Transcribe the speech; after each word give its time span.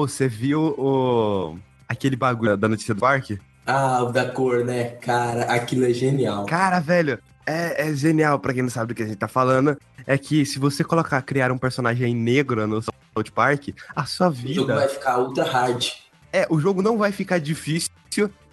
Ô, 0.00 0.08
você 0.08 0.26
viu 0.26 0.74
o... 0.78 1.58
aquele 1.86 2.16
bagulho 2.16 2.56
da 2.56 2.66
notícia 2.66 2.94
do 2.94 3.00
parque? 3.00 3.38
Ah, 3.66 4.02
o 4.02 4.10
da 4.10 4.30
cor, 4.30 4.64
né? 4.64 4.84
Cara, 4.92 5.42
aquilo 5.42 5.84
é 5.84 5.92
genial. 5.92 6.46
Cara, 6.46 6.80
velho, 6.80 7.18
é, 7.46 7.86
é 7.88 7.94
genial, 7.94 8.38
pra 8.38 8.54
quem 8.54 8.62
não 8.62 8.70
sabe 8.70 8.88
do 8.88 8.96
que 8.96 9.02
a 9.02 9.06
gente 9.06 9.18
tá 9.18 9.28
falando. 9.28 9.76
É 10.06 10.16
que 10.16 10.46
se 10.46 10.58
você 10.58 10.82
colocar, 10.82 11.20
criar 11.20 11.52
um 11.52 11.58
personagem 11.58 12.14
negro 12.14 12.66
no 12.66 12.80
South 12.80 13.30
Park, 13.34 13.68
a 13.94 14.06
sua 14.06 14.28
O 14.30 14.32
jogo 14.34 14.48
vida. 14.48 14.74
vai 14.74 14.88
ficar 14.88 15.18
ultra 15.18 15.44
hard. 15.44 15.86
É, 16.32 16.46
o 16.48 16.58
jogo 16.58 16.80
não 16.80 16.96
vai 16.96 17.12
ficar 17.12 17.38
difícil 17.38 17.90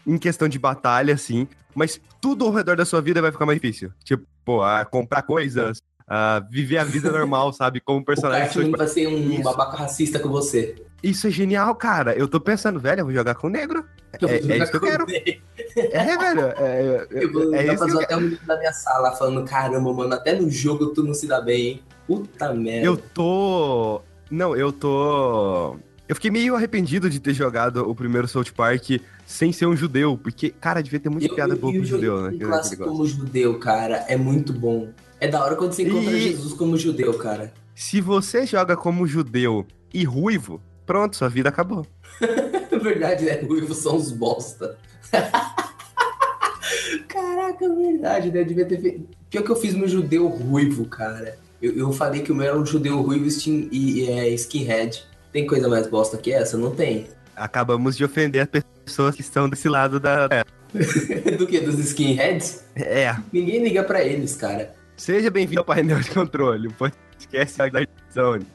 em 0.05 0.17
questão 0.17 0.49
de 0.49 0.59
batalha, 0.59 1.13
assim, 1.13 1.47
mas 1.73 1.97
tudo 2.19 2.43
ao 2.45 2.51
redor 2.51 2.75
da 2.75 2.83
sua 2.83 3.01
vida 3.01 3.21
vai 3.21 3.31
ficar 3.31 3.45
mais 3.45 3.57
difícil. 3.61 3.89
Tipo, 4.03 4.61
a 4.63 4.83
comprar 4.83 5.21
coisas, 5.21 5.81
a 6.05 6.41
viver 6.51 6.79
a 6.79 6.83
vida 6.83 7.09
normal, 7.13 7.53
sabe? 7.53 7.79
Como 7.79 7.99
O 7.99 8.05
personagem. 8.05 8.47
South 8.47 8.53
Cartman 8.55 8.77
vai 8.77 8.87
ser 8.87 9.07
um 9.07 9.31
Isso. 9.31 9.43
babaca 9.43 9.77
racista 9.77 10.19
com 10.19 10.27
você. 10.29 10.75
Isso 11.03 11.27
é 11.27 11.29
genial, 11.29 11.75
cara. 11.75 12.13
Eu 12.15 12.27
tô 12.27 12.39
pensando, 12.39 12.79
velho, 12.79 13.01
eu 13.01 13.05
vou 13.05 13.13
jogar 13.13 13.35
com 13.35 13.49
negro. 13.49 13.85
Eu 14.19 14.27
É, 14.29 14.35
é 14.37 14.57
isso 14.57 14.71
que 14.71 14.77
eu 14.77 14.81
quero. 14.81 15.05
ele. 15.09 15.41
É, 15.75 16.17
velho. 16.17 16.41
É, 16.57 17.07
é, 17.11 17.23
Eu 17.23 17.31
vou 17.31 17.53
é 17.55 17.65
isso 17.67 17.77
pra 17.77 17.85
que 17.87 17.93
eu 17.93 17.99
até 18.01 18.17
o 18.17 18.21
menino 18.21 18.39
da 18.47 18.57
minha 18.57 18.73
sala 18.73 19.11
falando: 19.11 19.45
caramba, 19.45 19.93
mano, 19.93 20.13
até 20.13 20.33
no 20.39 20.49
jogo 20.49 20.87
tu 20.87 21.03
não 21.03 21.13
se 21.13 21.27
dá 21.27 21.39
bem, 21.39 21.67
hein? 21.67 21.81
Puta 22.07 22.53
merda. 22.53 22.85
Eu 22.87 22.97
tô. 22.97 24.01
Não, 24.31 24.55
eu 24.55 24.71
tô. 24.71 25.75
Eu 26.07 26.15
fiquei 26.15 26.31
meio 26.31 26.55
arrependido 26.55 27.09
de 27.09 27.19
ter 27.19 27.33
jogado 27.33 27.87
o 27.87 27.93
primeiro 27.93 28.27
South 28.27 28.45
Park 28.55 28.91
sem 29.25 29.51
ser 29.51 29.65
um 29.65 29.75
judeu, 29.75 30.17
porque, 30.17 30.49
cara, 30.49 30.81
devia 30.81 30.99
ter 31.01 31.09
muita 31.09 31.27
Eu- 31.27 31.35
piada 31.35 31.53
eu- 31.53 31.57
boa 31.57 31.73
eu 31.73 31.81
com 31.81 31.85
judeu, 31.85 32.21
né? 32.21 32.29
um 32.29 32.37
que 32.37 32.45
clássico 32.45 32.83
como 32.85 33.05
judeu, 33.05 33.59
cara, 33.59 34.05
é 34.07 34.15
muito 34.15 34.53
bom. 34.53 34.87
É 35.19 35.27
da 35.27 35.43
hora 35.43 35.55
quando 35.57 35.73
você 35.73 35.83
encontra 35.83 36.11
E- 36.13 36.21
Jesus 36.21 36.53
como 36.53 36.77
judeu, 36.77 37.13
cara. 37.15 37.53
Se 37.75 37.99
você 37.99 38.45
joga 38.45 38.77
como 38.77 39.05
judeu 39.05 39.65
e 39.93 40.05
ruivo, 40.05 40.61
pronto, 40.87 41.15
sua 41.15 41.29
vida 41.29 41.49
acabou. 41.49 41.85
Verdade, 42.81 43.29
é 43.29 43.41
ruivo 43.41 43.75
são 43.75 43.95
os 43.97 44.11
bosta. 44.11 44.75
Caraca, 47.07 47.65
é 47.65 47.69
verdade, 47.69 48.31
né? 48.31 48.43
Devia 48.43 48.65
ter 48.65 48.81
feito. 48.81 49.07
Pior 49.29 49.43
que 49.43 49.49
eu 49.51 49.55
fiz 49.55 49.73
meu 49.73 49.87
judeu 49.87 50.27
ruivo, 50.27 50.85
cara. 50.85 51.37
Eu, 51.61 51.75
eu 51.77 51.91
falei 51.93 52.21
que 52.21 52.31
o 52.31 52.35
meu 52.35 52.45
era 52.47 52.57
um 52.57 52.65
judeu 52.65 53.01
ruivo 53.01 53.25
skin- 53.25 53.67
e, 53.71 54.01
e 54.01 54.09
é 54.09 54.29
skinhead. 54.29 55.03
Tem 55.31 55.45
coisa 55.45 55.67
mais 55.67 55.87
bosta 55.87 56.17
que 56.17 56.31
essa? 56.31 56.57
Não 56.57 56.71
tem. 56.71 57.07
Acabamos 57.35 57.95
de 57.95 58.03
ofender 58.03 58.41
as 58.53 58.63
pessoas 58.85 59.15
que 59.15 59.21
estão 59.21 59.49
desse 59.49 59.67
lado 59.69 59.99
da. 59.99 60.27
Do 61.37 61.47
que? 61.47 61.59
Dos 61.59 61.79
skinheads? 61.79 62.63
É. 62.75 63.15
Ninguém 63.31 63.63
liga 63.63 63.83
pra 63.83 64.03
eles, 64.03 64.35
cara. 64.35 64.73
Seja 64.97 65.29
bem-vindo 65.29 65.61
ao 65.61 65.65
painel 65.65 65.99
de 65.99 66.09
controle, 66.09 66.67
o 66.67 66.73
podcast 66.73 67.57
da 67.69 67.85
Zone. 68.11 68.47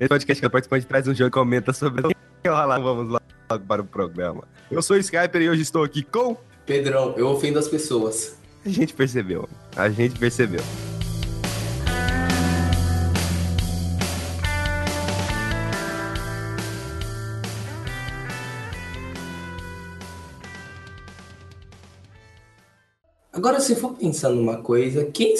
Esse 0.00 0.08
podcast 0.08 0.40
que 0.40 0.46
o 0.46 0.50
participante 0.50 0.86
traz 0.86 1.06
um 1.06 1.14
jogo 1.14 1.30
que 1.30 1.38
aumenta 1.38 1.74
sobre 1.74 2.06
o 2.06 2.08
que 2.08 2.48
rola. 2.48 2.80
Vamos 2.80 3.12
lá 3.12 3.20
para 3.68 3.82
o 3.82 3.84
programa. 3.84 4.44
Eu 4.70 4.80
sou 4.80 4.96
o 4.96 4.98
Skyper 4.98 5.42
e 5.42 5.50
hoje 5.50 5.60
estou 5.60 5.84
aqui 5.84 6.02
com. 6.02 6.38
Pedrão, 6.64 7.14
eu 7.18 7.28
ofendo 7.28 7.58
as 7.58 7.68
pessoas. 7.68 8.38
A 8.64 8.68
gente 8.70 8.94
percebeu. 8.94 9.46
A 9.76 9.90
gente 9.90 10.18
percebeu. 10.18 10.62
Agora, 23.40 23.58
se 23.58 23.74
for 23.74 23.94
pensar 23.94 24.28
numa 24.28 24.58
coisa, 24.58 25.06
quem, 25.06 25.34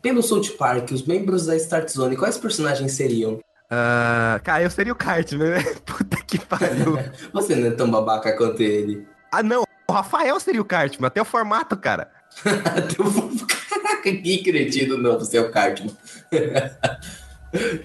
pelo 0.00 0.22
South 0.22 0.56
Park, 0.56 0.90
os 0.92 1.02
membros 1.02 1.44
da 1.44 1.54
Start 1.56 1.90
Zone, 1.90 2.16
quais 2.16 2.38
personagens 2.38 2.92
seriam? 2.92 3.38
Ah, 3.70 4.40
cara, 4.42 4.62
eu 4.62 4.70
seria 4.70 4.94
o 4.94 4.96
Cartman, 4.96 5.50
né? 5.50 5.62
Puta 5.84 6.16
que 6.26 6.38
pariu. 6.38 6.98
Você 7.34 7.54
não 7.54 7.66
é 7.66 7.70
tão 7.72 7.90
babaca 7.90 8.34
quanto 8.34 8.62
ele. 8.62 9.06
ah, 9.30 9.42
não. 9.42 9.62
O 9.86 9.92
Rafael 9.92 10.40
seria 10.40 10.62
o 10.62 10.64
Cartman, 10.64 11.06
até 11.06 11.20
o 11.20 11.24
formato, 11.26 11.76
cara. 11.76 12.10
Caraca, 12.42 14.10
que 14.10 14.42
cretino, 14.42 14.96
não, 14.96 15.18
você 15.18 15.36
é 15.36 15.42
o 15.42 15.50
Cartman. 15.50 15.94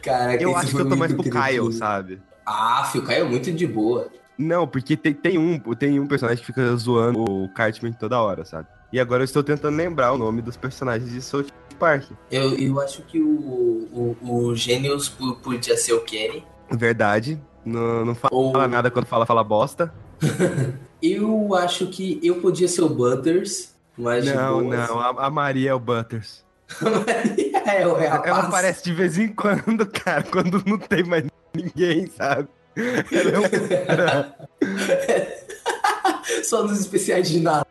Caraca, 0.01 0.41
Eu 0.41 0.55
acho 0.55 0.73
que 0.73 0.81
eu 0.81 0.87
tô 0.87 0.95
mais 0.95 1.11
pro 1.11 1.23
Kyle, 1.23 1.33
cretino. 1.33 1.71
sabe? 1.73 2.21
Ah, 2.45 2.89
o 2.95 3.01
Caio 3.01 3.25
é 3.25 3.29
muito 3.29 3.51
de 3.51 3.67
boa. 3.67 4.09
Não, 4.37 4.65
porque 4.65 4.95
tem, 4.95 5.13
tem, 5.13 5.37
um, 5.37 5.59
tem 5.75 5.99
um 5.99 6.07
personagem 6.07 6.39
que 6.39 6.45
fica 6.45 6.73
zoando 6.77 7.21
o 7.21 7.49
Cartman 7.53 7.91
toda 7.91 8.21
hora, 8.21 8.45
sabe? 8.45 8.69
E 8.91 8.99
agora 8.99 9.21
eu 9.21 9.25
estou 9.25 9.43
tentando 9.43 9.75
lembrar 9.77 10.11
o 10.13 10.17
nome 10.17 10.41
dos 10.41 10.57
personagens 10.57 11.11
de 11.11 11.21
South 11.21 11.45
Park. 11.79 12.05
Eu, 12.31 12.57
eu 12.57 12.79
acho 12.81 13.01
que 13.03 13.19
o, 13.21 13.27
o, 14.21 14.47
o 14.47 14.55
Gênios 14.55 15.07
po- 15.07 15.35
podia 15.35 15.77
ser 15.77 15.93
o 15.93 16.01
Kenny. 16.01 16.43
Verdade. 16.71 17.39
Não, 17.63 18.03
não 18.05 18.15
fala 18.15 18.33
Ou 18.35 18.67
nada 18.67 18.89
quando 18.89 19.05
fala, 19.05 19.25
fala 19.25 19.43
bosta. 19.43 19.93
eu 21.01 21.53
acho 21.55 21.87
que 21.87 22.19
eu 22.23 22.35
podia 22.41 22.67
ser 22.67 22.81
o 22.81 22.89
Butters, 22.89 23.73
mas 23.97 24.25
Não, 24.25 24.61
não. 24.61 24.99
A, 24.99 25.27
a 25.27 25.29
Maria 25.29 25.69
é 25.71 25.73
o 25.73 25.79
Butters. 25.79 26.43
é, 27.65 27.81
é 27.81 27.83
a 27.83 27.85
Ela 27.85 28.19
paz. 28.21 28.45
aparece 28.45 28.83
de 28.83 28.93
vez 28.93 29.17
em 29.17 29.27
quando, 29.29 29.85
cara, 29.85 30.23
quando 30.31 30.63
não 30.65 30.77
tem 30.77 31.03
mais 31.03 31.25
ninguém, 31.53 32.07
sabe? 32.07 32.47
Ela 32.75 33.31
é 33.31 33.39
um. 36.39 36.43
Só 36.43 36.63
nos 36.63 36.79
especiais 36.79 37.29
de 37.29 37.39
Natal. 37.39 37.67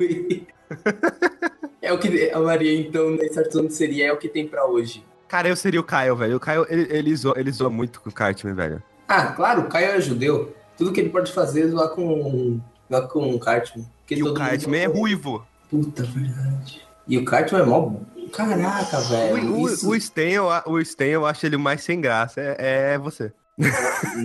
E- 0.00 0.46
é 1.82 1.92
o 1.92 1.98
que 1.98 2.30
a 2.30 2.38
Maria, 2.40 2.78
então, 2.80 3.10
na 3.10 3.24
Start 3.24 3.52
Zone 3.52 3.70
seria 3.70 4.06
é 4.08 4.12
o 4.12 4.16
que 4.16 4.28
tem 4.28 4.46
pra 4.46 4.66
hoje. 4.66 5.04
Cara, 5.28 5.48
eu 5.48 5.56
seria 5.56 5.80
o 5.80 5.84
Kyle, 5.84 6.14
velho. 6.16 6.36
O 6.36 6.40
Kyle, 6.40 6.64
ele, 6.68 6.86
ele, 6.90 7.16
zoa, 7.16 7.34
ele 7.36 7.50
zoa 7.50 7.68
muito 7.70 8.00
com 8.00 8.08
o 8.08 8.12
Cartman, 8.12 8.54
velho. 8.54 8.82
Ah, 9.08 9.26
claro, 9.26 9.62
o 9.62 9.68
Caio 9.68 9.90
é 9.92 10.00
judeu. 10.00 10.54
Tudo 10.76 10.92
que 10.92 11.00
ele 11.00 11.08
pode 11.10 11.32
fazer 11.32 11.62
é 11.64 11.68
zoar 11.68 11.88
com, 11.90 12.60
zoar 12.90 13.08
com 13.08 13.30
o 13.34 13.38
Cartman. 13.38 13.86
E 14.10 14.22
o 14.22 14.34
Cartman 14.34 14.80
é 14.80 14.86
ruivo. 14.86 15.44
Puta, 15.70 16.02
verdade. 16.04 16.82
E 17.08 17.18
o 17.18 17.24
Cartman 17.24 17.62
é 17.62 17.64
mó... 17.64 17.92
Caraca, 18.32 19.00
velho. 19.00 19.54
O, 19.56 19.68
isso- 19.68 19.88
o 19.88 19.94
Stan, 19.96 20.22
eu, 20.22 20.46
o 20.66 20.80
Stan, 20.80 21.04
eu 21.04 21.24
acho 21.26 21.46
ele 21.46 21.56
mais 21.56 21.82
sem 21.82 22.00
graça. 22.00 22.40
É, 22.40 22.94
é 22.94 22.98
você. 22.98 23.32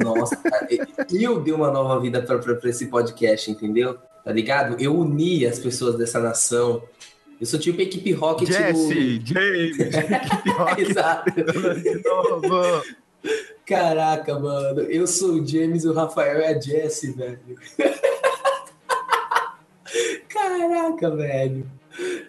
Nossa, 0.03 0.35
cara. 0.35 0.67
Eu 1.09 1.39
dei 1.41 1.53
uma 1.53 1.71
nova 1.71 1.99
vida 2.01 2.21
pra, 2.21 2.37
pra, 2.37 2.55
pra 2.55 2.69
esse 2.69 2.87
podcast, 2.87 3.49
entendeu? 3.49 3.97
Tá 4.23 4.31
ligado? 4.31 4.79
Eu 4.79 4.95
uni 4.95 5.45
as 5.45 5.59
pessoas 5.59 5.97
dessa 5.97 6.19
nação. 6.19 6.83
Eu 7.39 7.47
sou 7.47 7.59
tipo 7.59 7.79
a 7.79 7.83
equipe 7.83 8.11
Rocket 8.11 8.49
Jesse, 8.49 9.21
James, 9.25 9.79
Equipe 9.79 10.43
do... 10.43 10.51
Rocket 10.51 10.89
Exato. 10.89 11.31
de 11.31 12.03
novo. 12.03 12.83
Caraca, 13.65 14.37
mano. 14.37 14.81
Eu 14.81 15.07
sou 15.07 15.33
o 15.33 15.47
James, 15.47 15.85
o 15.85 15.93
Rafael 15.93 16.39
é 16.39 16.49
a 16.49 16.59
Jessie, 16.59 17.11
velho. 17.11 17.39
Caraca, 20.29 21.15
velho. 21.15 21.69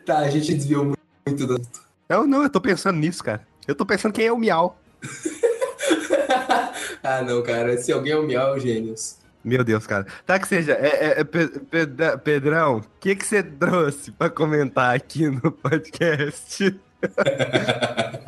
Tá, 0.06 0.18
a 0.18 0.30
gente 0.30 0.54
desviou 0.54 0.92
muito, 1.26 1.46
do... 1.46 1.60
Não, 2.08 2.26
não, 2.26 2.42
eu 2.42 2.50
tô 2.50 2.60
pensando 2.60 2.98
nisso, 2.98 3.22
cara. 3.22 3.46
Eu 3.66 3.74
tô 3.74 3.84
pensando 3.84 4.12
quem 4.12 4.26
é 4.26 4.32
o 4.32 4.38
Miau. 4.38 4.78
ah, 7.02 7.22
não, 7.22 7.42
cara. 7.42 7.76
Se 7.76 7.92
alguém 7.92 8.12
é 8.12 8.16
o 8.16 8.22
Miau, 8.22 8.54
é 8.54 8.56
o 8.56 8.58
Gênios. 8.58 9.16
Meu 9.44 9.64
Deus, 9.64 9.86
cara. 9.86 10.06
Tá 10.24 10.38
que 10.38 10.46
seja, 10.46 10.72
é, 10.72 11.20
é- 11.20 11.20
é 11.20 12.16
Pedrão, 12.16 12.78
o 12.78 12.84
que 13.00 13.16
que 13.16 13.26
você 13.26 13.42
trouxe 13.42 14.12
pra 14.12 14.30
comentar 14.30 14.94
aqui 14.94 15.28
no 15.28 15.50
podcast? 15.50 16.78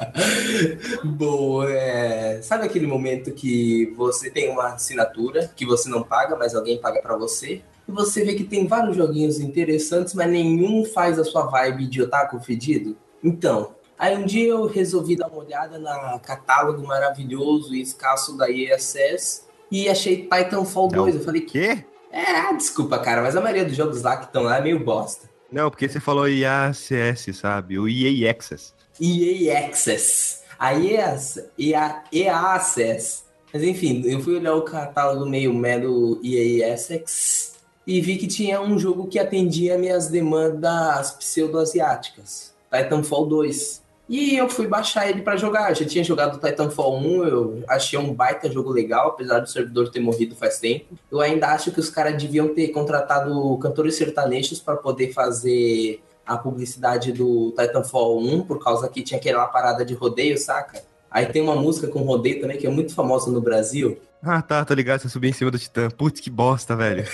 Boa, 1.05 1.71
é... 1.71 2.41
sabe 2.43 2.65
aquele 2.67 2.87
momento 2.87 3.33
que 3.33 3.93
você 3.97 4.31
tem 4.31 4.51
uma 4.51 4.75
assinatura 4.75 5.51
que 5.55 5.65
você 5.65 5.89
não 5.89 6.03
paga, 6.03 6.37
mas 6.37 6.55
alguém 6.55 6.81
paga 6.81 7.01
pra 7.01 7.17
você? 7.17 7.63
E 7.87 7.93
você 7.93 8.25
vê 8.25 8.35
que 8.35 8.45
tem 8.45 8.67
vários 8.67 8.97
joguinhos 8.97 9.39
interessantes, 9.39 10.15
mas 10.15 10.31
nenhum 10.31 10.85
faz 10.85 11.19
a 11.19 11.25
sua 11.25 11.47
vibe 11.47 11.87
de 11.87 12.03
otaku 12.03 12.41
fedido? 12.41 12.97
Então, 13.23 13.75
aí 13.99 14.17
um 14.17 14.25
dia 14.25 14.49
eu 14.49 14.67
resolvi 14.67 15.17
dar 15.17 15.29
uma 15.29 15.45
olhada 15.45 15.79
na 15.79 16.19
catálogo 16.19 16.87
maravilhoso 16.87 17.75
e 17.75 17.83
escasso 17.83 18.37
da 18.37 18.51
ESS 18.51 19.44
e 19.75 19.89
achei 19.89 20.29
Titanfall 20.33 20.89
Não. 20.93 21.05
2. 21.05 21.17
Eu 21.17 21.21
falei, 21.23 21.41
que 21.41 21.59
Quê? 21.59 21.85
é, 22.13 22.53
desculpa, 22.55 22.97
cara, 23.01 23.23
mas 23.23 23.35
a 23.35 23.41
maioria 23.41 23.65
dos 23.65 23.77
jogos 23.77 24.03
lá 24.03 24.17
que 24.17 24.27
estão 24.27 24.45
lá 24.45 24.59
é 24.59 24.63
meio 24.63 24.79
bosta. 24.79 25.29
Não, 25.51 25.69
porque 25.69 25.89
você 25.89 25.99
falou 25.99 26.29
IACS, 26.29 27.37
sabe? 27.37 27.79
O 27.79 27.89
EA 27.89 28.31
Access. 28.31 28.73
EA 29.01 29.67
Access. 29.67 30.43
A 30.59 30.75
EA, 30.75 31.17
EA, 31.59 32.03
EA 32.13 32.55
Access. 32.55 33.25
Mas 33.53 33.63
enfim, 33.65 34.03
eu 34.05 34.21
fui 34.21 34.37
olhar 34.37 34.55
o 34.55 34.63
catálogo 34.63 35.27
meio 35.27 35.53
mero 35.53 36.21
EA 36.25 36.73
Access 36.73 37.55
e 37.87 38.01
vi 38.01 38.17
que 38.17 38.27
tinha 38.27 38.61
um 38.61 38.79
jogo 38.79 39.09
que 39.09 39.19
atendia 39.19 39.77
minhas 39.77 40.09
demandas 40.09 41.13
pseudo-asiáticas. 41.13 42.55
Titanfall 42.73 43.27
2. 43.27 43.84
E 44.09 44.37
eu 44.37 44.49
fui 44.49 44.67
baixar 44.67 45.09
ele 45.09 45.23
pra 45.23 45.37
jogar. 45.37 45.71
Eu 45.71 45.75
já 45.75 45.85
tinha 45.87 46.05
jogado 46.05 46.39
Titanfall 46.39 46.99
1, 46.99 47.25
eu 47.25 47.65
achei 47.69 47.99
um 47.99 48.13
baita 48.13 48.51
jogo 48.51 48.71
legal, 48.71 49.09
apesar 49.09 49.41
do 49.41 49.49
servidor 49.49 49.91
ter 49.91 50.01
morrido 50.01 50.35
faz 50.35 50.59
tempo. 50.59 50.99
Eu 51.11 51.21
ainda 51.21 51.49
acho 51.49 51.71
que 51.71 51.81
os 51.81 51.89
caras 51.89 52.21
deviam 52.21 52.49
ter 52.55 52.69
contratado 52.69 53.59
cantores 53.59 53.97
sertanejos 53.97 54.61
para 54.61 54.77
poder 54.77 55.13
fazer 55.13 56.03
a 56.27 56.37
publicidade 56.37 57.13
do 57.13 57.55
Titanfall 57.59 58.19
1, 58.19 58.43
por 58.43 58.63
causa 58.63 58.89
que 58.89 59.03
tinha 59.03 59.19
aquela 59.19 59.47
parada 59.47 59.85
de 59.85 59.95
rodeio, 59.95 60.39
saca? 60.39 60.83
Aí 61.11 61.27
tem 61.27 61.43
uma 61.43 61.55
música 61.55 61.87
com 61.87 62.01
rodeio 62.01 62.41
também 62.41 62.59
que 62.59 62.67
é 62.67 62.71
muito 62.71 62.95
famosa 62.95 63.31
no 63.31 63.41
Brasil. 63.41 63.99
Ah, 64.23 64.43
tá, 64.43 64.65
tô 64.65 64.75
ligado, 64.75 65.01
você 65.01 65.09
subiu 65.09 65.31
em 65.31 65.35
cima 65.35 65.51
do 65.51 65.59
Titã. 65.59 65.89
Putz, 65.91 66.21
que 66.21 66.31
bosta, 66.31 66.75
velho. 66.75 67.05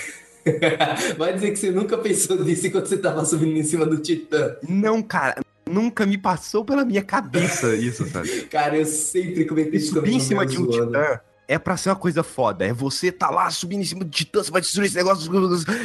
Vai 1.17 1.33
dizer 1.33 1.51
que 1.51 1.57
você 1.57 1.71
nunca 1.71 1.97
pensou 1.97 2.43
nisso 2.43 2.67
enquanto 2.67 2.87
você 2.87 2.97
tava 2.97 3.23
subindo 3.25 3.57
em 3.57 3.63
cima 3.63 3.85
do 3.85 3.97
Titã. 3.97 4.55
Não, 4.67 5.01
cara, 5.03 5.35
nunca 5.71 6.05
me 6.05 6.17
passou 6.17 6.65
pela 6.65 6.83
minha 6.83 7.01
cabeça 7.01 7.75
isso, 7.75 8.07
sabe? 8.07 8.43
Cara, 8.51 8.77
eu 8.77 8.85
sempre 8.85 9.45
comentei 9.45 9.79
isso 9.79 9.93
Subir 9.93 10.13
em 10.13 10.19
cima 10.19 10.45
de 10.45 10.59
um 10.59 10.67
Titã 10.67 11.19
é 11.47 11.59
pra 11.59 11.75
ser 11.75 11.89
uma 11.89 11.95
coisa 11.95 12.23
foda. 12.23 12.65
É 12.65 12.71
você 12.71 13.11
tá 13.11 13.29
lá 13.29 13.49
subindo 13.49 13.81
em 13.81 13.85
cima 13.85 14.03
do 14.03 14.09
Titã, 14.09 14.43
você 14.43 14.51
vai 14.51 14.61
destruir 14.61 14.87
esse 14.87 14.95
negócio. 14.95 15.31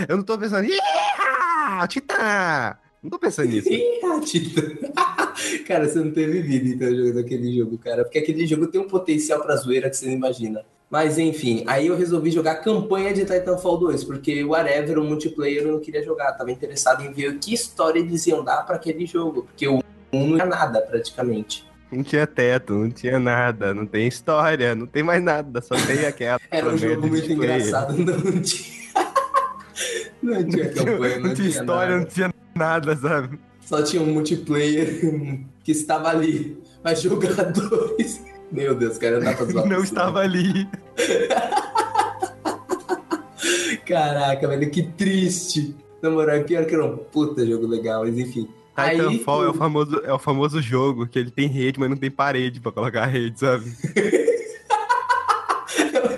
Eu 0.08 0.16
não 0.16 0.22
tô 0.22 0.38
pensando, 0.38 0.68
Titã! 1.88 2.76
Não 3.02 3.10
tô 3.10 3.18
pensando 3.18 3.48
nisso. 3.48 3.68
Titã! 4.24 4.62
cara, 5.66 5.88
você 5.88 5.98
não 5.98 6.10
teve 6.10 6.40
vida 6.42 6.68
então 6.68 6.94
jogando 6.94 7.20
aquele 7.20 7.56
jogo, 7.56 7.78
cara. 7.78 8.04
Porque 8.04 8.18
aquele 8.18 8.46
jogo 8.46 8.66
tem 8.66 8.80
um 8.80 8.88
potencial 8.88 9.40
pra 9.42 9.56
zoeira 9.56 9.90
que 9.90 9.96
você 9.96 10.06
não 10.06 10.12
imagina. 10.12 10.64
Mas 10.88 11.18
enfim, 11.18 11.64
aí 11.66 11.88
eu 11.88 11.96
resolvi 11.96 12.30
jogar 12.30 12.52
a 12.52 12.56
campanha 12.56 13.12
de 13.12 13.24
Titanfall 13.24 13.78
2, 13.78 14.04
porque 14.04 14.44
whatever, 14.44 14.98
o 14.98 15.04
multiplayer 15.04 15.62
eu 15.62 15.72
não 15.72 15.80
queria 15.80 16.02
jogar. 16.02 16.32
Tava 16.32 16.50
interessado 16.52 17.02
em 17.02 17.12
ver 17.12 17.38
que 17.38 17.52
história 17.52 17.98
eles 17.98 18.24
iam 18.26 18.44
dar 18.44 18.62
para 18.64 18.76
aquele 18.76 19.04
jogo, 19.04 19.42
porque 19.42 19.66
o 19.66 19.82
1 20.12 20.26
não 20.26 20.36
tinha 20.36 20.46
nada 20.46 20.80
praticamente. 20.80 21.66
Não 21.90 22.02
tinha 22.02 22.26
teto, 22.26 22.74
não 22.74 22.90
tinha 22.90 23.18
nada, 23.18 23.74
não 23.74 23.86
tem 23.86 24.06
história, 24.06 24.74
não 24.74 24.86
tem 24.86 25.02
mais 25.02 25.22
nada, 25.22 25.60
só 25.60 25.74
tem 25.74 26.06
aquela. 26.06 26.40
Era 26.50 26.68
um 26.68 26.78
jogo 26.78 27.06
muito 27.08 27.32
engraçado, 27.32 27.92
não 27.98 28.40
tinha. 28.42 28.86
não 30.22 30.48
tinha 30.48 30.68
campanha, 30.72 31.18
não, 31.18 31.28
não 31.28 31.34
tinha 31.34 31.48
história, 31.48 31.92
nada. 31.94 31.98
não 31.98 32.04
tinha 32.06 32.34
nada, 32.54 32.96
sabe? 32.96 33.38
Só 33.60 33.82
tinha 33.82 34.00
um 34.00 34.06
multiplayer 34.06 35.00
que 35.64 35.72
estava 35.72 36.10
ali, 36.10 36.62
mas 36.84 37.02
jogadores. 37.02 38.22
Meu 38.50 38.74
Deus, 38.74 38.98
cara, 38.98 39.18
não 39.20 39.24
dá 39.24 39.34
pra 39.34 39.46
zoar. 39.46 39.66
Não 39.66 39.82
estava 39.82 40.20
ali. 40.20 40.68
Caraca, 43.86 44.48
velho, 44.48 44.70
que 44.70 44.82
triste. 44.82 45.74
Na 46.02 46.10
moral, 46.10 46.44
pior 46.44 46.66
que 46.66 46.74
era 46.74 46.84
um 46.84 46.96
puta 46.96 47.46
jogo 47.46 47.66
legal, 47.66 48.04
mas 48.04 48.18
enfim. 48.18 48.48
Titanfall 48.76 49.40
Aí, 49.40 49.46
é, 49.46 49.50
o 49.50 49.54
famoso, 49.54 50.02
é 50.04 50.12
o 50.12 50.18
famoso 50.18 50.60
jogo 50.60 51.06
que 51.06 51.18
ele 51.18 51.30
tem 51.30 51.48
rede, 51.48 51.80
mas 51.80 51.88
não 51.88 51.96
tem 51.96 52.10
parede 52.10 52.60
pra 52.60 52.70
colocar 52.70 53.04
a 53.04 53.06
rede, 53.06 53.40
sabe? 53.40 53.64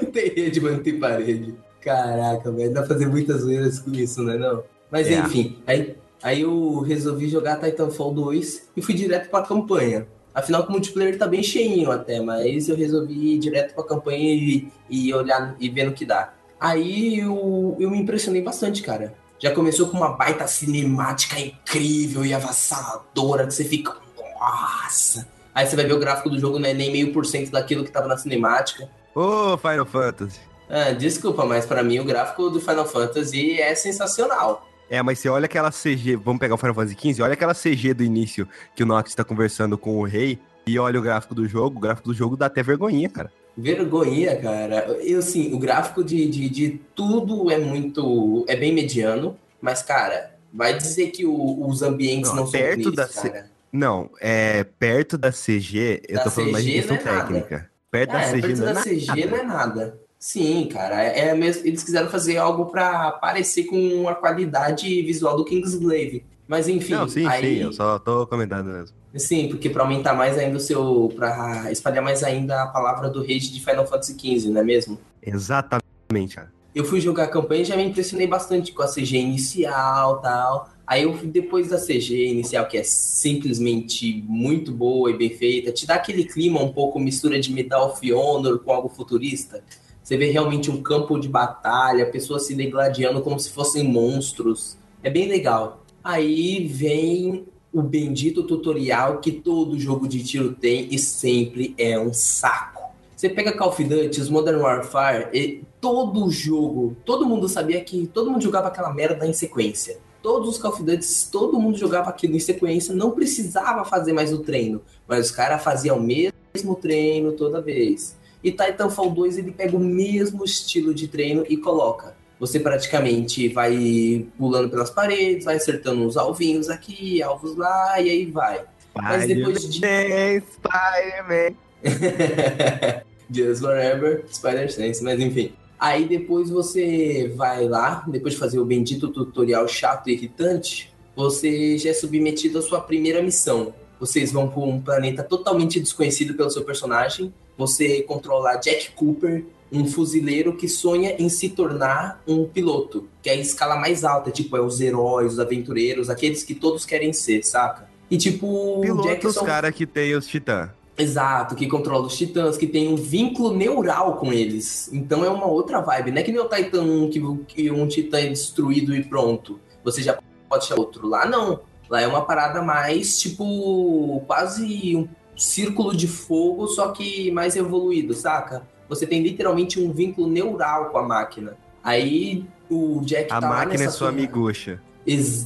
não 0.02 0.10
tem 0.10 0.34
rede, 0.34 0.60
mas 0.60 0.72
não 0.72 0.82
tem 0.82 0.98
parede. 0.98 1.54
Caraca, 1.80 2.50
velho, 2.50 2.72
dá 2.72 2.80
pra 2.80 2.88
fazer 2.88 3.06
muitas 3.06 3.42
zoeiras 3.42 3.78
com 3.78 3.92
isso, 3.92 4.24
né? 4.24 4.36
Não? 4.36 4.64
Mas 4.90 5.06
é. 5.06 5.20
enfim, 5.20 5.58
aí, 5.66 5.94
aí 6.20 6.40
eu 6.40 6.80
resolvi 6.80 7.28
jogar 7.28 7.60
Titanfall 7.60 8.12
2 8.12 8.70
e 8.76 8.82
fui 8.82 8.94
direto 8.94 9.30
pra 9.30 9.42
campanha. 9.42 10.08
Afinal, 10.38 10.62
o 10.62 10.70
multiplayer 10.70 11.18
tá 11.18 11.26
bem 11.26 11.42
cheinho 11.42 11.90
até, 11.90 12.20
mas 12.20 12.68
eu 12.68 12.76
resolvi 12.76 13.34
ir 13.34 13.38
direto 13.38 13.74
pra 13.74 13.82
campanha 13.82 14.32
e, 14.32 14.68
e 14.88 15.12
olhar 15.12 15.56
e 15.58 15.68
ver 15.68 15.82
no 15.82 15.92
que 15.92 16.06
dá. 16.06 16.32
Aí 16.60 17.18
eu, 17.18 17.76
eu 17.80 17.90
me 17.90 17.98
impressionei 17.98 18.40
bastante, 18.40 18.80
cara. 18.80 19.14
Já 19.36 19.52
começou 19.52 19.88
com 19.88 19.96
uma 19.96 20.10
baita 20.10 20.46
cinemática 20.46 21.40
incrível 21.40 22.24
e 22.24 22.32
avassaladora, 22.32 23.48
que 23.48 23.54
você 23.54 23.64
fica. 23.64 23.96
Nossa! 24.38 25.26
Aí 25.52 25.66
você 25.66 25.74
vai 25.74 25.86
ver 25.86 25.94
o 25.94 25.98
gráfico 25.98 26.30
do 26.30 26.38
jogo, 26.38 26.60
não 26.60 26.68
é 26.68 26.74
nem 26.74 26.92
meio 26.92 27.12
por 27.12 27.26
cento 27.26 27.50
daquilo 27.50 27.84
que 27.84 27.90
tava 27.90 28.06
na 28.06 28.16
cinemática. 28.16 28.88
Ô, 29.16 29.54
oh, 29.54 29.58
Final 29.58 29.86
Fantasy! 29.86 30.38
Ah, 30.70 30.92
desculpa, 30.92 31.44
mas 31.44 31.66
para 31.66 31.82
mim 31.82 31.98
o 31.98 32.04
gráfico 32.04 32.48
do 32.48 32.60
Final 32.60 32.86
Fantasy 32.86 33.60
é 33.60 33.74
sensacional. 33.74 34.67
É, 34.90 35.02
mas 35.02 35.18
você 35.18 35.28
olha 35.28 35.44
aquela 35.44 35.70
CG, 35.70 36.16
vamos 36.16 36.40
pegar 36.40 36.54
o 36.54 36.58
Final 36.58 36.74
Fantasy 36.74 36.96
XV, 37.14 37.22
olha 37.22 37.34
aquela 37.34 37.54
CG 37.54 37.92
do 37.94 38.02
início 38.02 38.48
que 38.74 38.82
o 38.82 38.86
Nox 38.86 39.14
tá 39.14 39.22
conversando 39.22 39.76
com 39.76 39.98
o 39.98 40.04
rei 40.04 40.38
e 40.66 40.78
olha 40.78 40.98
o 40.98 41.02
gráfico 41.02 41.34
do 41.34 41.46
jogo, 41.46 41.76
o 41.76 41.80
gráfico 41.80 42.08
do 42.08 42.14
jogo 42.14 42.36
dá 42.36 42.46
até 42.46 42.62
vergonhinha, 42.62 43.08
cara. 43.08 43.30
Vergonha, 43.56 44.40
cara. 44.40 44.86
Eu, 45.02 45.20
sim, 45.20 45.52
o 45.52 45.58
gráfico 45.58 46.04
de, 46.04 46.28
de, 46.30 46.48
de, 46.48 46.80
tudo 46.94 47.50
é 47.50 47.58
muito. 47.58 48.44
é 48.46 48.54
bem 48.54 48.72
mediano, 48.72 49.36
mas, 49.60 49.82
cara, 49.82 50.34
vai 50.54 50.76
dizer 50.76 51.08
que 51.08 51.26
o, 51.26 51.66
os 51.66 51.82
ambientes 51.82 52.30
não, 52.30 52.44
não 52.44 52.50
perto 52.50 52.84
são 52.84 52.92
bonitos, 52.92 52.94
da. 52.94 53.06
C... 53.08 53.44
Não, 53.72 54.10
é 54.20 54.62
perto 54.62 55.18
da 55.18 55.32
CG, 55.32 56.02
eu 56.08 56.16
da 56.16 56.24
tô 56.24 56.30
falando 56.30 56.50
CG 56.50 56.52
mais 56.52 56.64
de 56.64 56.72
questão 56.72 56.96
é 56.96 56.98
técnica. 57.00 57.70
Perto 57.90 58.10
é, 58.10 58.20
da 58.20 58.32
CG, 58.32 58.42
perto 58.42 58.58
não, 58.60 58.68
é 58.68 58.74
da 58.74 58.82
CG 58.82 59.06
nada. 59.06 59.26
não 59.26 59.36
é 59.36 59.42
nada. 59.42 60.00
Sim, 60.18 60.66
cara, 60.66 61.04
é, 61.04 61.28
é 61.28 61.34
mesmo, 61.34 61.66
eles 61.66 61.84
quiseram 61.84 62.08
fazer 62.08 62.38
algo 62.38 62.66
para 62.66 63.12
parecer 63.12 63.64
com 63.64 64.08
a 64.08 64.14
qualidade 64.14 65.02
visual 65.02 65.36
do 65.36 65.44
Kingsglaive. 65.44 66.24
Mas 66.48 66.66
enfim. 66.66 66.94
Não, 66.94 67.06
sim, 67.06 67.26
aí... 67.26 67.42
sim, 67.42 67.62
eu 67.62 67.72
só 67.72 67.98
tô 67.98 68.26
comentando 68.26 68.66
mesmo. 68.66 68.96
Sim, 69.14 69.48
porque 69.48 69.68
para 69.68 69.82
aumentar 69.82 70.14
mais 70.14 70.36
ainda 70.38 70.56
o 70.56 70.60
seu. 70.60 71.12
para 71.14 71.70
espalhar 71.70 72.02
mais 72.02 72.22
ainda 72.24 72.62
a 72.62 72.66
palavra 72.66 73.08
do 73.08 73.22
rei 73.22 73.38
de 73.38 73.60
Final 73.60 73.86
Fantasy 73.86 74.14
XV, 74.18 74.50
não 74.50 74.60
é 74.60 74.64
mesmo? 74.64 74.98
Exatamente, 75.22 76.36
cara. 76.36 76.52
Eu 76.74 76.84
fui 76.84 77.00
jogar 77.00 77.24
a 77.24 77.28
campanha 77.28 77.62
e 77.62 77.64
já 77.64 77.76
me 77.76 77.84
impressionei 77.84 78.26
bastante 78.26 78.72
com 78.72 78.82
a 78.82 78.86
CG 78.86 79.16
inicial 79.16 80.20
tal. 80.20 80.70
Aí 80.86 81.02
eu 81.02 81.12
depois 81.24 81.68
da 81.68 81.78
CG 81.78 82.28
inicial, 82.28 82.66
que 82.66 82.78
é 82.78 82.82
simplesmente 82.82 84.24
muito 84.26 84.72
boa 84.72 85.10
e 85.10 85.16
bem 85.16 85.30
feita, 85.30 85.70
te 85.70 85.86
dá 85.86 85.96
aquele 85.96 86.24
clima 86.24 86.62
um 86.62 86.72
pouco 86.72 86.98
mistura 86.98 87.38
de 87.38 87.52
Medal 87.52 87.90
of 87.90 88.12
Honor 88.12 88.58
com 88.60 88.72
algo 88.72 88.88
futurista. 88.88 89.62
Você 90.08 90.16
vê 90.16 90.30
realmente 90.30 90.70
um 90.70 90.80
campo 90.80 91.18
de 91.18 91.28
batalha, 91.28 92.10
pessoas 92.10 92.46
se 92.46 92.54
degladiando 92.54 93.20
como 93.20 93.38
se 93.38 93.50
fossem 93.50 93.84
monstros. 93.84 94.74
É 95.02 95.10
bem 95.10 95.28
legal. 95.28 95.84
Aí 96.02 96.66
vem 96.66 97.44
o 97.70 97.82
bendito 97.82 98.42
tutorial 98.44 99.18
que 99.18 99.30
todo 99.30 99.78
jogo 99.78 100.08
de 100.08 100.24
tiro 100.24 100.54
tem 100.54 100.88
e 100.90 100.98
sempre 100.98 101.74
é 101.76 102.00
um 102.00 102.10
saco. 102.14 102.90
Você 103.14 103.28
pega 103.28 103.52
Call 103.52 103.68
of 103.68 103.84
Duty, 103.84 104.30
Modern 104.30 104.62
Warfare, 104.62 105.28
e 105.34 105.62
todo 105.78 106.30
jogo, 106.30 106.96
todo 107.04 107.26
mundo 107.26 107.46
sabia 107.46 107.84
que 107.84 108.06
todo 108.06 108.30
mundo 108.30 108.42
jogava 108.42 108.68
aquela 108.68 108.94
merda 108.94 109.26
em 109.26 109.34
sequência. 109.34 109.98
Todos 110.22 110.48
os 110.48 110.56
Call 110.56 110.72
of 110.72 110.82
Duty, 110.82 111.06
todo 111.30 111.60
mundo 111.60 111.76
jogava 111.76 112.08
aquilo 112.08 112.34
em 112.34 112.40
sequência, 112.40 112.94
não 112.94 113.10
precisava 113.10 113.84
fazer 113.84 114.14
mais 114.14 114.32
o 114.32 114.38
treino, 114.38 114.80
mas 115.06 115.26
os 115.26 115.30
caras 115.30 115.62
faziam 115.62 115.98
o 115.98 116.02
mesmo 116.02 116.74
treino 116.80 117.32
toda 117.32 117.60
vez. 117.60 118.16
E 118.42 118.52
Titanfall 118.52 119.10
2 119.10 119.38
ele 119.38 119.52
pega 119.52 119.76
o 119.76 119.80
mesmo 119.80 120.44
estilo 120.44 120.94
de 120.94 121.08
treino 121.08 121.44
e 121.48 121.56
coloca 121.56 122.16
você 122.38 122.60
praticamente 122.60 123.48
vai 123.48 124.26
pulando 124.36 124.70
pelas 124.70 124.90
paredes, 124.90 125.44
vai 125.44 125.56
acertando 125.56 126.06
uns 126.06 126.16
alvinhos 126.16 126.68
aqui, 126.70 127.20
alvos 127.22 127.56
lá, 127.56 128.00
e 128.00 128.08
aí 128.08 128.26
vai. 128.26 128.64
Mas 128.94 129.26
depois 129.26 129.68
de. 129.68 129.78
Spider-Man! 129.78 131.56
Just 133.30 133.60
Forever, 133.60 134.24
Spider-Sense, 134.32 135.04
mas 135.04 135.20
enfim. 135.20 135.52
Aí 135.78 136.08
depois 136.08 136.48
você 136.48 137.32
vai 137.36 137.68
lá, 137.68 138.04
depois 138.08 138.34
de 138.34 138.40
fazer 138.40 138.58
o 138.58 138.64
bendito 138.64 139.08
tutorial 139.08 139.68
chato 139.68 140.08
e 140.08 140.12
irritante, 140.12 140.92
você 141.14 141.76
já 141.76 141.90
é 141.90 141.94
submetido 141.94 142.58
à 142.58 142.62
sua 142.62 142.80
primeira 142.80 143.22
missão. 143.22 143.74
Vocês 144.00 144.32
vão 144.32 144.48
para 144.48 144.60
um 144.60 144.80
planeta 144.80 145.22
totalmente 145.22 145.78
desconhecido 145.78 146.34
pelo 146.34 146.50
seu 146.50 146.64
personagem. 146.64 147.32
Você 147.58 148.02
controla 148.02 148.54
Jack 148.54 148.92
Cooper, 148.92 149.44
um 149.70 149.84
fuzileiro 149.84 150.56
que 150.56 150.68
sonha 150.68 151.16
em 151.18 151.28
se 151.28 151.50
tornar 151.50 152.22
um 152.26 152.46
piloto, 152.46 153.08
que 153.20 153.28
é 153.28 153.32
a 153.32 153.36
escala 153.36 153.76
mais 153.76 154.04
alta, 154.04 154.30
tipo, 154.30 154.56
é 154.56 154.60
os 154.60 154.80
heróis, 154.80 155.34
os 155.34 155.40
aventureiros, 155.40 156.08
aqueles 156.08 156.44
que 156.44 156.54
todos 156.54 156.86
querem 156.86 157.12
ser, 157.12 157.44
saca? 157.44 157.88
E 158.10 158.16
tipo, 158.16 158.80
piloto 158.80 159.08
Jack 159.08 159.26
os 159.26 159.38
caras 159.38 159.74
que 159.74 159.84
tem 159.84 160.14
os 160.14 160.26
titãs. 160.26 160.70
Exato, 160.96 161.54
que 161.54 161.68
controla 161.68 162.06
os 162.06 162.16
titãs, 162.16 162.56
que 162.56 162.66
tem 162.66 162.88
um 162.88 162.96
vínculo 162.96 163.54
neural 163.54 164.16
com 164.16 164.32
eles. 164.32 164.90
Então 164.92 165.24
é 165.24 165.28
uma 165.28 165.46
outra 165.46 165.80
vibe. 165.80 166.10
Não 166.10 166.18
é 166.18 166.22
que 166.24 166.32
nem 166.32 166.40
o 166.40 166.48
Titan 166.48 166.82
1, 166.82 167.10
que, 167.10 167.20
que 167.46 167.70
um 167.70 167.86
titã 167.86 168.18
é 168.18 168.26
destruído 168.26 168.94
e 168.94 169.04
pronto. 169.04 169.60
Você 169.84 170.02
já 170.02 170.18
pode 170.48 170.64
achar 170.64 170.76
outro. 170.76 171.06
Lá 171.06 171.24
não. 171.24 171.60
Lá 171.88 172.00
é 172.00 172.06
uma 172.06 172.24
parada 172.24 172.60
mais, 172.62 173.18
tipo, 173.18 174.22
quase 174.26 174.96
um 174.96 175.08
círculo 175.38 175.96
de 175.96 176.06
fogo, 176.06 176.66
só 176.66 176.88
que 176.88 177.30
mais 177.30 177.56
evoluído, 177.56 178.12
saca? 178.12 178.66
você 178.88 179.06
tem 179.06 179.22
literalmente 179.22 179.78
um 179.78 179.92
vínculo 179.92 180.28
neural 180.28 180.86
com 180.86 180.98
a 180.98 181.02
máquina. 181.02 181.56
Aí 181.84 182.44
o 182.70 183.00
Jack 183.02 183.30
a 183.30 183.40
tá 183.40 183.48
máquina 183.48 183.84
é 183.84 183.90
sua 183.90 184.08
amigucha. 184.08 184.80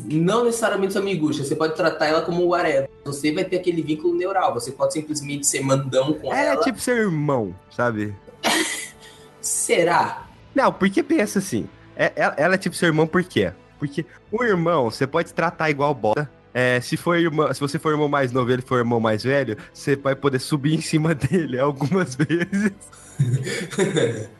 Não 0.07 0.45
necessariamente 0.45 0.93
sua 0.93 1.03
amigucha, 1.03 1.45
você 1.45 1.55
pode 1.55 1.77
tratar 1.77 2.07
ela 2.07 2.23
como 2.23 2.47
whatever. 2.47 2.89
Você 3.05 3.33
vai 3.33 3.45
ter 3.45 3.57
aquele 3.57 3.83
vínculo 3.83 4.15
neural, 4.15 4.55
você 4.55 4.73
pode 4.73 4.93
simplesmente 4.93 5.47
ser 5.47 5.61
mandão 5.61 6.15
com 6.15 6.33
ela. 6.33 6.41
Ela 6.41 6.61
é 6.61 6.65
tipo 6.65 6.81
seu 6.81 6.97
irmão, 6.97 7.55
sabe? 7.71 8.15
Será? 9.41 10.27
Não, 10.55 10.73
porque 10.73 11.03
pensa 11.03 11.39
assim. 11.39 11.69
É, 11.95 12.13
ela 12.37 12.55
é 12.55 12.59
tipo 12.59 12.75
seu 12.75 12.89
irmão 12.89 13.07
por 13.07 13.23
quê? 13.23 13.53
Porque 13.79 14.05
o 14.31 14.43
irmão, 14.43 14.91
você 14.91 15.07
pode 15.07 15.33
tratar 15.33 15.71
igual 15.71 15.95
bota. 15.95 16.31
É, 16.55 16.81
se, 16.81 16.97
for 16.97 17.17
irmão, 17.17 17.53
se 17.53 17.61
você 17.61 17.79
for 17.79 17.93
irmão 17.93 18.09
mais 18.09 18.31
novo 18.33 18.51
e 18.51 18.53
ele 18.55 18.63
for 18.63 18.79
irmão 18.79 19.01
mais 19.01 19.23
velho, 19.23 19.57
você 19.73 19.97
vai 19.97 20.15
poder 20.15 20.39
subir 20.39 20.75
em 20.75 20.81
cima 20.81 21.15
dele 21.17 21.59
algumas 21.59 22.15
vezes. 22.17 22.73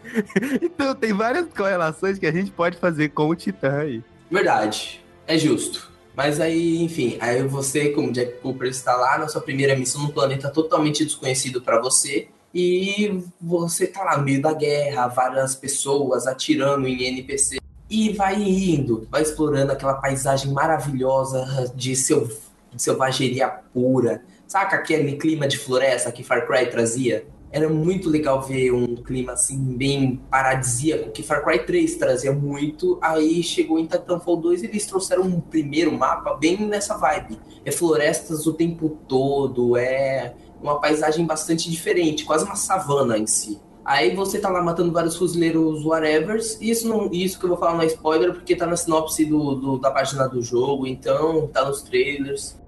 então 0.61 0.95
tem 0.95 1.13
várias 1.13 1.47
correlações 1.49 2.19
que 2.19 2.27
a 2.27 2.33
gente 2.33 2.51
pode 2.51 2.77
fazer 2.77 3.11
com 3.11 3.29
o 3.29 3.35
Titã 3.35 3.79
aí. 3.79 4.03
Verdade. 4.31 5.03
É 5.27 5.39
justo. 5.39 5.91
Mas 6.15 6.41
aí, 6.41 6.83
enfim, 6.83 7.17
aí 7.21 7.43
você, 7.43 7.89
como 7.91 8.13
Jack 8.13 8.39
Cooper, 8.41 8.69
está 8.69 8.95
lá 8.97 9.19
na 9.19 9.29
sua 9.29 9.41
primeira 9.41 9.75
missão 9.75 10.03
num 10.03 10.11
planeta 10.11 10.51
totalmente 10.51 11.05
desconhecido 11.05 11.63
para 11.63 11.81
você. 11.81 12.29
E 12.55 13.23
você 13.41 13.87
tá 13.87 14.05
lá 14.05 14.19
no 14.19 14.25
meio 14.25 14.43
da 14.43 14.53
guerra, 14.53 15.09
várias 15.09 15.55
pessoas 15.55 16.27
atirando 16.27 16.87
em 16.87 17.03
NPC. 17.05 17.62
E 17.95 18.11
vai 18.15 18.43
indo, 18.43 19.07
vai 19.11 19.21
explorando 19.21 19.71
aquela 19.71 19.93
paisagem 19.93 20.51
maravilhosa 20.51 21.71
de, 21.77 21.95
seu, 21.95 22.27
selvageria 22.75 23.47
pura. 23.47 24.25
Saca 24.47 24.77
aquele 24.77 25.17
clima 25.19 25.47
de 25.47 25.59
floresta 25.59 26.11
que 26.11 26.25
Far 26.25 26.47
Cry 26.47 26.71
trazia? 26.71 27.27
Era 27.51 27.69
muito 27.69 28.09
legal 28.09 28.41
ver 28.41 28.73
um 28.73 28.97
clima 28.97 29.33
assim, 29.33 29.59
bem 29.77 30.19
paradisíaco, 30.31 31.11
que 31.11 31.23
Far 31.23 31.45
Cry 31.45 31.67
3 31.67 31.97
trazia 31.97 32.33
muito. 32.33 32.99
Aí 33.03 33.43
chegou 33.43 33.79
em 33.79 33.85
Titanfall 33.85 34.39
2 34.39 34.63
e 34.63 34.67
eles 34.69 34.87
trouxeram 34.87 35.25
um 35.25 35.39
primeiro 35.39 35.93
mapa 35.93 36.33
bem 36.33 36.67
nessa 36.67 36.97
vibe. 36.97 37.39
É 37.63 37.71
florestas 37.71 38.47
o 38.47 38.55
tempo 38.55 38.97
todo, 39.07 39.77
é 39.77 40.35
uma 40.63 40.81
paisagem 40.81 41.27
bastante 41.27 41.71
diferente, 41.71 42.25
quase 42.25 42.47
uma 42.47 42.57
savana 42.57 43.19
em 43.19 43.27
si. 43.27 43.61
Aí 43.85 44.15
você 44.15 44.39
tá 44.39 44.49
lá 44.49 44.63
matando 44.63 44.93
vários 44.93 45.17
fuzileiros 45.17 45.85
whatevers. 45.85 46.59
Isso, 46.61 46.89
não, 46.89 47.11
isso 47.13 47.39
que 47.39 47.45
eu 47.45 47.51
vou 47.51 47.59
falar 47.59 47.75
não 47.75 47.83
é 47.83 47.87
spoiler, 47.87 48.33
porque 48.33 48.55
tá 48.55 48.67
na 48.67 48.77
sinopse 48.77 49.25
do, 49.25 49.55
do, 49.55 49.79
da 49.79 49.91
página 49.91 50.29
do 50.29 50.41
jogo, 50.43 50.87
então 50.87 51.49
tá 51.49 51.65
nos 51.65 51.83
trailers 51.83 52.61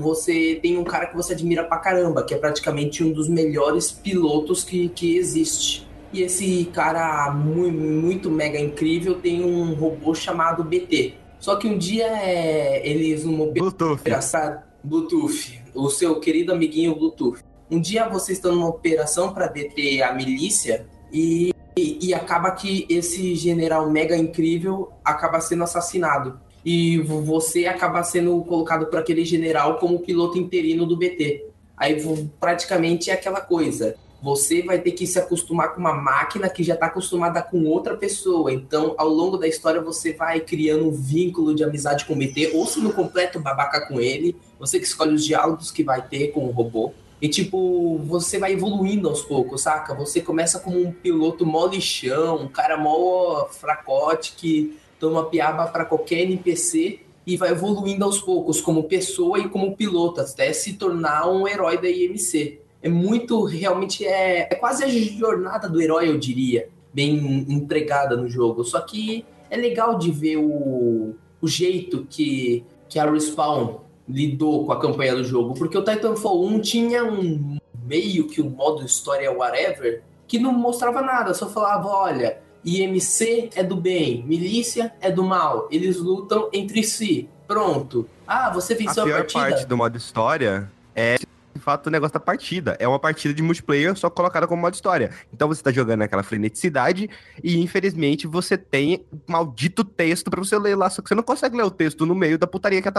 você 0.00 0.58
tem 0.60 0.76
um 0.76 0.84
cara 0.84 1.06
que 1.06 1.16
você 1.16 1.32
admira 1.32 1.62
pra 1.62 1.78
caramba, 1.78 2.24
que 2.24 2.34
é 2.34 2.36
praticamente 2.36 3.04
um 3.04 3.12
dos 3.12 3.28
melhores 3.28 3.90
pilotos 3.90 4.64
que, 4.64 4.88
que 4.88 5.16
existe. 5.16 5.88
E 6.12 6.22
esse 6.22 6.64
cara 6.72 7.30
muito, 7.30 7.78
muito 7.78 8.30
mega 8.30 8.58
incrível 8.58 9.14
tem 9.14 9.44
um 9.44 9.74
robô 9.74 10.12
chamado 10.12 10.64
BT. 10.64 11.14
Só 11.38 11.54
que 11.54 11.68
um 11.68 11.78
dia 11.78 12.06
é, 12.06 12.86
eles 12.86 13.24
numa 13.24 13.46
Bluetooth. 13.46 14.00
operação 14.00 14.58
Bluetooth, 14.82 15.60
o 15.72 15.88
seu 15.88 16.18
querido 16.18 16.52
amiguinho 16.52 16.96
Bluetooth. 16.96 17.40
Um 17.70 17.80
dia 17.80 18.08
vocês 18.08 18.38
estão 18.38 18.52
numa 18.52 18.68
operação 18.68 19.32
para 19.32 19.46
deter 19.46 20.02
a 20.02 20.12
milícia 20.12 20.86
e, 21.12 21.54
e, 21.78 22.08
e 22.08 22.14
acaba 22.14 22.50
que 22.50 22.84
esse 22.90 23.36
general 23.36 23.88
mega 23.88 24.16
incrível 24.16 24.90
acaba 25.04 25.40
sendo 25.40 25.62
assassinado 25.62 26.40
e 26.64 26.98
você 26.98 27.66
acaba 27.66 28.02
sendo 28.02 28.42
colocado 28.42 28.86
por 28.86 28.98
aquele 28.98 29.24
general 29.24 29.78
como 29.78 30.00
piloto 30.00 30.36
interino 30.36 30.84
do 30.84 30.96
BT. 30.96 31.46
Aí 31.76 31.96
praticamente 32.40 33.08
é 33.08 33.14
aquela 33.14 33.40
coisa. 33.40 33.94
Você 34.20 34.62
vai 34.62 34.78
ter 34.78 34.90
que 34.90 35.06
se 35.06 35.18
acostumar 35.18 35.72
com 35.72 35.80
uma 35.80 35.94
máquina 35.94 36.50
que 36.50 36.62
já 36.62 36.74
está 36.74 36.86
acostumada 36.86 37.40
com 37.40 37.64
outra 37.64 37.96
pessoa. 37.96 38.52
Então, 38.52 38.94
ao 38.98 39.08
longo 39.08 39.38
da 39.38 39.48
história, 39.48 39.80
você 39.80 40.12
vai 40.12 40.40
criando 40.40 40.88
um 40.88 40.90
vínculo 40.90 41.54
de 41.54 41.64
amizade 41.64 42.04
com 42.04 42.12
o 42.12 42.16
BT, 42.16 42.50
ou 42.52 42.66
se 42.66 42.80
no 42.80 42.92
completo 42.92 43.40
babaca 43.40 43.86
com 43.86 43.98
ele. 43.98 44.36
Você 44.58 44.78
que 44.78 44.84
escolhe 44.84 45.14
os 45.14 45.24
diálogos 45.24 45.70
que 45.70 45.82
vai 45.82 46.06
ter 46.06 46.32
com 46.32 46.44
o 46.44 46.50
robô. 46.50 46.92
E, 47.20 47.28
tipo, 47.28 47.98
você 47.98 48.38
vai 48.38 48.52
evoluindo 48.52 49.08
aos 49.08 49.22
poucos, 49.22 49.62
saca? 49.62 49.94
Você 49.94 50.22
começa 50.22 50.58
como 50.58 50.80
um 50.80 50.90
piloto 50.90 51.44
mó 51.44 51.66
lixão, 51.66 52.42
um 52.42 52.48
cara 52.48 52.78
mó 52.78 53.46
fracote 53.46 54.34
que 54.36 54.78
toma 54.98 55.26
piaba 55.26 55.66
para 55.66 55.84
qualquer 55.84 56.20
NPC 56.20 57.00
e 57.26 57.36
vai 57.36 57.50
evoluindo 57.50 58.04
aos 58.04 58.20
poucos 58.20 58.60
como 58.60 58.84
pessoa 58.84 59.38
e 59.38 59.48
como 59.48 59.76
piloto 59.76 60.20
até 60.20 60.52
se 60.52 60.74
tornar 60.74 61.28
um 61.30 61.46
herói 61.46 61.78
da 61.78 61.88
IMC. 61.88 62.58
É 62.82 62.88
muito, 62.88 63.44
realmente 63.44 64.06
é, 64.06 64.48
é 64.50 64.54
quase 64.54 64.82
a 64.82 64.88
jornada 64.88 65.68
do 65.68 65.80
herói, 65.80 66.08
eu 66.08 66.18
diria, 66.18 66.70
bem 66.92 67.44
empregada 67.48 68.16
no 68.16 68.28
jogo. 68.28 68.64
Só 68.64 68.80
que 68.80 69.26
é 69.50 69.56
legal 69.56 69.98
de 69.98 70.10
ver 70.10 70.38
o, 70.38 71.14
o 71.40 71.48
jeito 71.48 72.06
que, 72.08 72.64
que 72.88 72.98
a 72.98 73.10
Respawn 73.10 73.80
lidou 74.12 74.66
com 74.66 74.72
a 74.72 74.80
campanha 74.80 75.14
do 75.14 75.24
jogo, 75.24 75.54
porque 75.54 75.76
o 75.76 75.84
Titanfall 75.84 76.44
1 76.46 76.60
tinha 76.60 77.04
um 77.04 77.58
meio 77.84 78.26
que 78.26 78.40
um 78.40 78.50
modo 78.50 78.84
história 78.84 79.30
whatever 79.32 80.02
que 80.26 80.38
não 80.38 80.52
mostrava 80.52 81.02
nada, 81.02 81.34
só 81.34 81.48
falava, 81.48 81.88
olha, 81.88 82.38
IMC 82.64 83.50
é 83.56 83.64
do 83.64 83.74
bem, 83.74 84.22
milícia 84.24 84.92
é 85.00 85.10
do 85.10 85.24
mal. 85.24 85.66
Eles 85.70 85.96
lutam 85.96 86.48
entre 86.52 86.84
si. 86.84 87.28
Pronto. 87.48 88.08
Ah, 88.26 88.50
você 88.50 88.76
venceu 88.76 89.04
a, 89.04 89.06
a 89.06 89.10
partida. 89.10 89.40
A 89.40 89.46
pior 89.46 89.50
parte 89.50 89.66
do 89.66 89.76
modo 89.76 89.96
história 89.96 90.70
é 90.94 91.16
de 91.52 91.60
fato 91.60 91.88
o 91.88 91.90
negócio 91.90 92.14
da 92.14 92.20
partida. 92.20 92.76
É 92.78 92.86
uma 92.86 92.98
partida 92.98 93.34
de 93.34 93.42
multiplayer 93.42 93.96
só 93.96 94.08
colocada 94.08 94.46
como 94.46 94.62
modo 94.62 94.74
história. 94.74 95.10
Então 95.32 95.48
você 95.48 95.62
tá 95.62 95.72
jogando 95.72 95.98
naquela 96.00 96.22
freneticidade 96.22 97.10
e 97.42 97.58
infelizmente 97.58 98.26
você 98.26 98.56
tem 98.56 99.04
maldito 99.26 99.82
texto 99.82 100.30
para 100.30 100.40
você 100.40 100.56
ler 100.58 100.76
lá, 100.76 100.88
só 100.88 101.02
que 101.02 101.08
você 101.08 101.14
não 101.14 101.22
consegue 101.22 101.56
ler 101.56 101.64
o 101.64 101.70
texto 101.70 102.06
no 102.06 102.14
meio 102.14 102.38
da 102.38 102.46
putaria 102.46 102.80
que 102.80 102.88
a 102.88 102.92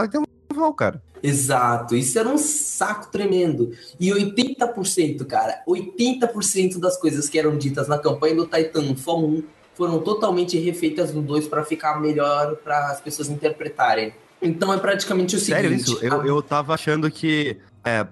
Titanfall, 0.62 0.74
cara. 0.74 1.02
Exato, 1.24 1.96
isso 1.96 2.18
era 2.18 2.30
um 2.30 2.38
saco 2.38 3.12
tremendo. 3.12 3.72
E 4.00 4.10
80%, 4.10 5.26
cara, 5.26 5.62
80% 5.68 6.80
das 6.80 6.98
coisas 6.98 7.28
que 7.28 7.38
eram 7.38 7.58
ditas 7.58 7.88
na 7.88 7.98
campanha 7.98 8.36
do 8.36 8.46
Titanfall 8.46 9.26
1 9.26 9.44
foram 9.74 10.00
totalmente 10.00 10.58
refeitas 10.60 11.14
no 11.14 11.22
2 11.22 11.48
para 11.48 11.64
ficar 11.64 12.00
melhor 12.00 12.56
para 12.58 12.92
as 12.92 13.02
pessoas 13.02 13.30
interpretarem. 13.30 14.14
Então 14.42 14.74
é 14.74 14.78
praticamente 14.78 15.36
o 15.36 15.40
seguinte. 15.40 15.62
Sério 15.62 15.74
isso? 15.74 16.00
Eu, 16.02 16.26
eu 16.26 16.42
tava 16.42 16.74
achando 16.74 17.10
que. 17.10 17.58
É, 17.84 18.06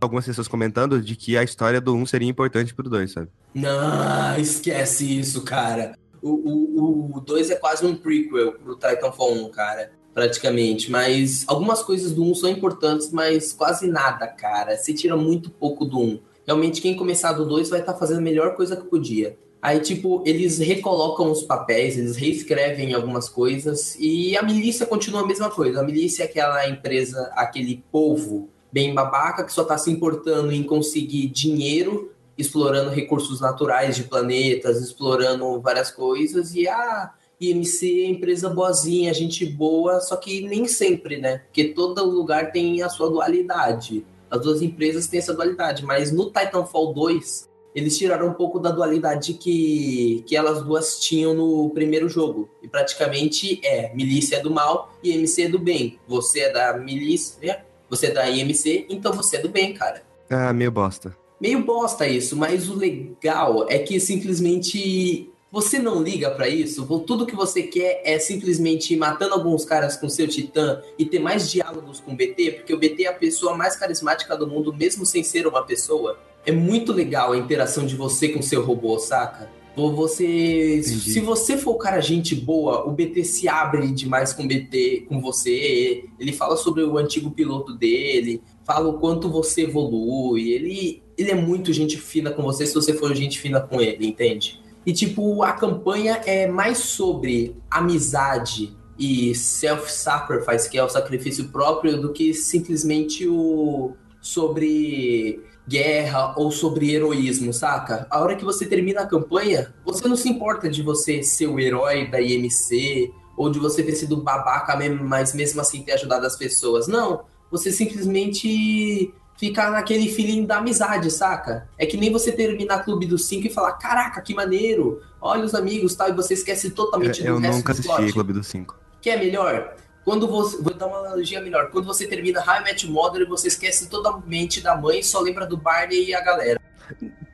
algumas 0.00 0.26
pessoas 0.26 0.46
comentando 0.46 1.00
de 1.00 1.16
que 1.16 1.36
a 1.36 1.42
história 1.42 1.80
do 1.80 1.94
1 1.94 2.06
seria 2.06 2.28
importante 2.28 2.74
pro 2.74 2.88
2, 2.88 3.12
sabe? 3.12 3.28
Não, 3.54 4.38
esquece 4.38 5.18
isso, 5.18 5.42
cara. 5.42 5.96
O 6.22 7.22
2 7.24 7.50
é 7.50 7.54
quase 7.56 7.86
um 7.86 7.94
prequel 7.94 8.52
pro 8.54 8.76
Titanfall 8.76 9.46
1, 9.46 9.50
cara. 9.50 9.92
Praticamente. 10.16 10.90
Mas 10.90 11.44
algumas 11.46 11.82
coisas 11.82 12.10
do 12.10 12.24
1 12.24 12.36
são 12.36 12.48
importantes, 12.48 13.12
mas 13.12 13.52
quase 13.52 13.86
nada, 13.86 14.26
cara. 14.26 14.74
Você 14.74 14.94
tira 14.94 15.14
muito 15.14 15.50
pouco 15.50 15.84
do 15.84 16.00
1. 16.00 16.20
Realmente, 16.46 16.80
quem 16.80 16.96
começar 16.96 17.34
do 17.34 17.44
2 17.44 17.68
vai 17.68 17.80
estar 17.80 17.92
tá 17.92 17.98
fazendo 17.98 18.20
a 18.20 18.22
melhor 18.22 18.56
coisa 18.56 18.76
que 18.76 18.86
podia. 18.86 19.36
Aí, 19.60 19.78
tipo, 19.78 20.22
eles 20.24 20.56
recolocam 20.56 21.30
os 21.30 21.42
papéis, 21.42 21.98
eles 21.98 22.16
reescrevem 22.16 22.94
algumas 22.94 23.28
coisas 23.28 23.94
e 24.00 24.34
a 24.38 24.42
milícia 24.42 24.86
continua 24.86 25.20
a 25.20 25.26
mesma 25.26 25.50
coisa. 25.50 25.80
A 25.80 25.84
milícia 25.84 26.22
é 26.22 26.26
aquela 26.26 26.66
empresa, 26.66 27.30
aquele 27.34 27.84
povo 27.92 28.48
bem 28.72 28.94
babaca 28.94 29.44
que 29.44 29.52
só 29.52 29.62
está 29.62 29.76
se 29.76 29.90
importando 29.90 30.50
em 30.50 30.62
conseguir 30.62 31.26
dinheiro, 31.26 32.10
explorando 32.38 32.88
recursos 32.88 33.38
naturais 33.38 33.96
de 33.96 34.04
planetas, 34.04 34.80
explorando 34.80 35.60
várias 35.60 35.90
coisas, 35.90 36.54
e 36.54 36.66
a 36.66 37.12
IMC 37.40 38.02
é 38.02 38.06
empresa 38.06 38.48
boazinha, 38.48 39.12
gente 39.12 39.44
boa, 39.44 40.00
só 40.00 40.16
que 40.16 40.40
nem 40.42 40.66
sempre, 40.66 41.18
né? 41.18 41.38
Porque 41.46 41.64
todo 41.64 42.04
lugar 42.04 42.52
tem 42.52 42.82
a 42.82 42.88
sua 42.88 43.10
dualidade. 43.10 44.04
As 44.30 44.40
duas 44.40 44.62
empresas 44.62 45.06
têm 45.06 45.18
essa 45.18 45.34
dualidade, 45.34 45.84
mas 45.84 46.10
no 46.10 46.26
Titanfall 46.26 46.92
2 46.94 47.48
eles 47.76 47.98
tiraram 47.98 48.28
um 48.28 48.32
pouco 48.32 48.58
da 48.58 48.70
dualidade 48.70 49.34
que, 49.34 50.24
que 50.26 50.34
elas 50.34 50.62
duas 50.62 50.98
tinham 50.98 51.34
no 51.34 51.68
primeiro 51.74 52.08
jogo. 52.08 52.48
E 52.62 52.68
praticamente 52.68 53.60
é 53.62 53.94
milícia 53.94 54.36
é 54.36 54.40
do 54.40 54.50
mal 54.50 54.94
e 55.02 55.12
MC 55.12 55.42
é 55.42 55.48
do 55.50 55.58
bem. 55.58 55.98
Você 56.08 56.40
é 56.40 56.52
da 56.52 56.78
milícia, 56.78 57.62
você 57.90 58.06
é 58.06 58.10
da 58.12 58.30
IMC, 58.30 58.86
então 58.88 59.12
você 59.12 59.36
é 59.36 59.40
do 59.40 59.50
bem, 59.50 59.74
cara. 59.74 60.02
Ah, 60.30 60.54
meio 60.54 60.72
bosta. 60.72 61.14
Meio 61.38 61.62
bosta 61.66 62.08
isso, 62.08 62.34
mas 62.34 62.66
o 62.70 62.74
legal 62.74 63.66
é 63.68 63.78
que 63.78 64.00
simplesmente 64.00 65.30
você 65.50 65.78
não 65.78 66.02
liga 66.02 66.30
para 66.30 66.48
isso. 66.48 66.84
Tudo 67.06 67.26
que 67.26 67.36
você 67.36 67.62
quer 67.62 68.02
é 68.04 68.18
simplesmente 68.18 68.94
ir 68.94 68.96
matando 68.96 69.34
alguns 69.34 69.64
caras 69.64 69.96
com 69.96 70.08
seu 70.08 70.26
titã 70.26 70.82
e 70.98 71.04
ter 71.04 71.18
mais 71.18 71.50
diálogos 71.50 72.00
com 72.00 72.12
o 72.12 72.16
BT, 72.16 72.52
porque 72.52 72.74
o 72.74 72.78
BT 72.78 73.04
é 73.04 73.08
a 73.08 73.12
pessoa 73.12 73.56
mais 73.56 73.76
carismática 73.76 74.36
do 74.36 74.46
mundo, 74.46 74.74
mesmo 74.74 75.06
sem 75.06 75.22
ser 75.22 75.46
uma 75.46 75.62
pessoa. 75.64 76.18
É 76.44 76.52
muito 76.52 76.92
legal 76.92 77.32
a 77.32 77.36
interação 77.36 77.86
de 77.86 77.96
você 77.96 78.28
com 78.28 78.42
seu 78.42 78.64
robô, 78.64 78.98
saca? 78.98 79.50
Você, 79.76 80.78
Entendi. 80.78 81.10
se 81.10 81.20
você 81.20 81.58
for 81.58 81.72
o 81.72 81.78
cara 81.78 82.00
gente 82.00 82.34
boa, 82.34 82.88
o 82.88 82.92
BT 82.92 83.24
se 83.24 83.46
abre 83.46 83.88
demais 83.92 84.32
com 84.32 84.44
o 84.44 84.48
BT, 84.48 85.04
com 85.06 85.20
você. 85.20 86.04
Ele 86.18 86.32
fala 86.32 86.56
sobre 86.56 86.82
o 86.82 86.96
antigo 86.96 87.30
piloto 87.30 87.74
dele, 87.74 88.40
fala 88.64 88.88
o 88.88 88.98
quanto 88.98 89.28
você 89.28 89.62
evolui. 89.62 90.50
Ele, 90.50 91.02
ele 91.18 91.30
é 91.30 91.34
muito 91.34 91.74
gente 91.74 91.98
fina 91.98 92.30
com 92.30 92.42
você 92.42 92.66
se 92.66 92.74
você 92.74 92.94
for 92.94 93.14
gente 93.14 93.38
fina 93.38 93.60
com 93.60 93.78
ele, 93.78 94.06
entende? 94.06 94.58
E 94.86 94.92
tipo, 94.92 95.42
a 95.42 95.52
campanha 95.52 96.22
é 96.24 96.46
mais 96.46 96.78
sobre 96.78 97.60
amizade 97.68 98.74
e 98.96 99.34
self-sacrifice, 99.34 100.70
que 100.70 100.78
é 100.78 100.84
o 100.84 100.88
sacrifício 100.88 101.48
próprio, 101.48 102.00
do 102.00 102.12
que 102.12 102.32
simplesmente 102.32 103.26
o 103.28 103.94
sobre 104.20 105.42
guerra 105.68 106.34
ou 106.36 106.50
sobre 106.52 106.94
heroísmo, 106.94 107.52
saca? 107.52 108.06
A 108.08 108.20
hora 108.20 108.36
que 108.36 108.44
você 108.44 108.64
termina 108.64 109.00
a 109.00 109.06
campanha, 109.06 109.74
você 109.84 110.06
não 110.06 110.16
se 110.16 110.28
importa 110.28 110.68
de 110.68 110.82
você 110.82 111.22
ser 111.22 111.48
o 111.48 111.58
herói 111.58 112.08
da 112.08 112.20
IMC 112.20 113.12
ou 113.36 113.50
de 113.50 113.58
você 113.58 113.82
ter 113.82 113.94
sido 113.94 114.16
babaca 114.16 114.76
mesmo, 114.76 115.04
mas 115.04 115.34
mesmo 115.34 115.60
assim 115.60 115.82
ter 115.82 115.92
ajudado 115.92 116.24
as 116.24 116.36
pessoas. 116.36 116.86
Não, 116.86 117.24
você 117.50 117.72
simplesmente 117.72 119.12
fica 119.36 119.70
naquele 119.70 120.08
feeling 120.08 120.44
da 120.44 120.58
amizade, 120.58 121.10
saca? 121.10 121.68
É 121.78 121.86
que 121.86 121.96
nem 121.96 122.10
você 122.10 122.32
terminar 122.32 122.84
Clube 122.84 123.06
dos 123.06 123.26
Cinco 123.26 123.46
e 123.46 123.50
falar, 123.50 123.72
caraca, 123.72 124.20
que 124.20 124.34
maneiro, 124.34 125.02
olha 125.20 125.44
os 125.44 125.54
amigos 125.54 125.94
tal, 125.94 126.08
e 126.08 126.12
você 126.12 126.34
esquece 126.34 126.70
totalmente 126.70 127.20
eu, 127.20 127.26
do 127.26 127.30
eu 127.32 127.38
resto 127.38 127.56
nunca 127.56 127.72
assisti 127.72 128.12
Clube 128.12 128.32
dos 128.32 128.46
Cinco. 128.46 128.76
Que 129.00 129.10
é 129.10 129.16
melhor? 129.16 129.74
quando 130.06 130.28
você. 130.28 130.56
Vou 130.62 130.72
dar 130.72 130.86
uma 130.86 131.00
analogia 131.00 131.42
melhor. 131.42 131.68
Quando 131.70 131.84
você 131.84 132.06
termina 132.06 132.40
High 132.40 132.60
Match 132.60 132.84
Mother, 132.84 133.28
você 133.28 133.48
esquece 133.48 133.88
totalmente 133.88 134.60
da 134.60 134.76
mãe 134.76 135.00
e 135.00 135.04
só 135.04 135.20
lembra 135.20 135.44
do 135.44 135.56
Barney 135.56 136.06
e 136.06 136.14
a 136.14 136.20
galera. 136.20 136.60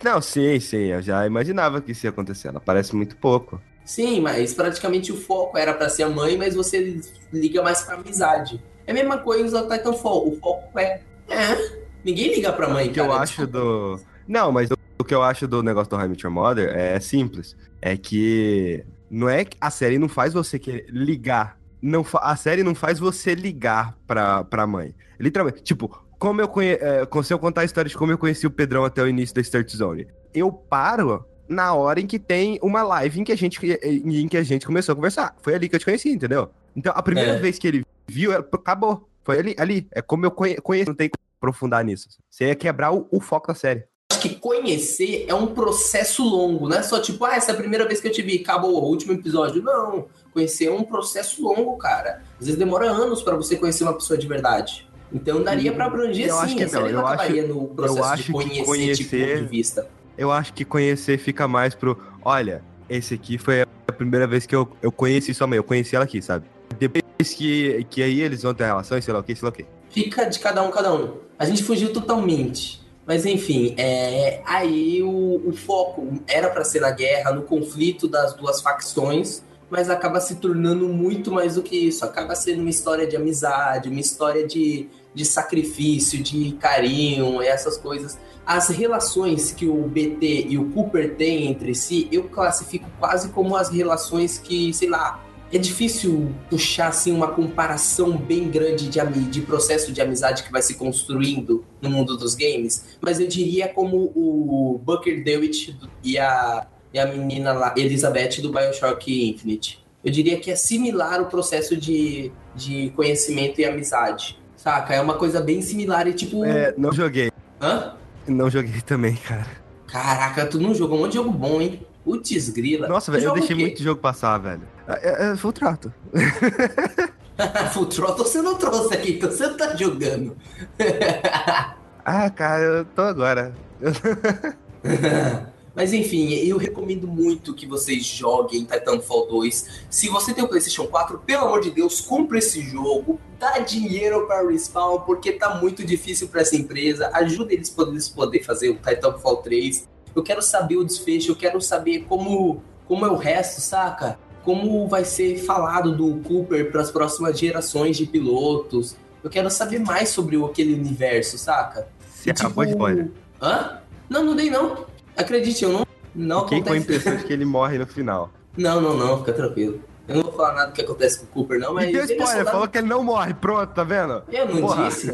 Não, 0.02 0.22
sim, 0.22 0.58
sim. 0.58 0.86
Eu 0.86 1.02
já 1.02 1.26
imaginava 1.26 1.82
que 1.82 1.92
isso 1.92 2.06
ia 2.06 2.10
acontecer. 2.10 2.48
Ela 2.48 2.58
parece 2.58 2.96
muito 2.96 3.14
pouco. 3.16 3.60
Sim, 3.84 4.20
mas 4.20 4.54
praticamente 4.54 5.12
o 5.12 5.20
foco 5.20 5.58
era 5.58 5.74
para 5.74 5.90
ser 5.90 6.04
a 6.04 6.08
mãe, 6.08 6.38
mas 6.38 6.54
você 6.54 6.98
liga 7.30 7.62
mais 7.62 7.82
pra 7.82 7.96
amizade. 7.96 8.62
É 8.86 8.90
a 8.90 8.94
mesma 8.94 9.18
coisa 9.18 9.62
do 9.62 9.68
Titanfall. 9.68 10.28
O 10.28 10.40
foco 10.40 10.78
é. 10.78 11.02
É. 11.28 11.81
Ninguém 12.04 12.34
liga 12.34 12.52
pra 12.52 12.68
mãe, 12.68 12.88
O 12.88 12.92
que 12.92 13.00
eu 13.00 13.12
acho 13.12 13.46
do. 13.46 14.00
Não, 14.26 14.50
mas 14.52 14.70
o 14.98 15.04
que 15.04 15.14
eu 15.14 15.22
acho 15.22 15.46
do 15.46 15.62
negócio 15.62 15.90
do 15.90 15.96
Your 15.96 16.30
Mother 16.30 16.68
é 16.76 16.98
simples. 17.00 17.56
É 17.80 17.96
que 17.96 18.84
não 19.10 19.28
é 19.28 19.44
que 19.44 19.56
a 19.60 19.70
série 19.70 19.98
não 19.98 20.08
faz 20.08 20.32
você 20.32 20.58
querer 20.58 20.86
ligar. 20.88 21.58
Não, 21.80 22.06
a 22.14 22.36
série 22.36 22.62
não 22.62 22.74
faz 22.74 22.98
você 22.98 23.34
ligar 23.34 23.96
pra, 24.06 24.44
pra 24.44 24.66
mãe. 24.66 24.94
Literalmente, 25.18 25.62
tipo, 25.62 25.88
como 26.18 26.40
eu 26.40 26.48
conhe... 26.48 26.74
É, 26.74 27.06
se 27.22 27.34
eu 27.34 27.38
contar 27.38 27.62
a 27.62 27.64
história 27.64 27.88
de 27.88 27.96
como 27.96 28.12
eu 28.12 28.18
conheci 28.18 28.46
o 28.46 28.50
Pedrão 28.50 28.84
até 28.84 29.02
o 29.02 29.08
início 29.08 29.34
da 29.34 29.40
Start 29.40 29.68
Zone, 29.70 30.06
eu 30.32 30.52
paro 30.52 31.24
na 31.48 31.74
hora 31.74 32.00
em 32.00 32.06
que 32.06 32.18
tem 32.18 32.58
uma 32.62 32.82
live 32.82 33.20
em 33.20 33.24
que 33.24 33.32
a 33.32 33.36
gente, 33.36 33.60
em 33.82 34.28
que 34.28 34.36
a 34.36 34.42
gente 34.42 34.64
começou 34.64 34.92
a 34.92 34.96
conversar. 34.96 35.36
Foi 35.42 35.54
ali 35.54 35.68
que 35.68 35.74
eu 35.74 35.80
te 35.80 35.84
conheci, 35.84 36.10
entendeu? 36.10 36.50
Então, 36.74 36.92
a 36.94 37.02
primeira 37.02 37.32
é. 37.32 37.38
vez 37.38 37.58
que 37.58 37.66
ele 37.66 37.84
viu, 38.06 38.32
acabou. 38.32 39.08
Foi 39.24 39.38
ali, 39.38 39.54
ali. 39.58 39.88
É 39.90 40.00
como 40.00 40.24
eu 40.24 40.30
conheci, 40.30 40.88
não 40.88 40.94
tem 40.94 41.10
aprofundar 41.42 41.84
nisso. 41.84 42.08
Você 42.30 42.46
ia 42.46 42.54
quebrar 42.54 42.92
o, 42.92 43.08
o 43.10 43.20
foco 43.20 43.48
da 43.48 43.54
série 43.54 43.84
acho 44.12 44.20
que 44.20 44.34
conhecer 44.36 45.24
é 45.26 45.34
um 45.34 45.46
processo 45.46 46.22
longo, 46.22 46.68
não 46.68 46.76
é 46.76 46.82
só 46.82 47.00
tipo, 47.00 47.24
ah, 47.24 47.34
essa 47.34 47.50
é 47.50 47.54
a 47.54 47.56
primeira 47.56 47.86
vez 47.88 47.98
que 47.98 48.06
eu 48.06 48.12
te 48.12 48.20
vi, 48.20 48.42
acabou 48.42 48.82
o 48.82 48.86
último 48.86 49.14
episódio. 49.14 49.62
Não, 49.62 50.06
conhecer 50.32 50.66
é 50.66 50.70
um 50.70 50.84
processo 50.84 51.42
longo, 51.42 51.76
cara. 51.78 52.22
Às 52.38 52.46
vezes 52.46 52.58
demora 52.58 52.90
anos 52.90 53.22
para 53.22 53.34
você 53.34 53.56
conhecer 53.56 53.84
uma 53.84 53.94
pessoa 53.94 54.18
de 54.18 54.26
verdade. 54.26 54.86
Então 55.12 55.42
daria 55.42 55.72
para 55.72 55.86
abranger 55.86 56.28
eu 56.28 56.34
sim, 56.36 56.40
acho 56.40 56.56
que 56.56 56.66
não, 56.66 56.86
eu 56.86 57.06
acho, 57.06 57.46
no 57.48 57.68
processo 57.68 57.98
eu 57.98 58.04
acho 58.04 58.22
de 58.24 58.32
conhecer, 58.32 58.64
conhecer 58.64 59.04
tipo, 59.04 59.16
ponto 59.16 59.42
de 59.42 59.48
vista. 59.48 59.88
Eu 60.16 60.30
acho 60.30 60.52
que 60.52 60.64
conhecer 60.64 61.18
fica 61.18 61.48
mais 61.48 61.74
pro, 61.74 61.98
olha, 62.22 62.62
esse 62.88 63.14
aqui 63.14 63.38
foi 63.38 63.62
a 63.62 63.92
primeira 63.92 64.26
vez 64.26 64.46
que 64.46 64.54
eu, 64.54 64.68
eu 64.80 64.92
conheci 64.92 65.34
sua 65.34 65.46
mãe, 65.46 65.56
eu 65.56 65.64
conheci 65.64 65.96
ela 65.96 66.04
aqui, 66.04 66.22
sabe? 66.22 66.46
Depois 66.78 67.34
que, 67.34 67.86
que 67.90 68.02
aí 68.02 68.20
eles 68.20 68.42
vão 68.42 68.54
ter 68.54 68.64
relação, 68.64 69.00
sei 69.00 69.12
lá 69.12 69.20
o 69.20 69.22
que, 69.22 69.34
sei 69.34 69.44
lá 69.44 69.50
o 69.50 69.52
que. 69.52 69.66
Fica 69.92 70.24
de 70.24 70.38
cada 70.38 70.62
um, 70.62 70.70
cada 70.70 70.92
um. 70.92 71.18
A 71.38 71.44
gente 71.44 71.62
fugiu 71.62 71.92
totalmente. 71.92 72.82
Mas 73.06 73.26
enfim, 73.26 73.74
é, 73.76 74.40
aí 74.44 75.02
o, 75.02 75.42
o 75.48 75.52
foco 75.52 76.22
era 76.26 76.48
para 76.48 76.64
ser 76.64 76.80
na 76.80 76.90
guerra, 76.90 77.32
no 77.32 77.42
conflito 77.42 78.06
das 78.06 78.32
duas 78.34 78.60
facções, 78.60 79.42
mas 79.68 79.90
acaba 79.90 80.20
se 80.20 80.36
tornando 80.36 80.88
muito 80.88 81.32
mais 81.32 81.56
do 81.56 81.62
que 81.62 81.76
isso. 81.76 82.04
Acaba 82.04 82.34
sendo 82.34 82.60
uma 82.60 82.70
história 82.70 83.06
de 83.06 83.16
amizade, 83.16 83.88
uma 83.88 84.00
história 84.00 84.46
de, 84.46 84.88
de 85.12 85.24
sacrifício, 85.24 86.22
de 86.22 86.52
carinho, 86.52 87.42
essas 87.42 87.76
coisas. 87.76 88.16
As 88.46 88.68
relações 88.68 89.50
que 89.52 89.66
o 89.66 89.82
BT 89.88 90.46
e 90.48 90.58
o 90.58 90.70
Cooper 90.70 91.16
têm 91.16 91.48
entre 91.48 91.74
si, 91.74 92.08
eu 92.12 92.24
classifico 92.24 92.88
quase 93.00 93.30
como 93.30 93.56
as 93.56 93.68
relações 93.68 94.38
que, 94.38 94.72
sei 94.72 94.88
lá, 94.88 95.24
é 95.52 95.58
difícil 95.58 96.34
puxar 96.48 96.88
assim 96.88 97.12
uma 97.12 97.28
comparação 97.28 98.16
bem 98.16 98.48
grande 98.48 98.88
de, 98.88 99.00
de 99.30 99.40
processo 99.42 99.92
de 99.92 100.00
amizade 100.00 100.42
que 100.42 100.50
vai 100.50 100.62
se 100.62 100.74
construindo 100.74 101.64
no 101.80 101.90
mundo 101.90 102.16
dos 102.16 102.34
games, 102.34 102.96
mas 103.00 103.20
eu 103.20 103.28
diria 103.28 103.68
como 103.68 104.10
o 104.14 104.80
Booker 104.82 105.22
DeWitt 105.22 105.78
e 106.02 106.18
a, 106.18 106.66
e 106.92 106.98
a 106.98 107.06
menina 107.06 107.52
lá, 107.52 107.74
Elizabeth 107.76 108.40
do 108.40 108.50
BioShock 108.50 109.30
Infinite. 109.30 109.82
Eu 110.02 110.10
diria 110.10 110.40
que 110.40 110.50
é 110.50 110.56
similar 110.56 111.20
o 111.20 111.26
processo 111.26 111.76
de, 111.76 112.32
de 112.56 112.90
conhecimento 112.96 113.60
e 113.60 113.64
amizade. 113.64 114.40
Saca? 114.56 114.94
É 114.94 115.00
uma 115.00 115.14
coisa 115.14 115.40
bem 115.40 115.60
similar 115.60 116.06
e 116.08 116.12
tipo. 116.12 116.44
É, 116.44 116.74
não 116.76 116.92
joguei. 116.92 117.30
Hã? 117.60 117.94
Não 118.26 118.48
joguei 118.50 118.80
também, 118.80 119.14
cara. 119.14 119.46
Caraca, 119.86 120.46
tu 120.46 120.58
não 120.58 120.74
jogou 120.74 120.98
um 120.98 121.02
monte 121.02 121.10
de 121.10 121.16
jogo 121.18 121.30
bom, 121.30 121.60
hein? 121.60 121.80
Putz, 122.04 122.48
grila. 122.48 122.88
Nossa, 122.88 123.12
velho, 123.12 123.26
eu 123.26 123.34
deixei 123.34 123.54
muito 123.54 123.82
jogo 123.82 124.00
passar, 124.00 124.38
velho. 124.38 124.62
É, 124.88 125.28
é, 125.28 125.32
é 125.32 125.36
full 125.36 125.52
trato. 125.52 125.92
full 127.72 127.86
throttle 127.86 128.24
você 128.24 128.42
não 128.42 128.56
trouxe 128.56 128.94
aqui, 128.94 129.12
então 129.12 129.30
você 129.30 129.46
não 129.46 129.56
tá 129.56 129.76
jogando. 129.76 130.36
ah, 132.04 132.30
cara, 132.30 132.62
eu 132.62 132.84
tô 132.84 133.02
agora. 133.02 133.54
Mas 135.74 135.94
enfim, 135.94 136.34
eu 136.34 136.58
recomendo 136.58 137.08
muito 137.08 137.54
que 137.54 137.66
vocês 137.66 138.04
joguem 138.04 138.64
Titanfall 138.64 139.26
2. 139.26 139.86
Se 139.88 140.08
você 140.08 140.34
tem 140.34 140.44
o 140.44 140.48
PlayStation 140.48 140.86
4, 140.86 141.20
pelo 141.20 141.46
amor 141.46 141.62
de 141.62 141.70
Deus, 141.70 142.00
compre 142.00 142.40
esse 142.40 142.60
jogo, 142.60 143.18
dá 143.38 143.58
dinheiro 143.60 144.26
para 144.26 144.46
Respawn, 144.46 145.00
porque 145.00 145.32
tá 145.32 145.54
muito 145.54 145.82
difícil 145.82 146.28
para 146.28 146.42
essa 146.42 146.56
empresa. 146.56 147.10
Ajuda 147.14 147.54
eles 147.54 147.72
a 147.72 148.14
poder 148.14 148.42
fazer 148.44 148.68
o 148.68 148.74
Titanfall 148.74 149.38
3. 149.38 149.88
Eu 150.14 150.22
quero 150.22 150.42
saber 150.42 150.76
o 150.76 150.84
desfecho, 150.84 151.32
eu 151.32 151.36
quero 151.36 151.60
saber 151.60 152.06
como, 152.08 152.62
como 152.86 153.06
é 153.06 153.10
o 153.10 153.16
resto, 153.16 153.60
saca? 153.60 154.18
Como 154.44 154.88
vai 154.88 155.04
ser 155.04 155.38
falado 155.38 155.96
do 155.96 156.16
Cooper 156.22 156.70
para 156.70 156.82
as 156.82 156.90
próximas 156.90 157.38
gerações 157.38 157.96
de 157.96 158.06
pilotos. 158.06 158.96
Eu 159.22 159.30
quero 159.30 159.50
saber 159.50 159.78
mais 159.78 160.08
sobre 160.08 160.42
aquele 160.44 160.74
universo, 160.74 161.38
saca? 161.38 161.86
Você 162.10 162.28
e, 162.28 162.32
acabou 162.32 162.64
tipo... 162.64 162.64
de 162.64 162.70
spoiler. 162.72 163.10
Hã? 163.40 163.78
Não, 164.10 164.24
não 164.24 164.36
dei 164.36 164.50
não. 164.50 164.84
Acredite, 165.16 165.64
eu 165.64 165.72
não. 165.72 165.86
Não 166.14 166.42
Fiquei 166.42 166.62
com 166.62 166.72
a 166.72 166.76
impressão 166.76 167.16
de 167.16 167.24
que 167.24 167.32
ele 167.32 167.44
morre 167.44 167.78
no 167.78 167.86
final. 167.86 168.30
Não, 168.54 168.82
não, 168.82 168.94
não, 168.98 169.18
fica 169.20 169.32
tranquilo. 169.32 169.80
Eu 170.06 170.16
não 170.16 170.24
vou 170.24 170.32
falar 170.32 170.52
nada 170.52 170.66
do 170.66 170.72
que 170.74 170.82
acontece 170.82 171.20
com 171.20 171.24
o 171.24 171.28
Cooper, 171.28 171.58
não, 171.58 171.72
mas. 171.72 171.88
E 171.88 171.92
deu 171.92 172.04
spoiler, 172.04 172.44
falou 172.44 172.68
que 172.68 172.76
ele 172.76 172.86
não 172.86 173.02
morre, 173.02 173.32
pronto, 173.32 173.72
tá 173.72 173.82
vendo? 173.82 174.22
Eu 174.30 174.46
não 174.46 174.60
Porra. 174.60 174.88
disse. 174.88 175.10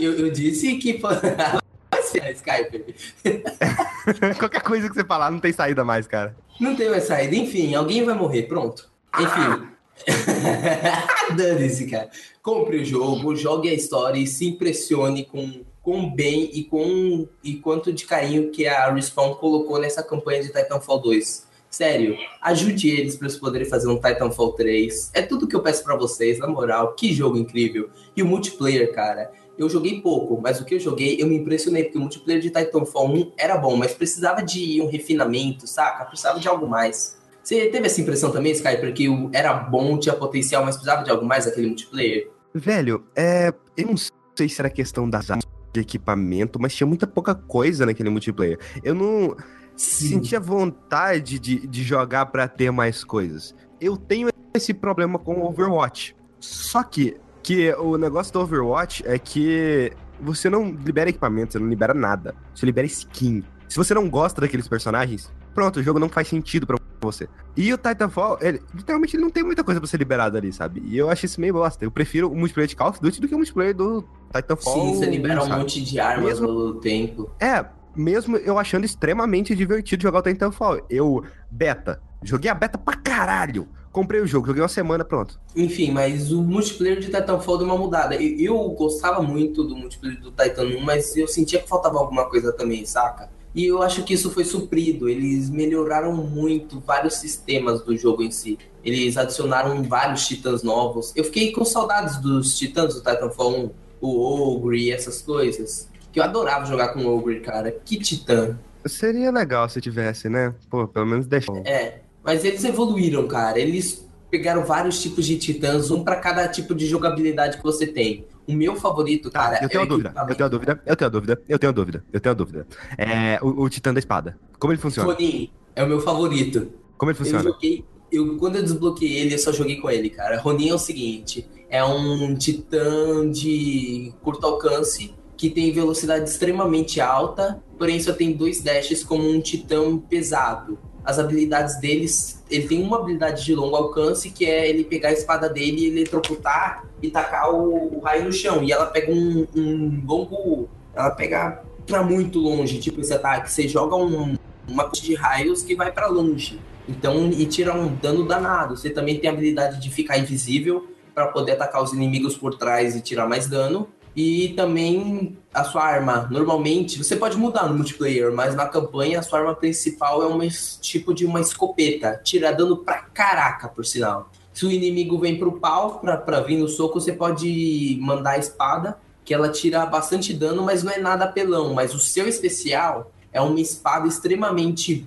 Eu, 0.00 0.12
eu, 0.14 0.30
disse 0.30 0.76
que. 0.76 0.98
Skype. 2.16 2.94
Qualquer 4.38 4.62
coisa 4.62 4.88
que 4.88 4.94
você 4.94 5.04
falar, 5.04 5.30
não 5.30 5.40
tem 5.40 5.52
saída 5.52 5.84
mais, 5.84 6.06
cara. 6.06 6.36
Não 6.60 6.74
tem 6.74 6.90
mais 6.90 7.04
saída. 7.04 7.34
Enfim, 7.34 7.74
alguém 7.74 8.04
vai 8.04 8.14
morrer, 8.14 8.44
pronto. 8.44 8.90
Enfim. 9.18 9.68
Dane-se, 11.36 11.86
cara. 11.86 12.10
Compre 12.42 12.78
o 12.78 12.84
jogo, 12.84 13.36
jogue 13.36 13.68
a 13.68 13.74
história 13.74 14.18
e 14.18 14.26
se 14.26 14.46
impressione 14.46 15.24
com 15.24 15.64
com 15.88 16.14
bem 16.14 16.50
e 16.52 16.64
com 16.64 17.26
e 17.42 17.54
quanto 17.54 17.90
de 17.90 18.04
carinho 18.04 18.50
que 18.50 18.66
a 18.66 18.92
Respawn 18.92 19.36
colocou 19.36 19.78
nessa 19.78 20.02
campanha 20.02 20.42
de 20.42 20.48
Titanfall 20.48 21.00
2. 21.00 21.48
Sério, 21.70 22.14
ajude 22.42 22.90
eles 22.90 23.16
para 23.16 23.26
eles 23.26 23.38
poderem 23.38 23.66
fazer 23.66 23.88
um 23.88 23.96
Titanfall 23.96 24.52
3. 24.52 25.10
É 25.14 25.22
tudo 25.22 25.46
que 25.46 25.56
eu 25.56 25.62
peço 25.62 25.82
para 25.82 25.96
vocês, 25.96 26.38
na 26.38 26.46
moral. 26.46 26.94
Que 26.94 27.14
jogo 27.14 27.38
incrível. 27.38 27.88
E 28.14 28.22
o 28.22 28.26
multiplayer, 28.26 28.92
cara. 28.92 29.30
Eu 29.58 29.68
joguei 29.68 30.00
pouco, 30.00 30.40
mas 30.40 30.60
o 30.60 30.64
que 30.64 30.76
eu 30.76 30.80
joguei, 30.80 31.20
eu 31.20 31.26
me 31.26 31.36
impressionei, 31.36 31.82
porque 31.82 31.98
o 31.98 32.00
multiplayer 32.00 32.40
de 32.40 32.48
Titanfall 32.48 33.12
1 33.12 33.32
era 33.36 33.58
bom, 33.58 33.76
mas 33.76 33.92
precisava 33.92 34.40
de 34.40 34.80
um 34.80 34.88
refinamento, 34.88 35.66
saca? 35.66 36.04
Precisava 36.04 36.38
de 36.38 36.46
algo 36.46 36.68
mais. 36.68 37.18
Você 37.42 37.66
teve 37.66 37.86
essa 37.86 38.00
impressão 38.00 38.30
também, 38.30 38.52
Skyper, 38.52 38.94
que 38.94 39.08
era 39.32 39.52
bom, 39.54 39.98
tinha 39.98 40.14
potencial, 40.14 40.64
mas 40.64 40.76
precisava 40.76 41.02
de 41.02 41.10
algo 41.10 41.26
mais 41.26 41.46
aquele 41.46 41.66
multiplayer? 41.66 42.30
Velho, 42.54 43.04
é. 43.16 43.52
Eu 43.76 43.86
não 43.86 43.96
sei 44.36 44.48
se 44.48 44.60
era 44.60 44.70
questão 44.70 45.10
das 45.10 45.30
armas 45.30 45.44
de 45.72 45.80
equipamento, 45.80 46.60
mas 46.60 46.74
tinha 46.74 46.86
muita 46.86 47.06
pouca 47.06 47.34
coisa 47.34 47.84
naquele 47.84 48.10
multiplayer. 48.10 48.58
Eu 48.84 48.94
não 48.94 49.36
Sim. 49.76 50.08
sentia 50.08 50.38
vontade 50.38 51.38
de, 51.38 51.66
de 51.66 51.82
jogar 51.82 52.26
para 52.26 52.46
ter 52.46 52.70
mais 52.70 53.02
coisas. 53.02 53.54
Eu 53.80 53.96
tenho 53.96 54.28
esse 54.54 54.72
problema 54.72 55.18
com 55.18 55.42
Overwatch. 55.42 56.14
Só 56.40 56.82
que 56.82 57.16
que 57.48 57.72
o 57.76 57.96
negócio 57.96 58.30
do 58.30 58.40
Overwatch 58.40 59.02
é 59.06 59.18
que 59.18 59.90
você 60.20 60.50
não 60.50 60.70
libera 60.70 61.08
equipamento, 61.08 61.54
você 61.54 61.58
não 61.58 61.66
libera 61.66 61.94
nada. 61.94 62.34
Você 62.54 62.66
libera 62.66 62.86
skin. 62.86 63.42
Se 63.66 63.74
você 63.74 63.94
não 63.94 64.06
gosta 64.10 64.38
daqueles 64.38 64.68
personagens, 64.68 65.32
pronto, 65.54 65.80
o 65.80 65.82
jogo 65.82 65.98
não 65.98 66.10
faz 66.10 66.28
sentido 66.28 66.66
para 66.66 66.76
você. 67.00 67.26
E 67.56 67.72
o 67.72 67.78
Titanfall, 67.78 68.36
ele, 68.42 68.60
literalmente 68.74 69.16
ele 69.16 69.22
não 69.22 69.30
tem 69.30 69.42
muita 69.42 69.64
coisa 69.64 69.80
pra 69.80 69.88
ser 69.88 69.96
liberado 69.96 70.36
ali, 70.36 70.52
sabe? 70.52 70.82
E 70.84 70.98
eu 70.98 71.08
acho 71.08 71.24
isso 71.24 71.40
meio 71.40 71.54
bosta. 71.54 71.82
Eu 71.82 71.90
prefiro 71.90 72.30
o 72.30 72.36
multiplayer 72.36 72.68
de 72.68 72.76
Call 72.76 72.90
of 72.90 73.00
Duty 73.00 73.18
do 73.18 73.26
que 73.26 73.34
o 73.34 73.38
multiplayer 73.38 73.74
do 73.74 74.06
Titanfall. 74.30 74.74
Sim, 74.74 74.94
você 74.96 75.06
libera 75.06 75.42
um 75.42 75.48
monte 75.48 75.82
de 75.82 75.98
armas 75.98 76.26
mesmo, 76.26 76.52
no 76.52 76.74
tempo. 76.74 77.30
É, 77.40 77.64
mesmo 77.96 78.36
eu 78.36 78.58
achando 78.58 78.84
extremamente 78.84 79.54
divertido 79.56 80.02
jogar 80.02 80.18
o 80.18 80.22
Titanfall. 80.22 80.84
Eu, 80.90 81.24
beta, 81.50 81.98
joguei 82.22 82.50
a 82.50 82.54
beta 82.54 82.76
pra 82.76 82.94
caralho. 82.94 83.66
Comprei 83.92 84.20
o 84.20 84.26
jogo, 84.26 84.46
joguei 84.46 84.62
uma 84.62 84.68
semana, 84.68 85.04
pronto. 85.04 85.40
Enfim, 85.56 85.90
mas 85.90 86.30
o 86.30 86.42
multiplayer 86.42 87.00
de 87.00 87.06
Titanfall 87.06 87.58
deu 87.58 87.66
uma 87.66 87.76
mudada. 87.76 88.14
Eu, 88.14 88.56
gostava 88.70 89.22
muito 89.22 89.64
do 89.64 89.74
multiplayer 89.74 90.20
do 90.20 90.30
Titan 90.30 90.64
1, 90.64 90.80
mas 90.80 91.16
eu 91.16 91.26
sentia 91.26 91.60
que 91.60 91.68
faltava 91.68 91.98
alguma 91.98 92.28
coisa 92.28 92.52
também, 92.52 92.84
saca? 92.84 93.30
E 93.54 93.64
eu 93.66 93.82
acho 93.82 94.04
que 94.04 94.14
isso 94.14 94.30
foi 94.30 94.44
suprido. 94.44 95.08
Eles 95.08 95.50
melhoraram 95.50 96.12
muito 96.12 96.80
vários 96.80 97.14
sistemas 97.14 97.82
do 97.82 97.96
jogo 97.96 98.22
em 98.22 98.30
si. 98.30 98.58
Eles 98.84 99.16
adicionaram 99.16 99.82
vários 99.82 100.26
titãs 100.26 100.62
novos. 100.62 101.12
Eu 101.16 101.24
fiquei 101.24 101.50
com 101.50 101.64
saudades 101.64 102.18
dos 102.18 102.56
titãs 102.56 102.94
do 102.94 103.00
Titanfall 103.00 103.64
1, 103.64 103.70
o 104.00 104.54
Ogre 104.54 104.84
e 104.84 104.92
essas 104.92 105.22
coisas. 105.22 105.88
Que 106.12 106.20
eu 106.20 106.24
adorava 106.24 106.66
jogar 106.66 106.88
com 106.88 107.04
o 107.04 107.18
Ogre, 107.18 107.40
cara. 107.40 107.72
Que 107.72 107.98
titã. 107.98 108.56
Seria 108.86 109.30
legal 109.30 109.68
se 109.68 109.80
tivesse, 109.80 110.28
né? 110.28 110.54
Pô, 110.70 110.86
pelo 110.86 111.06
menos 111.06 111.26
deixar. 111.26 111.56
É, 111.66 112.02
mas 112.28 112.44
eles 112.44 112.62
evoluíram, 112.62 113.26
cara. 113.26 113.58
Eles 113.58 114.06
pegaram 114.30 114.62
vários 114.62 115.00
tipos 115.00 115.24
de 115.24 115.38
titãs, 115.38 115.90
um 115.90 116.04
para 116.04 116.16
cada 116.16 116.46
tipo 116.46 116.74
de 116.74 116.84
jogabilidade 116.84 117.56
que 117.56 117.62
você 117.62 117.86
tem. 117.86 118.26
O 118.46 118.52
meu 118.52 118.76
favorito, 118.76 119.30
Tá, 119.30 119.44
cara, 119.44 119.64
eu 119.64 119.68
tenho 119.70 119.80
é 119.80 119.84
uma 119.84 119.86
o 119.86 119.88
dúvida, 119.88 120.12
eu 120.28 120.34
tenho 120.36 120.44
uma 120.44 120.50
dúvida, 120.50 120.82
eu 120.84 120.96
tenho 120.96 121.06
uma 121.06 121.10
dúvida, 121.10 121.42
eu 121.48 121.58
tenho 121.58 121.70
uma 121.70 121.74
dúvida, 121.74 122.04
eu 122.12 122.20
tenho 122.20 122.30
uma 122.32 122.36
dúvida. 122.36 122.66
É, 122.98 123.38
o, 123.40 123.62
o 123.62 123.70
Titã 123.70 123.94
da 123.94 123.98
Espada. 123.98 124.38
Como 124.58 124.74
ele 124.74 124.78
funciona? 124.80 125.10
Ronin 125.10 125.50
é 125.74 125.82
o 125.82 125.86
meu 125.88 126.00
favorito. 126.00 126.70
Como 126.98 127.10
ele 127.10 127.18
Eu 127.18 127.24
funciona? 127.24 127.42
joguei. 127.42 127.82
Eu, 128.12 128.36
quando 128.36 128.56
eu 128.56 128.62
desbloqueei 128.62 129.20
ele, 129.20 129.34
eu 129.34 129.38
só 129.38 129.50
joguei 129.50 129.76
com 129.76 129.88
ele, 129.88 130.10
cara. 130.10 130.38
Ronin 130.38 130.68
é 130.68 130.74
o 130.74 130.78
seguinte: 130.78 131.48
é 131.70 131.82
um 131.82 132.34
titã 132.34 133.30
de 133.30 134.12
curto 134.22 134.46
alcance 134.46 135.14
que 135.34 135.48
tem 135.48 135.72
velocidade 135.72 136.28
extremamente 136.28 137.00
alta, 137.00 137.62
porém 137.78 137.98
só 138.00 138.12
tem 138.12 138.32
dois 138.32 138.60
dashes 138.60 139.02
como 139.02 139.26
um 139.26 139.40
titã 139.40 139.96
pesado. 139.96 140.78
As 141.08 141.18
habilidades 141.18 141.80
deles, 141.80 142.44
ele 142.50 142.68
tem 142.68 142.82
uma 142.82 142.98
habilidade 142.98 143.42
de 143.42 143.54
longo 143.54 143.74
alcance 143.74 144.28
que 144.28 144.44
é 144.44 144.68
ele 144.68 144.84
pegar 144.84 145.08
a 145.08 145.12
espada 145.12 145.48
dele, 145.48 145.86
eletrocutar 145.86 146.84
e 147.02 147.10
tacar 147.10 147.50
o, 147.50 147.96
o 147.96 148.00
raio 148.00 148.24
no 148.24 148.30
chão. 148.30 148.62
E 148.62 148.70
ela 148.70 148.84
pega 148.84 149.10
um, 149.10 149.46
um 149.56 150.02
longo. 150.06 150.68
Ela 150.94 151.10
pega 151.10 151.62
pra 151.86 152.02
muito 152.02 152.38
longe, 152.38 152.78
tipo 152.78 153.00
esse 153.00 153.14
ataque. 153.14 153.50
Você 153.50 153.66
joga 153.66 153.96
um, 153.96 154.36
uma 154.68 154.84
coisa 154.84 155.00
de 155.00 155.14
raios 155.14 155.62
que 155.62 155.74
vai 155.74 155.90
pra 155.90 156.08
longe. 156.08 156.60
Então, 156.86 157.30
e 157.30 157.46
tira 157.46 157.74
um 157.74 157.88
dano 157.96 158.28
danado. 158.28 158.76
Você 158.76 158.90
também 158.90 159.18
tem 159.18 159.30
a 159.30 159.32
habilidade 159.32 159.80
de 159.80 159.88
ficar 159.88 160.18
invisível 160.18 160.90
para 161.14 161.28
poder 161.28 161.52
atacar 161.52 161.82
os 161.82 161.94
inimigos 161.94 162.36
por 162.36 162.54
trás 162.54 162.94
e 162.94 163.00
tirar 163.00 163.26
mais 163.26 163.46
dano. 163.46 163.88
E 164.20 164.48
também 164.56 165.38
a 165.54 165.62
sua 165.62 165.84
arma. 165.84 166.26
Normalmente, 166.28 166.98
você 166.98 167.14
pode 167.14 167.36
mudar 167.36 167.68
no 167.68 167.74
multiplayer, 167.76 168.32
mas 168.34 168.52
na 168.52 168.66
campanha 168.66 169.20
a 169.20 169.22
sua 169.22 169.38
arma 169.38 169.54
principal 169.54 170.20
é 170.20 170.26
um 170.26 170.40
tipo 170.80 171.14
de 171.14 171.24
uma 171.24 171.40
escopeta. 171.40 172.20
Tira 172.24 172.50
dano 172.50 172.78
pra 172.78 172.96
caraca, 172.96 173.68
por 173.68 173.86
sinal. 173.86 174.28
Se 174.52 174.66
o 174.66 174.72
inimigo 174.72 175.20
vem 175.20 175.38
pro 175.38 175.60
pau 175.60 176.00
pra, 176.00 176.16
pra 176.16 176.40
vir 176.40 176.58
no 176.58 176.66
soco, 176.66 177.00
você 177.00 177.12
pode 177.12 177.96
mandar 178.00 178.32
a 178.32 178.38
espada, 178.38 178.98
que 179.24 179.32
ela 179.32 179.50
tira 179.50 179.86
bastante 179.86 180.34
dano, 180.34 180.64
mas 180.64 180.82
não 180.82 180.90
é 180.90 180.98
nada 180.98 181.26
apelão. 181.26 181.72
Mas 181.72 181.94
o 181.94 182.00
seu 182.00 182.26
especial 182.26 183.12
é 183.32 183.40
uma 183.40 183.60
espada 183.60 184.08
extremamente 184.08 185.06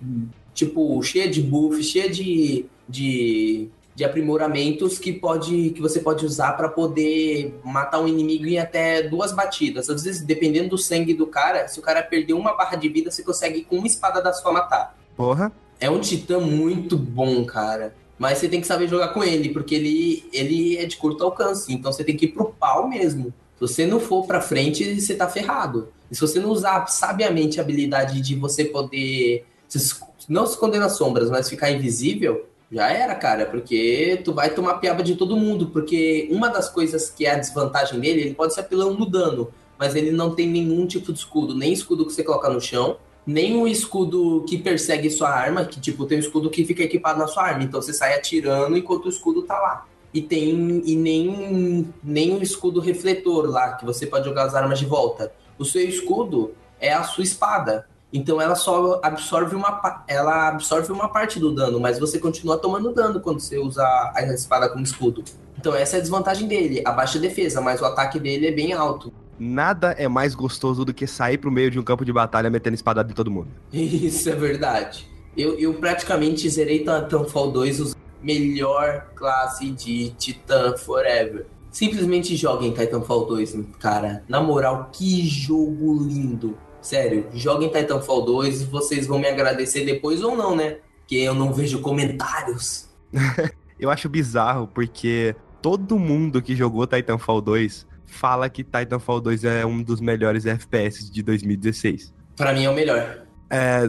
tipo, 0.54 1.04
cheia 1.04 1.30
de 1.30 1.42
buff, 1.42 1.84
cheia 1.84 2.10
de, 2.10 2.66
de, 2.88 3.68
de 4.02 4.06
aprimoramentos 4.06 4.98
que, 4.98 5.14
pode, 5.14 5.70
que 5.70 5.80
você 5.80 6.00
pode 6.00 6.26
usar 6.26 6.54
para 6.54 6.68
poder 6.68 7.54
matar 7.64 8.00
um 8.00 8.08
inimigo 8.08 8.48
em 8.48 8.58
até 8.58 9.04
duas 9.04 9.32
batidas. 9.32 9.92
Às 9.92 10.04
vezes, 10.04 10.24
dependendo 10.24 10.70
do 10.70 10.78
sangue 10.78 11.14
do 11.14 11.28
cara, 11.28 11.68
se 11.68 11.78
o 11.78 11.84
cara 11.84 12.02
perder 12.02 12.34
uma 12.34 12.58
barra 12.58 12.76
de 12.76 12.90
vida, 12.90 13.12
você 13.12 13.22
consegue 13.22 13.64
com 13.64 13.78
uma 13.78 13.86
espada 13.86 14.20
da 14.20 14.34
sua 14.34 14.52
matar. 14.52 14.98
Porra. 15.16 15.52
É 15.80 15.88
um 15.88 16.00
titã 16.00 16.40
muito 16.40 16.98
bom, 16.98 17.46
cara. 17.46 17.94
Mas 18.18 18.40
você 18.40 18.50
tem 18.50 18.60
que 18.60 18.66
saber 18.66 18.88
jogar 18.88 19.10
com 19.10 19.24
ele, 19.24 19.50
porque 19.50 19.76
ele, 19.76 20.28
ele 20.34 20.78
é 20.78 20.88
de 20.88 20.98
curto 20.98 21.24
alcance. 21.24 21.72
Então 21.72 21.92
você 21.92 22.04
tem 22.04 22.18
que 22.18 22.26
ir 22.26 22.30
pro 22.30 22.56
pau 22.60 22.90
mesmo. 22.90 23.32
Se 23.54 23.62
você 23.62 23.86
não 23.86 24.00
for 24.00 24.26
pra 24.26 24.42
frente, 24.42 25.00
você 25.00 25.14
tá 25.14 25.28
ferrado. 25.28 25.90
E 26.10 26.16
se 26.16 26.22
você 26.22 26.40
não 26.40 26.50
usar 26.50 26.88
sabiamente 26.88 27.60
a 27.60 27.64
habilidade 27.64 28.20
de 28.20 28.34
você 28.36 28.66
poder 28.66 29.46
se 29.68 30.02
não 30.28 30.46
se 30.46 30.54
esconder 30.54 30.80
nas 30.80 30.94
sombras, 30.94 31.30
mas 31.30 31.50
ficar 31.50 31.72
invisível, 31.72 32.46
já 32.72 32.90
era, 32.90 33.14
cara. 33.16 33.46
Porque 33.46 34.22
tu 34.24 34.34
vai 34.34 34.50
tomar 34.50 34.76
piaba 34.76 35.04
de 35.04 35.16
todo 35.16 35.36
mundo. 35.36 35.68
Porque 35.68 36.28
uma 36.32 36.50
das 36.50 36.70
coisas 36.70 37.10
que 37.10 37.26
é 37.26 37.32
a 37.32 37.38
desvantagem 37.38 38.00
dele, 38.00 38.22
ele 38.22 38.34
pode 38.34 38.54
ser 38.54 38.62
apelão 38.62 38.94
no 38.94 39.06
dano. 39.06 39.52
Mas 39.78 39.96
ele 39.96 40.12
não 40.12 40.34
tem 40.34 40.48
nenhum 40.48 40.86
tipo 40.86 41.12
de 41.12 41.20
escudo. 41.20 41.56
Nem 41.56 41.74
escudo 41.74 42.06
que 42.06 42.14
você 42.14 42.24
coloca 42.24 42.50
no 42.50 42.62
chão, 42.62 42.98
nem 43.26 43.58
o 43.58 43.68
escudo 43.68 44.44
que 44.48 44.58
persegue 44.58 45.10
sua 45.10 45.30
arma, 45.30 45.66
que 45.66 45.80
tipo, 45.80 46.06
tem 46.06 46.18
um 46.18 46.22
escudo 46.22 46.50
que 46.50 46.66
fica 46.66 46.84
equipado 46.84 47.20
na 47.20 47.28
sua 47.28 47.44
arma, 47.44 47.64
então 47.64 47.82
você 47.82 47.94
sai 47.94 48.16
atirando 48.16 48.78
enquanto 48.78 49.06
o 49.06 49.10
escudo 49.10 49.44
tá 49.44 49.60
lá. 49.60 49.86
E 50.14 50.22
tem 50.22 50.82
e 50.86 50.96
nem 50.96 51.94
nem 52.04 52.36
o 52.36 52.44
escudo 52.44 52.80
refletor 52.80 53.50
lá, 53.50 53.74
que 53.74 53.86
você 53.86 54.06
pode 54.06 54.26
jogar 54.26 54.46
as 54.46 54.56
armas 54.56 54.80
de 54.80 54.86
volta. 54.86 55.32
O 55.58 55.64
seu 55.64 55.88
escudo 55.88 56.54
é 56.80 56.92
a 56.92 57.04
sua 57.04 57.24
espada. 57.24 57.88
Então 58.14 58.42
ela 58.42 58.56
só 58.56 59.00
absorve 59.02 59.56
uma 59.56 60.04
ela 60.08 60.50
absorve 60.50 60.92
uma 60.92 61.08
parte 61.08 61.40
do 61.40 61.54
dano, 61.54 61.80
mas 61.80 61.98
você 61.98 62.20
continua 62.20 62.58
tomando 62.58 62.94
dano 62.94 63.22
quando 63.22 63.40
você 63.40 63.58
usa 63.58 63.84
a 64.14 64.22
espada 64.34 64.70
como 64.70 64.84
escudo. 64.84 65.24
Então 65.58 65.74
essa 65.74 65.96
é 65.96 66.00
a 66.00 66.02
desvantagem 66.02 66.48
dele, 66.48 66.82
a 66.86 66.92
baixa 66.92 67.20
defesa, 67.20 67.62
mas 67.62 67.82
o 67.82 67.86
ataque 67.86 68.20
dele 68.20 68.48
é 68.48 68.52
bem 68.52 68.74
alto. 68.74 69.14
Nada 69.40 69.92
é 69.98 70.08
mais 70.08 70.36
gostoso 70.36 70.86
do 70.86 70.94
que 70.94 71.08
sair 71.08 71.38
pro 71.38 71.52
meio 71.52 71.72
de 71.72 71.80
um 71.80 71.84
campo 71.84 72.06
de 72.06 72.14
batalha 72.14 72.50
metendo 72.50 72.76
espadada 72.76 73.12
em 73.12 73.16
todo 73.16 73.32
mundo. 73.32 73.48
Isso 73.74 74.30
é 74.30 74.36
verdade. 74.36 75.10
Eu, 75.36 75.58
eu 75.58 75.74
praticamente 75.76 76.48
zerei 76.50 76.80
Titanfall 76.80 77.52
2 77.52 77.80
usando 77.80 77.98
melhor 78.22 79.08
classe 79.16 79.72
de 79.72 80.10
Titan 80.12 80.78
Forever. 80.78 81.48
Simplesmente 81.72 82.36
joguem 82.36 82.74
Titanfall 82.74 83.26
2, 83.26 83.58
cara. 83.80 84.24
Na 84.28 84.42
moral, 84.42 84.90
que 84.92 85.26
jogo 85.26 86.04
lindo. 86.04 86.58
Sério, 86.82 87.28
joguem 87.34 87.70
Titanfall 87.70 88.26
2 88.26 88.62
e 88.62 88.66
vocês 88.66 89.06
vão 89.06 89.20
me 89.20 89.28
agradecer 89.28 89.86
depois 89.86 90.24
ou 90.24 90.36
não, 90.36 90.56
né? 90.56 90.78
Porque 91.00 91.16
eu 91.16 91.34
não 91.34 91.54
vejo 91.54 91.80
comentários. 91.82 92.90
Eu 93.80 93.90
acho 93.90 94.08
bizarro 94.08 94.68
porque 94.68 95.36
todo 95.60 95.98
mundo 95.98 96.40
que 96.40 96.56
jogou 96.56 96.86
Titanfall 96.86 97.42
2 97.42 97.88
fala 98.06 98.48
que 98.48 98.64
Titanfall 98.64 99.20
2 99.20 99.44
é 99.44 99.66
um 99.66 99.82
dos 99.82 100.00
melhores 100.00 100.46
FPS 100.46 101.10
de 101.10 101.24
2016. 101.24 102.14
Pra 102.36 102.54
mim 102.54 102.66
é 102.66 102.70
o 102.70 102.76
melhor. 102.76 103.24
É, 103.50 103.82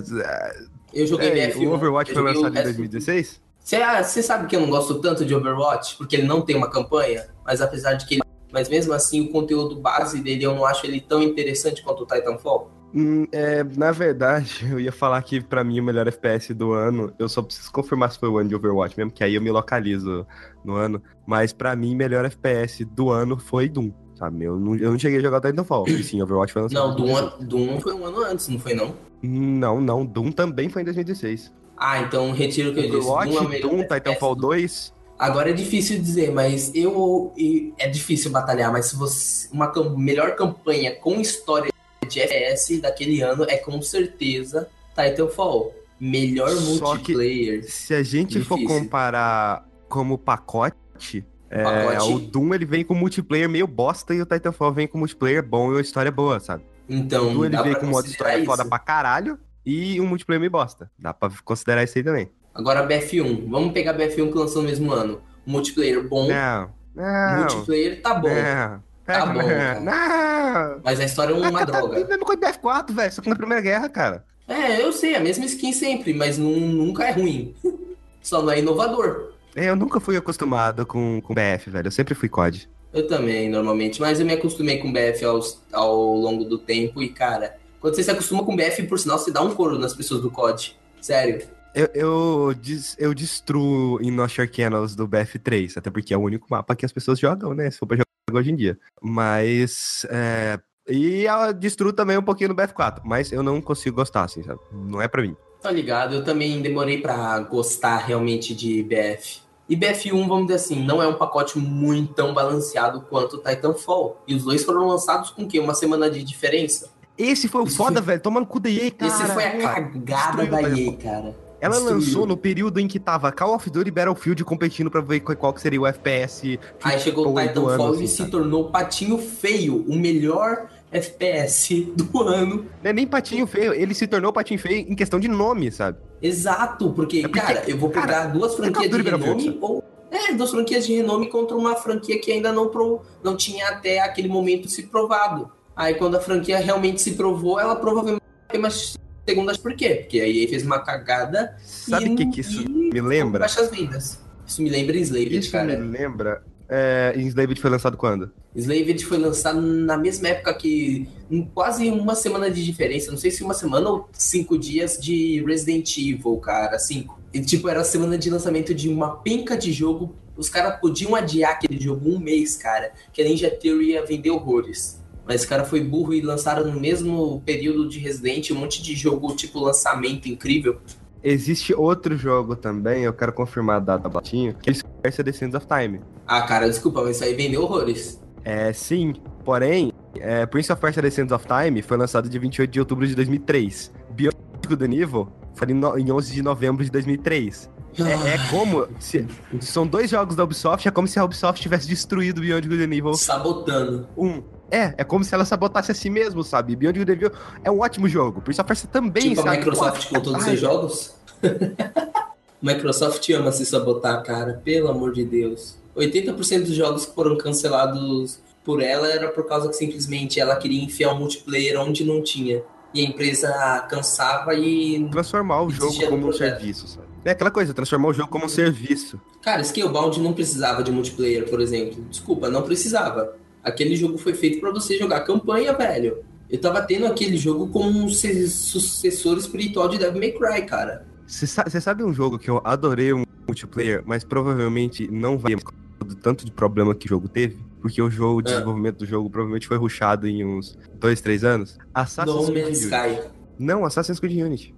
Eu 0.94 1.06
joguei 1.06 1.28
é, 1.28 1.50
BF1. 1.50 1.68
o 1.68 1.72
Overwatch 1.74 2.12
foi 2.12 2.22
lançado 2.22 2.56
em 2.56 2.60
BF1. 2.60 2.64
2016? 2.64 3.42
Você 3.62 4.22
sabe 4.22 4.46
que 4.46 4.56
eu 4.56 4.60
não 4.60 4.70
gosto 4.70 4.98
tanto 4.98 5.24
de 5.24 5.34
Overwatch, 5.34 5.96
porque 5.96 6.16
ele 6.16 6.26
não 6.26 6.40
tem 6.40 6.56
uma 6.56 6.70
campanha, 6.70 7.26
mas 7.44 7.60
apesar 7.60 7.94
de 7.94 8.06
que 8.06 8.14
ele. 8.14 8.22
Mas 8.50 8.68
mesmo 8.68 8.92
assim, 8.92 9.20
o 9.20 9.30
conteúdo 9.30 9.76
base 9.76 10.20
dele 10.20 10.44
eu 10.44 10.54
não 10.54 10.64
acho 10.66 10.84
ele 10.86 11.00
tão 11.00 11.22
interessante 11.22 11.82
quanto 11.82 12.02
o 12.02 12.06
Titanfall. 12.06 12.70
Hum, 12.94 13.26
é, 13.32 13.64
na 13.64 13.90
verdade, 13.90 14.66
eu 14.70 14.78
ia 14.78 14.92
falar 14.92 15.22
que 15.22 15.40
pra 15.40 15.64
mim 15.64 15.80
o 15.80 15.82
melhor 15.82 16.06
FPS 16.06 16.52
do 16.52 16.72
ano, 16.72 17.12
eu 17.18 17.28
só 17.28 17.40
preciso 17.42 17.70
confirmar 17.72 18.12
se 18.12 18.18
foi 18.18 18.28
o 18.28 18.38
ano 18.38 18.48
de 18.48 18.54
Overwatch 18.54 18.96
mesmo, 18.96 19.10
que 19.10 19.24
aí 19.24 19.34
eu 19.34 19.40
me 19.40 19.50
localizo 19.50 20.26
no 20.64 20.74
ano. 20.74 21.02
Mas 21.26 21.52
pra 21.52 21.74
mim, 21.74 21.94
melhor 21.96 22.24
FPS 22.24 22.84
do 22.84 23.10
ano 23.10 23.38
foi 23.38 23.68
Doom, 23.68 23.90
sabe? 24.14 24.44
Eu 24.44 24.58
não, 24.58 24.76
eu 24.76 24.90
não 24.92 24.98
cheguei 24.98 25.18
a 25.18 25.22
jogar 25.22 25.40
Titanfall. 25.40 25.88
E 25.88 26.02
sim, 26.02 26.20
Overwatch 26.22 26.52
foi 26.52 26.62
lançado. 26.62 26.88
Não, 26.88 26.94
Doom, 26.96 27.06
2016. 27.40 27.48
Doom 27.48 27.80
foi 27.80 27.94
um 27.94 28.06
ano 28.06 28.18
antes, 28.24 28.48
não 28.48 28.58
foi 28.58 28.74
não? 28.74 28.94
Não, 29.22 29.80
não, 29.80 30.04
Doom 30.04 30.30
também 30.30 30.68
foi 30.68 30.82
em 30.82 30.84
2016. 30.84 31.52
Ah, 31.76 32.00
então 32.00 32.30
retiro 32.32 32.70
o 32.70 32.74
que 32.74 32.80
eu 32.80 32.84
disse. 32.84 32.96
Overwatch, 33.08 33.32
Doom 33.32 33.52
é 33.52 33.60
Doom, 33.60 33.82
Titanfall 33.88 34.34
do- 34.34 34.40
2. 34.42 34.92
Agora 35.18 35.50
é 35.50 35.52
difícil 35.52 35.98
dizer, 36.00 36.32
mas 36.32 36.74
eu. 36.74 37.32
É 37.78 37.88
difícil 37.88 38.30
batalhar, 38.30 38.72
mas 38.72 38.86
se 38.86 38.96
você. 38.96 39.48
Uma 39.52 39.72
melhor 39.96 40.34
campanha 40.34 40.94
com 40.96 41.20
história 41.20 41.70
de 42.08 42.20
FPS 42.20 42.80
daquele 42.80 43.20
ano 43.22 43.44
é 43.48 43.56
com 43.56 43.80
certeza 43.82 44.68
Titanfall. 44.94 45.74
Melhor 46.00 46.50
Só 46.50 46.94
multiplayer. 46.94 47.64
Se 47.70 47.94
a 47.94 48.02
gente 48.02 48.40
for 48.40 48.56
Difícil. 48.58 48.80
comparar 48.80 49.64
como 49.88 50.18
pacote, 50.18 51.24
é, 51.48 51.62
Pacote. 51.62 52.12
o 52.12 52.18
Doom 52.18 52.54
ele 52.54 52.64
vem 52.64 52.84
com 52.84 52.94
multiplayer 52.94 53.48
meio 53.48 53.66
bosta 53.66 54.12
e 54.14 54.20
o 54.20 54.26
Titanfall 54.26 54.72
vem 54.72 54.88
com 54.88 54.98
multiplayer 54.98 55.46
bom 55.46 55.68
e 55.70 55.74
uma 55.74 55.80
história 55.80 56.10
boa, 56.10 56.40
sabe? 56.40 56.64
Então, 56.88 57.28
O 57.30 57.32
Doom 57.34 57.44
ele 57.44 57.56
pra 57.56 57.74
com 57.76 57.86
modo 57.86 58.06
história 58.08 58.36
isso. 58.36 58.46
foda 58.46 58.64
pra 58.64 58.78
caralho 58.78 59.38
e 59.64 60.00
um 60.00 60.06
multiplayer 60.06 60.40
meio 60.40 60.50
bosta. 60.50 60.90
Dá 60.98 61.14
pra 61.14 61.30
considerar 61.44 61.84
isso 61.84 61.96
aí 61.96 62.02
também. 62.04 62.28
Agora 62.52 62.86
BF1. 62.86 63.48
Vamos 63.48 63.72
pegar 63.72 63.94
BF1 63.94 64.30
que 64.32 64.38
lançou 64.38 64.62
no 64.62 64.68
mesmo 64.68 64.90
ano. 64.90 65.22
Multiplayer 65.46 66.06
bom. 66.06 66.26
Não, 66.28 66.70
não, 66.94 67.38
multiplayer 67.38 68.02
tá 68.02 68.14
bom. 68.14 68.28
não. 68.28 68.82
Tá 69.04 69.26
bom, 69.26 69.40
cara. 69.40 69.80
Não! 69.80 70.80
Mas 70.84 71.00
a 71.00 71.04
história 71.04 71.32
é 71.32 71.36
uma 71.36 71.48
Ah, 71.62 71.66
tá 71.66 71.80
droga. 71.80 72.04
mesmo 72.06 72.24
com 72.24 72.32
o 72.32 72.36
BF4, 72.36 72.92
velho, 72.94 73.12
só 73.12 73.22
que 73.22 73.28
na 73.28 73.36
Primeira 73.36 73.60
Guerra, 73.62 73.88
cara. 73.88 74.24
É, 74.48 74.82
eu 74.82 74.92
sei, 74.92 75.14
a 75.14 75.20
mesma 75.20 75.44
skin 75.46 75.72
sempre, 75.72 76.12
mas 76.14 76.38
nu- 76.38 76.58
nunca 76.60 77.04
é 77.04 77.12
ruim. 77.12 77.54
Só 78.22 78.40
não 78.42 78.52
é 78.52 78.60
inovador. 78.60 79.32
É, 79.56 79.68
Eu 79.68 79.74
nunca 79.76 79.98
fui 79.98 80.16
acostumado 80.16 80.86
com, 80.86 81.20
com 81.20 81.34
BF, 81.34 81.70
velho. 81.70 81.88
Eu 81.88 81.90
sempre 81.92 82.14
fui 82.14 82.28
COD. 82.28 82.68
Eu 82.92 83.06
também, 83.08 83.48
normalmente. 83.50 84.00
Mas 84.00 84.20
eu 84.20 84.26
me 84.26 84.32
acostumei 84.32 84.78
com 84.78 84.92
BF 84.92 85.24
aos- 85.24 85.60
ao 85.72 86.14
longo 86.14 86.44
do 86.44 86.56
tempo 86.58 87.02
e, 87.02 87.08
cara, 87.08 87.56
quando 87.80 87.96
você 87.96 88.02
se 88.04 88.10
acostuma 88.10 88.44
com 88.44 88.54
BF, 88.54 88.84
por 88.84 88.98
sinal, 88.98 89.18
você 89.18 89.32
dá 89.32 89.42
um 89.42 89.52
couro 89.54 89.78
nas 89.78 89.92
pessoas 89.94 90.20
do 90.20 90.30
COD. 90.30 90.76
Sério. 91.00 91.42
Eu, 91.74 91.88
eu, 91.94 92.54
eu 92.98 93.14
destruo 93.14 93.98
em 94.02 94.10
North 94.10 94.32
Shore 94.32 94.48
Canals 94.48 94.94
do 94.94 95.08
BF3, 95.08 95.72
até 95.76 95.90
porque 95.90 96.12
é 96.14 96.16
o 96.16 96.20
único 96.20 96.46
mapa 96.50 96.76
que 96.76 96.84
as 96.86 96.92
pessoas 96.92 97.18
jogam, 97.18 97.54
né? 97.54 97.70
Se 97.70 97.78
for 97.78 97.86
pra 97.86 97.96
jogar 97.96 98.06
hoje 98.36 98.50
em 98.50 98.56
dia. 98.56 98.78
Mas. 99.00 100.06
É, 100.10 100.58
e 100.88 101.24
eu 101.24 101.52
destruo 101.52 101.92
também 101.92 102.18
um 102.18 102.22
pouquinho 102.22 102.50
no 102.50 102.56
BF4, 102.56 103.00
mas 103.04 103.30
eu 103.30 103.42
não 103.42 103.60
consigo 103.60 103.96
gostar, 103.96 104.24
assim, 104.24 104.42
sabe? 104.42 104.60
Não 104.72 105.00
é 105.00 105.08
pra 105.08 105.22
mim. 105.22 105.36
Tá 105.60 105.70
ligado? 105.70 106.16
Eu 106.16 106.24
também 106.24 106.60
demorei 106.60 107.00
pra 107.00 107.38
gostar 107.40 107.98
realmente 107.98 108.54
de 108.54 108.82
BF. 108.82 109.40
E 109.68 109.76
BF1, 109.76 110.28
vamos 110.28 110.46
dizer 110.46 110.56
assim, 110.56 110.84
não 110.84 111.00
é 111.00 111.06
um 111.06 111.14
pacote 111.14 111.56
muito 111.58 112.14
tão 112.14 112.34
balanceado 112.34 113.00
quanto 113.02 113.36
o 113.36 113.38
Titanfall. 113.38 114.20
E 114.26 114.34
os 114.34 114.44
dois 114.44 114.64
foram 114.64 114.86
lançados 114.88 115.30
com 115.30 115.44
o 115.44 115.48
quê? 115.48 115.60
Uma 115.60 115.72
semana 115.72 116.10
de 116.10 116.22
diferença? 116.24 116.90
Esse 117.16 117.46
foi 117.46 117.62
o 117.62 117.66
Esse 117.66 117.76
foda, 117.76 118.00
velho. 118.00 118.20
Toma 118.20 118.40
no 118.40 118.46
cu 118.46 118.58
da 118.58 118.68
EA, 118.68 118.90
cara. 118.90 119.12
Esse 119.12 119.26
foi 119.26 119.44
a 119.44 119.58
cagada 119.58 120.44
destruiu 120.44 120.50
da 120.50 120.62
EA, 120.62 120.92
cara. 120.96 121.51
Ela 121.62 121.74
Destruiu. 121.76 121.94
lançou 121.94 122.26
no 122.26 122.36
período 122.36 122.80
em 122.80 122.88
que 122.88 122.98
tava 122.98 123.30
Call 123.30 123.54
of 123.54 123.70
Duty 123.70 123.86
e 123.86 123.90
Battlefield 123.92 124.44
competindo 124.44 124.90
pra 124.90 125.00
ver 125.00 125.20
qual 125.20 125.52
que 125.54 125.60
seria 125.60 125.80
o 125.80 125.86
FPS. 125.86 126.58
Aí 126.82 126.98
chegou 126.98 127.32
o 127.32 127.40
Titanfall 127.40 127.70
ano, 127.70 127.94
e 127.94 127.96
assim, 127.98 128.06
se 128.08 128.16
sabe? 128.16 128.30
tornou 128.32 128.68
patinho 128.68 129.16
feio, 129.16 129.84
o 129.88 129.94
melhor 129.94 130.68
FPS 130.90 131.84
do 131.94 132.18
ano. 132.20 132.66
Não 132.82 132.90
é 132.90 132.92
nem 132.92 133.06
patinho 133.06 133.46
feio, 133.46 133.72
ele 133.72 133.94
se 133.94 134.08
tornou 134.08 134.32
patinho 134.32 134.58
feio 134.58 134.90
em 134.90 134.96
questão 134.96 135.20
de 135.20 135.28
nome, 135.28 135.70
sabe? 135.70 135.98
Exato, 136.20 136.90
porque, 136.90 137.18
É 137.20 137.22
porque, 137.22 137.40
cara, 137.40 137.62
eu 137.68 137.78
vou 137.78 137.90
pegar 137.90 138.06
cara, 138.08 138.26
duas 138.30 138.56
franquias 138.56 138.90
de 138.90 139.00
renome 139.02 139.58
ou. 139.60 139.84
É, 140.10 140.34
duas 140.34 140.50
franquias 140.50 140.84
de 140.84 140.96
renome 140.96 141.28
contra 141.28 141.56
uma 141.56 141.76
franquia 141.76 142.18
que 142.18 142.32
ainda 142.32 142.52
não, 142.52 142.68
pro, 142.68 143.02
não 143.22 143.36
tinha 143.36 143.68
até 143.68 144.00
aquele 144.00 144.28
momento 144.28 144.68
se 144.68 144.82
provado. 144.82 145.48
Aí 145.76 145.94
quando 145.94 146.16
a 146.16 146.20
franquia 146.20 146.58
realmente 146.58 147.00
se 147.00 147.12
provou, 147.12 147.60
ela 147.60 147.76
provavelmente 147.76 148.20
tem 148.50 148.60
mais 148.60 148.94
segundas 149.26 149.56
por 149.56 149.74
quê? 149.74 149.96
Porque 149.96 150.20
a 150.20 150.28
EA 150.28 150.48
fez 150.48 150.64
uma 150.64 150.78
cagada 150.80 151.56
Sabe 151.64 152.10
o 152.10 152.16
que, 152.16 152.26
que 152.26 152.40
isso 152.40 152.68
me 152.68 153.00
lembra? 153.00 153.40
baixas 153.40 153.70
vendas. 153.70 154.18
Isso 154.46 154.62
me 154.62 154.70
lembra 154.70 154.96
Slaved, 154.98 155.38
Isso 155.38 155.52
cara. 155.52 155.78
me 155.78 155.96
lembra. 155.96 156.42
É, 156.68 157.12
Enslaved 157.16 157.60
foi 157.60 157.70
lançado 157.70 157.96
quando? 157.98 158.30
Slaved 158.56 159.04
foi 159.04 159.18
lançado 159.18 159.60
na 159.60 159.96
mesma 159.96 160.28
época 160.28 160.54
que. 160.54 161.06
Quase 161.54 161.88
uma 161.90 162.14
semana 162.14 162.50
de 162.50 162.64
diferença. 162.64 163.10
Não 163.10 163.18
sei 163.18 163.30
se 163.30 163.42
uma 163.42 163.52
semana 163.54 163.88
ou 163.90 164.08
cinco 164.12 164.58
dias 164.58 164.98
de 164.98 165.42
Resident 165.46 165.96
Evil, 165.98 166.36
cara. 166.38 166.78
Cinco. 166.78 167.20
E, 167.32 167.40
tipo, 167.40 167.68
era 167.68 167.80
a 167.80 167.84
semana 167.84 168.16
de 168.16 168.30
lançamento 168.30 168.74
de 168.74 168.88
uma 168.88 169.16
penca 169.16 169.56
de 169.56 169.70
jogo. 169.72 170.14
Os 170.34 170.48
caras 170.48 170.80
podiam 170.80 171.14
adiar 171.14 171.52
aquele 171.52 171.78
jogo 171.78 172.08
um 172.08 172.18
mês, 172.18 172.56
cara. 172.56 172.92
Que 173.12 173.20
a 173.20 173.24
Ninja 173.24 173.50
Theory 173.50 173.90
ia 173.90 174.04
vender 174.04 174.30
horrores. 174.30 174.98
Mas 175.32 175.44
o 175.44 175.48
cara 175.48 175.64
foi 175.64 175.82
burro 175.82 176.12
e 176.12 176.20
lançaram 176.20 176.70
no 176.70 176.78
mesmo 176.78 177.40
período 177.46 177.88
de 177.88 177.98
Resident 177.98 178.50
um 178.50 178.56
monte 178.56 178.82
de 178.82 178.94
jogo, 178.94 179.34
tipo, 179.34 179.58
lançamento 179.60 180.28
incrível. 180.28 180.76
Existe 181.24 181.72
outro 181.72 182.18
jogo 182.18 182.54
também, 182.54 183.04
eu 183.04 183.14
quero 183.14 183.32
confirmar 183.32 183.76
a 183.76 183.80
data 183.80 184.08
batinho, 184.10 184.54
que 184.54 184.68
é 185.02 185.10
The 185.10 185.32
Sands 185.32 185.54
of 185.54 185.66
Time. 185.66 186.00
Ah, 186.26 186.42
cara, 186.42 186.68
desculpa, 186.68 187.02
mas 187.02 187.16
isso 187.16 187.24
aí 187.24 187.32
vendeu 187.34 187.62
horrores. 187.62 188.20
É, 188.44 188.72
sim, 188.74 189.14
porém, 189.42 189.90
é, 190.16 190.44
Prince 190.44 190.70
of 190.70 190.82
Persia 190.82 191.02
The 191.02 191.10
Sands 191.10 191.32
of 191.32 191.46
Time 191.46 191.80
foi 191.80 191.96
lançado 191.96 192.28
dia 192.28 192.38
28 192.40 192.70
de 192.70 192.78
outubro 192.80 193.06
de 193.06 193.14
2003. 193.14 193.90
Bionic 194.10 194.76
The 194.76 194.86
Nível 194.88 195.28
foi 195.54 195.70
em 195.70 195.74
no- 195.74 195.96
em 195.98 196.12
11 196.12 196.34
de 196.34 196.42
novembro 196.42 196.84
de 196.84 196.90
2003. 196.90 197.70
É, 197.98 198.34
é 198.34 198.38
como 198.50 198.88
se 198.98 199.26
são 199.60 199.86
dois 199.86 200.10
jogos 200.10 200.34
da 200.34 200.42
Ubisoft, 200.44 200.88
é 200.88 200.90
como 200.90 201.06
se 201.06 201.18
a 201.18 201.24
Ubisoft 201.24 201.60
tivesse 201.62 201.86
destruído 201.86 202.40
Beyond 202.40 202.68
Good 202.68 202.82
and 202.84 202.94
Evil 202.96 203.14
Sabotando. 203.14 204.08
1. 204.16 204.42
É, 204.72 204.94
é 204.96 205.04
como 205.04 205.22
se 205.22 205.34
ela 205.34 205.44
sabotasse 205.44 205.92
a 205.92 205.94
si 205.94 206.08
mesmo, 206.08 206.42
sabe? 206.42 206.74
Beyond 206.74 207.00
Good 207.00 207.12
and 207.12 207.14
Evil 207.14 207.32
é 207.62 207.70
um 207.70 207.80
ótimo 207.80 208.08
jogo. 208.08 208.40
Prince 208.40 208.58
of 208.58 208.66
Persia 208.66 208.88
também, 208.90 209.28
Tipo 209.28 209.42
a 209.42 209.44
sabe? 209.44 209.56
Microsoft 209.58 210.08
com 210.08 210.20
todos 210.20 210.38
os 210.38 210.44
seus 210.44 210.60
jogos? 210.60 211.14
Microsoft 212.62 213.28
ama 213.30 213.52
se 213.52 213.66
sabotar, 213.66 214.22
cara. 214.22 214.62
Pelo 214.64 214.88
amor 214.88 215.12
de 215.12 215.26
Deus. 215.26 215.76
80% 215.94 216.60
dos 216.60 216.74
jogos 216.74 217.04
que 217.04 217.14
foram 217.14 217.36
cancelados 217.36 218.40
por 218.64 218.80
ela 218.80 219.08
era 219.08 219.28
por 219.28 219.46
causa 219.46 219.68
que 219.68 219.76
simplesmente 219.76 220.40
ela 220.40 220.56
queria 220.56 220.82
enfiar 220.82 221.12
o 221.12 221.18
multiplayer 221.18 221.78
onde 221.78 222.02
não 222.02 222.22
tinha. 222.22 222.62
E 222.94 223.04
a 223.04 223.08
empresa 223.08 223.86
cansava 223.90 224.54
e. 224.54 225.06
Transformar 225.10 225.62
o 225.62 225.70
jogo 225.70 226.06
como 226.08 226.28
um 226.28 226.32
serviço, 226.32 226.88
sabe? 226.88 227.06
É 227.24 227.30
aquela 227.30 227.50
coisa, 227.50 227.74
transformar 227.74 228.08
o 228.08 228.12
jogo 228.14 228.28
como 228.30 228.46
um 228.46 228.48
serviço. 228.48 229.20
Cara, 229.42 229.62
Scalebound 229.62 230.20
não 230.20 230.32
precisava 230.32 230.82
de 230.82 230.90
multiplayer, 230.90 231.48
por 231.48 231.60
exemplo. 231.60 232.02
Desculpa, 232.08 232.48
não 232.48 232.62
precisava. 232.62 233.36
Aquele 233.62 233.94
jogo 233.96 234.18
foi 234.18 234.34
feito 234.34 234.60
pra 234.60 234.70
você 234.70 234.98
jogar 234.98 235.20
campanha, 235.20 235.72
velho. 235.72 236.24
Eu 236.50 236.60
tava 236.60 236.82
tendo 236.82 237.06
aquele 237.06 237.36
jogo 237.36 237.68
como 237.68 237.88
um 237.88 238.08
sucessor 238.08 239.38
espiritual 239.38 239.88
de 239.88 239.98
Devil 239.98 240.20
May 240.20 240.32
Cry, 240.32 240.66
cara. 240.66 241.06
Você 241.26 241.46
sa- 241.46 241.64
você 241.66 241.80
sabe 241.80 242.04
um 242.04 242.12
jogo 242.12 242.38
que 242.38 242.50
eu 242.50 242.60
adorei 242.64 243.12
um 243.12 243.24
multiplayer, 243.46 244.02
mas 244.04 244.24
provavelmente 244.24 245.08
não 245.10 245.38
vai 245.38 245.54
do 245.54 246.14
tanto 246.16 246.44
de 246.44 246.50
problema 246.50 246.94
que 246.94 247.06
o 247.06 247.08
jogo 247.08 247.28
teve? 247.28 247.56
Porque 247.80 248.02
o 248.02 248.10
jogo, 248.10 248.36
o 248.36 248.38
Ah. 248.40 248.42
desenvolvimento 248.42 248.98
do 248.98 249.06
jogo 249.06 249.30
provavelmente 249.30 249.66
foi 249.66 249.76
rushado 249.76 250.26
em 250.28 250.44
uns 250.44 250.76
dois, 250.94 251.20
três 251.20 251.42
anos. 251.44 251.78
Assassin's 251.94 252.34
No 252.48 252.52
Creed. 252.52 252.74
Sky. 252.74 253.20
Não, 253.58 253.84
Assassin's 253.84 254.18
Creed 254.20 254.40
Unity. 254.44 254.74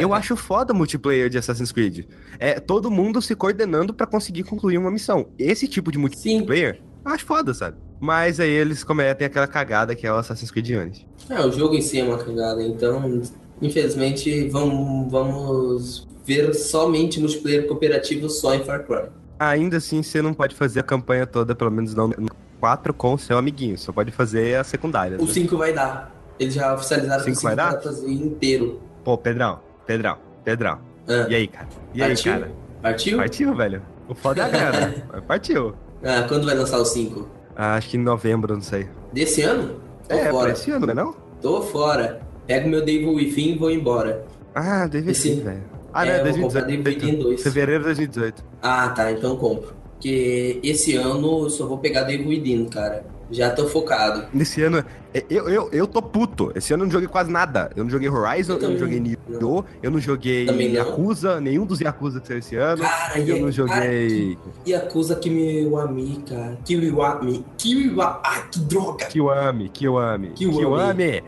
eu 0.00 0.12
acho 0.12 0.36
foda 0.36 0.72
o 0.72 0.76
multiplayer 0.76 1.30
de 1.30 1.38
Assassin's 1.38 1.72
Creed. 1.72 2.04
É 2.38 2.60
todo 2.60 2.90
mundo 2.90 3.22
se 3.22 3.34
coordenando 3.34 3.94
pra 3.94 4.06
conseguir 4.06 4.42
concluir 4.42 4.76
uma 4.76 4.90
missão. 4.90 5.28
Esse 5.38 5.66
tipo 5.66 5.90
de 5.90 5.96
Sim. 5.96 6.02
multiplayer, 6.02 6.74
eu 6.76 6.82
acho 7.08 7.24
foda, 7.24 7.52
sabe? 7.54 7.76
Mas 8.00 8.38
aí 8.40 8.50
eles 8.50 8.84
cometem 8.84 9.26
aquela 9.26 9.46
cagada 9.46 9.94
que 9.94 10.06
é 10.06 10.12
o 10.12 10.16
Assassin's 10.16 10.50
Creed 10.50 10.70
Unity. 10.70 11.06
É, 11.30 11.40
o 11.40 11.50
jogo 11.50 11.74
em 11.74 11.80
si 11.80 11.98
é 12.00 12.04
uma 12.04 12.18
cagada, 12.18 12.62
então, 12.62 13.22
infelizmente, 13.60 14.48
vamos, 14.48 15.10
vamos 15.10 16.08
ver 16.24 16.54
somente 16.54 17.20
multiplayer 17.20 17.66
cooperativo 17.66 18.28
só 18.28 18.54
em 18.54 18.64
Far 18.64 18.84
Cry. 18.84 19.08
Ainda 19.38 19.76
assim, 19.76 20.02
você 20.02 20.22
não 20.22 20.32
pode 20.34 20.54
fazer 20.54 20.80
a 20.80 20.82
campanha 20.82 21.26
toda, 21.26 21.54
pelo 21.54 21.70
menos 21.70 21.94
não 21.94 22.08
no 22.08 22.28
4 22.60 22.92
com 22.94 23.14
o 23.14 23.18
seu 23.18 23.36
amiguinho. 23.36 23.76
Só 23.76 23.92
pode 23.92 24.10
fazer 24.10 24.56
as 24.56 24.66
secundárias. 24.66 25.20
O 25.20 25.26
né? 25.26 25.32
5 25.32 25.56
vai 25.56 25.72
dar. 25.72 26.14
Eles 26.38 26.54
já 26.54 26.74
oficializaram 26.74 27.24
que 27.24 27.30
o 27.30 27.34
Cinco 27.34 27.40
5 27.50 27.56
vai 27.56 27.56
dar? 27.56 27.80
fazer 27.82 28.10
inteiro. 28.10 28.80
Pô, 29.04 29.16
Pedrão, 29.16 29.60
Pedrão, 29.86 30.18
Pedrão. 30.44 30.80
Ah, 31.08 31.26
E 31.28 31.34
aí, 31.34 31.46
cara? 31.48 31.68
E 31.94 32.02
aí, 32.02 32.08
Partiu? 32.08 32.32
cara? 32.32 32.52
Partiu? 32.82 33.16
Partiu, 33.18 33.54
velho. 33.54 33.82
O 34.08 34.14
foda 34.14 34.42
é 34.42 34.44
a 34.44 34.48
grana. 34.48 34.94
Partiu. 35.26 35.74
Ah, 36.06 36.24
quando 36.28 36.46
vai 36.46 36.54
lançar 36.54 36.78
o 36.78 36.84
5? 36.84 37.28
Ah, 37.56 37.74
acho 37.74 37.88
que 37.90 37.96
em 37.96 38.00
novembro, 38.02 38.54
não 38.54 38.60
sei. 38.62 38.86
Desse 39.12 39.42
ano? 39.42 39.76
Tô 40.08 40.14
é, 40.14 40.30
fora. 40.30 40.52
esse 40.52 40.70
ano, 40.70 40.86
né 40.86 40.94
não? 40.94 41.14
Tô 41.42 41.62
fora. 41.62 42.20
Pego 42.46 42.68
meu 42.68 42.84
Devil 42.84 43.12
Within 43.14 43.54
e 43.54 43.58
vou 43.58 43.70
embora. 43.70 44.24
Ah, 44.54 44.86
deve 44.86 45.10
Esse- 45.10 45.34
ser, 45.36 45.42
velho. 45.42 45.62
Ah, 45.92 46.06
É, 46.06 46.22
não, 46.22 46.42
comprar 46.42 46.60
2018. 46.62 46.66
Devil 47.00 47.08
Within 47.10 47.22
2. 47.22 47.42
Fevereiro 47.42 47.80
de 47.80 47.86
2018. 47.86 48.44
Ah, 48.62 48.88
tá, 48.90 49.10
então 49.10 49.36
compro. 49.36 49.74
Porque 49.94 50.60
esse 50.62 50.94
ano 50.94 51.44
eu 51.44 51.50
só 51.50 51.66
vou 51.66 51.78
pegar 51.78 52.02
Devil 52.04 52.28
Within, 52.28 52.66
cara. 52.66 53.04
Já 53.30 53.50
tô 53.50 53.66
focado. 53.66 54.26
Nesse 54.32 54.62
ano, 54.62 54.84
é, 55.12 55.24
eu, 55.28 55.48
eu, 55.48 55.68
eu 55.72 55.86
tô 55.86 56.00
puto. 56.00 56.52
Esse 56.54 56.72
ano 56.72 56.84
eu 56.84 56.86
não 56.86 56.92
joguei 56.92 57.08
quase 57.08 57.30
nada. 57.30 57.70
Eu 57.74 57.84
não 57.84 57.90
joguei 57.90 58.08
Horizon, 58.08 58.54
eu, 58.54 58.62
Eu 58.62 58.70
não 58.70 58.78
joguei 58.78 59.00
Nioh, 59.00 59.64
eu 59.82 59.90
não 59.90 59.98
joguei 59.98 60.46
Também 60.46 60.68
não. 60.68 60.76
Yakuza, 60.76 61.40
nenhum 61.40 61.66
dos 61.66 61.80
Yakuza 61.80 62.20
que 62.20 62.28
saiu 62.28 62.38
esse 62.38 62.56
ano. 62.56 62.82
Cara, 62.82 63.18
eu 63.18 63.36
e 63.36 63.40
não 63.40 63.50
joguei 63.50 64.38
Yakuza 64.66 65.16
Kiwiwami, 65.16 66.22
cara. 66.28 66.58
Kiwiwami. 66.64 67.44
Kiwiwami. 67.56 68.20
Ah, 68.22 68.42
que 68.42 68.60
droga. 68.60 69.06
Kiwami, 69.06 69.68
Kiwami, 69.70 70.28
Kiwami. 70.30 70.58
Kiwami. 70.58 71.22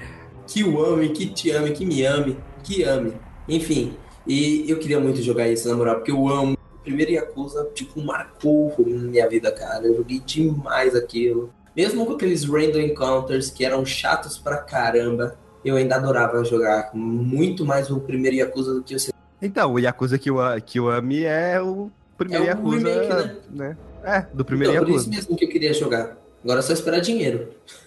Que 0.48 0.64
o 0.64 0.82
ame, 0.82 1.10
que 1.10 1.26
te 1.26 1.50
ame, 1.50 1.72
que 1.72 1.84
me 1.84 2.06
ame, 2.06 2.38
que 2.64 2.82
ame. 2.82 3.12
Enfim, 3.46 3.92
e 4.26 4.64
eu 4.66 4.78
queria 4.78 4.98
muito 4.98 5.20
jogar 5.20 5.46
isso, 5.46 5.68
na 5.68 5.76
moral, 5.76 5.96
porque 5.96 6.10
eu 6.10 6.26
amo. 6.26 6.56
Primeiro 6.82 7.12
Yakuza, 7.12 7.68
tipo, 7.74 8.00
marcou 8.00 8.74
minha 8.78 9.28
vida, 9.28 9.52
cara. 9.52 9.86
Eu 9.86 9.96
joguei 9.96 10.20
demais 10.20 10.96
aquilo. 10.96 11.52
Mesmo 11.78 12.04
com 12.04 12.14
aqueles 12.14 12.42
random 12.44 12.80
encounters 12.80 13.50
que 13.50 13.64
eram 13.64 13.86
chatos 13.86 14.36
pra 14.36 14.56
caramba, 14.56 15.36
eu 15.64 15.76
ainda 15.76 15.94
adorava 15.94 16.44
jogar 16.44 16.90
muito 16.92 17.64
mais 17.64 17.88
o 17.88 18.00
primeiro 18.00 18.36
Yakuza 18.36 18.74
do 18.74 18.82
que 18.82 18.96
o 18.96 18.98
segundo. 18.98 19.16
Então, 19.40 19.74
o 19.74 19.78
Yakuza 19.78 20.18
Kiwa- 20.18 20.60
Kiwami 20.60 21.22
é 21.22 21.62
o 21.62 21.88
primeiro 22.16 22.42
É 22.42 22.46
Yakuza, 22.48 22.76
remake, 22.88 23.08
né? 23.14 23.36
né? 23.50 23.76
É, 24.02 24.26
do 24.34 24.44
primeiro 24.44 24.72
Então, 24.74 24.84
por 24.86 24.90
isso 24.90 25.04
Yakuza. 25.04 25.16
mesmo 25.20 25.36
que 25.36 25.44
eu 25.44 25.48
queria 25.48 25.72
jogar. 25.72 26.16
Agora 26.42 26.58
é 26.58 26.62
só 26.62 26.72
esperar 26.72 26.98
dinheiro. 27.00 27.50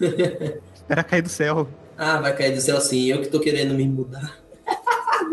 Espera 0.74 1.04
cair 1.04 1.20
do 1.20 1.28
céu. 1.28 1.68
Ah, 1.98 2.18
vai 2.18 2.34
cair 2.34 2.54
do 2.54 2.62
céu 2.62 2.80
sim, 2.80 3.08
eu 3.10 3.20
que 3.20 3.28
tô 3.28 3.40
querendo 3.40 3.74
me 3.74 3.86
mudar. 3.86 4.38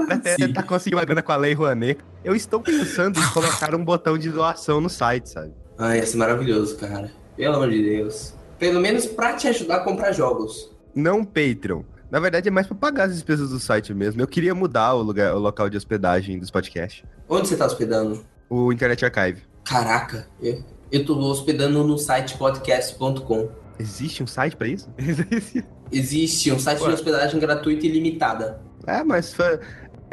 Até 0.10 0.36
Sim. 0.36 0.52
tá 0.52 0.64
conseguindo 0.64 0.98
uma 0.98 1.06
grana 1.06 1.22
com 1.22 1.32
a 1.32 1.38
Lei 1.38 1.54
Rouanet. 1.54 2.02
Eu 2.26 2.36
estou 2.36 2.60
pensando 2.60 3.18
em 3.22 3.28
colocar 3.30 3.74
um 3.74 3.86
botão 3.86 4.18
de 4.18 4.30
doação 4.30 4.82
no 4.82 4.90
site, 4.90 5.30
sabe? 5.30 5.54
Ai, 5.78 6.00
ia 6.00 6.06
ser 6.06 6.18
maravilhoso, 6.18 6.76
cara. 6.76 7.10
Pelo 7.38 7.56
amor 7.56 7.70
de 7.70 7.82
Deus. 7.82 8.34
Pelo 8.60 8.80
menos 8.82 9.06
pra 9.06 9.34
te 9.34 9.48
ajudar 9.48 9.78
a 9.78 9.80
comprar 9.80 10.12
jogos. 10.12 10.70
Não 10.94 11.24
Patreon. 11.24 11.84
Na 12.12 12.20
verdade, 12.20 12.50
é 12.50 12.52
mais 12.52 12.68
pra 12.68 12.76
pagar 12.76 13.06
as 13.06 13.14
despesas 13.14 13.52
do 13.52 13.60
site 13.60 13.94
mesmo. 13.94 14.22
Eu 14.22 14.28
queria 14.28 14.54
mudar 14.54 14.94
o, 14.96 15.02
lugar, 15.02 15.34
o 15.36 15.40
local 15.40 15.70
de 15.70 15.78
hospedagem 15.78 16.40
dos 16.40 16.52
podcasts. 16.52 17.04
Onde 17.28 17.48
você 17.48 17.56
tá 17.56 17.66
hospedando? 17.66 18.26
O 18.50 18.74
Internet 18.74 19.06
Archive. 19.06 19.44
Caraca, 19.64 20.28
eu, 20.42 20.64
eu 20.92 21.06
tô 21.06 21.16
hospedando 21.20 21.84
no 21.84 21.98
site 21.98 22.36
podcast.com. 22.38 23.50
Existe 23.80 24.24
um 24.24 24.28
site 24.28 24.56
pra 24.56 24.68
isso? 24.68 24.90
Existe. 24.98 25.66
Existe 25.92 26.52
um 26.52 26.60
site 26.60 26.82
Ué. 26.82 26.88
de 26.88 26.94
hospedagem 26.96 27.40
gratuita 27.40 27.86
e 27.86 27.90
ilimitada. 27.90 28.60
É, 28.86 29.04
mas 29.04 29.34
foi... 29.34 29.60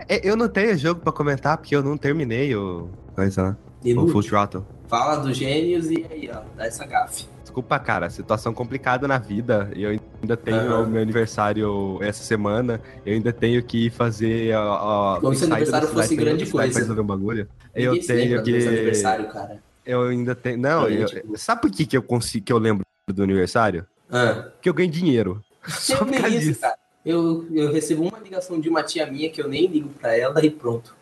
é, 0.09 0.29
eu 0.29 0.37
não 0.37 0.49
tenho 0.49 0.77
jogo 0.77 1.01
pra 1.01 1.13
comentar 1.13 1.57
porque 1.57 1.75
eu 1.75 1.83
não 1.83 1.97
terminei 1.97 2.55
o. 2.55 2.91
Coisa 3.15 3.43
lá. 3.43 3.57
O. 3.85 4.09
Full 4.09 4.23
Throttle. 4.23 4.65
Fala 4.89 5.17
dos 5.17 5.37
gênios 5.37 5.91
e 5.91 6.07
aí, 6.11 6.31
ó, 6.33 6.43
dá 6.57 6.67
essa 6.67 6.85
gafe. 6.87 7.27
Desculpa, 7.57 7.79
cara, 7.79 8.11
situação 8.11 8.53
complicada 8.53 9.09
na 9.09 9.17
vida. 9.17 9.71
E 9.75 9.83
eu 9.83 9.99
ainda 10.21 10.37
tenho 10.37 10.83
o 10.83 10.87
meu 10.87 11.01
aniversário 11.01 11.99
essa 12.03 12.23
semana. 12.23 12.83
Eu 13.05 13.15
ainda 13.15 13.33
tenho 13.33 13.63
que 13.63 13.89
fazer 13.89 14.55
a. 14.55 14.61
a 14.61 15.19
Como 15.23 15.35
se 15.35 15.45
o 15.45 15.47
aniversário 15.47 15.89
cidade, 15.89 16.03
fosse 16.03 16.09
tem 16.11 16.19
grande 16.19 16.45
cidade 16.45 16.53
coisa. 16.53 16.79
resolver 16.81 17.01
um 17.01 17.07
bagulho. 17.07 17.49
Ninguém 17.75 17.85
Eu 17.95 18.07
tenho 18.07 18.43
que. 18.43 18.57
aniversário, 18.69 19.29
cara. 19.33 19.63
Eu 19.87 20.03
ainda 20.03 20.35
tenho. 20.35 20.59
Não, 20.59 20.87
eu- 20.87 21.07
tipo- 21.07 21.39
sabe 21.39 21.63
por 21.63 21.71
que, 21.71 21.87
que 21.87 21.97
eu 21.97 22.03
consigo 22.03 22.45
que 22.45 22.53
eu 22.53 22.59
lembro 22.59 22.85
do 23.09 23.23
aniversário? 23.23 23.87
Ah, 24.13 24.49
Que 24.61 24.69
eu 24.69 24.75
ganho 24.75 24.91
dinheiro. 24.91 25.43
Só 25.67 25.95
eu 25.95 25.99
por 26.05 26.13
causa 26.13 26.29
isso, 26.37 26.49
disso. 26.49 26.61
cara. 26.61 26.77
Eu, 27.07 27.47
eu 27.55 27.73
recebo 27.73 28.03
uma 28.07 28.19
ligação 28.19 28.61
de 28.61 28.69
uma 28.69 28.83
tia 28.83 29.07
minha 29.11 29.31
que 29.31 29.41
eu 29.41 29.49
nem 29.49 29.67
ligo 29.67 29.89
pra 29.99 30.15
ela 30.15 30.45
e 30.45 30.51
pronto. 30.51 30.95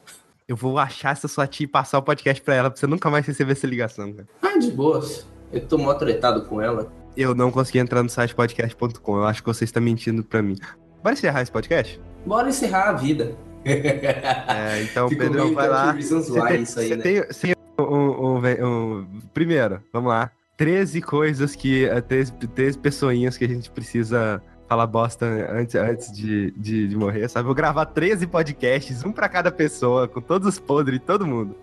Eu 0.47 0.55
vou 0.55 0.79
achar 0.79 1.11
essa 1.11 1.27
sua 1.27 1.49
tia 1.49 1.65
e 1.65 1.67
passar 1.67 1.99
o 1.99 2.03
podcast 2.03 2.41
pra 2.45 2.55
ela, 2.55 2.71
pra 2.71 2.79
você 2.79 2.87
nunca 2.87 3.11
mais 3.11 3.27
receber 3.27 3.53
essa 3.53 3.67
ligação, 3.67 4.13
cara. 4.13 4.29
Ah, 4.41 4.57
de 4.57 4.71
boas. 4.71 5.27
Eu 5.55 5.61
tô 5.67 5.79
mó 5.79 5.95
tretado 5.95 6.43
com 6.43 6.61
ela. 6.61 6.93
Eu 7.17 7.35
não 7.35 7.51
consegui 7.51 7.79
entrar 7.79 8.03
no 8.03 8.09
site 8.09 8.35
podcast.com. 8.35 9.17
Eu 9.19 9.25
acho 9.25 9.41
que 9.43 9.47
você 9.47 9.65
está 9.65 9.81
mentindo 9.81 10.25
pra 10.25 10.43
mim. 10.43 10.57
Bora 11.03 11.15
encerrar 11.15 11.43
esse 11.43 11.51
podcast? 11.53 12.01
Bora 12.27 12.49
encerrar 12.49 12.89
a 12.89 12.93
vida. 12.93 13.37
É, 13.65 14.83
então, 14.83 15.09
Ficou 15.11 15.27
Pedrão, 15.27 15.45
meio 15.45 15.55
vai 15.55 15.69
lá. 15.69 15.93
30 15.93 15.99
Reasons 15.99 16.29
Você 16.29 16.97
tem, 16.97 16.97
né? 17.21 17.27
tem, 17.33 17.55
um, 17.79 17.85
um- 17.85 18.67
um- 18.67 19.07
Primeiro, 19.33 19.81
vamos 19.93 20.09
lá. 20.11 20.31
13 20.57 21.01
coisas 21.03 21.55
que. 21.57 21.85
eh, 21.85 22.01
13, 22.01 22.33
13 22.33 22.79
pessoinhas 22.79 23.37
que 23.37 23.45
a 23.45 23.49
gente 23.49 23.71
precisa 23.71 24.41
falar 24.69 24.87
bosta 24.87 25.27
antes, 25.51 25.75
antes 25.75 26.11
de, 26.13 26.51
de, 26.53 26.89
de 26.89 26.97
morrer, 26.97 27.29
sabe? 27.29 27.45
Vou 27.47 27.55
gravar 27.55 27.87
13 27.87 28.27
podcasts, 28.27 29.05
um 29.05 29.13
pra 29.13 29.29
cada 29.29 29.51
pessoa, 29.53 30.09
com 30.09 30.21
todos 30.21 30.49
os 30.49 30.59
podres 30.59 30.99
de 31.01 31.05
todo 31.05 31.27
mundo. 31.27 31.55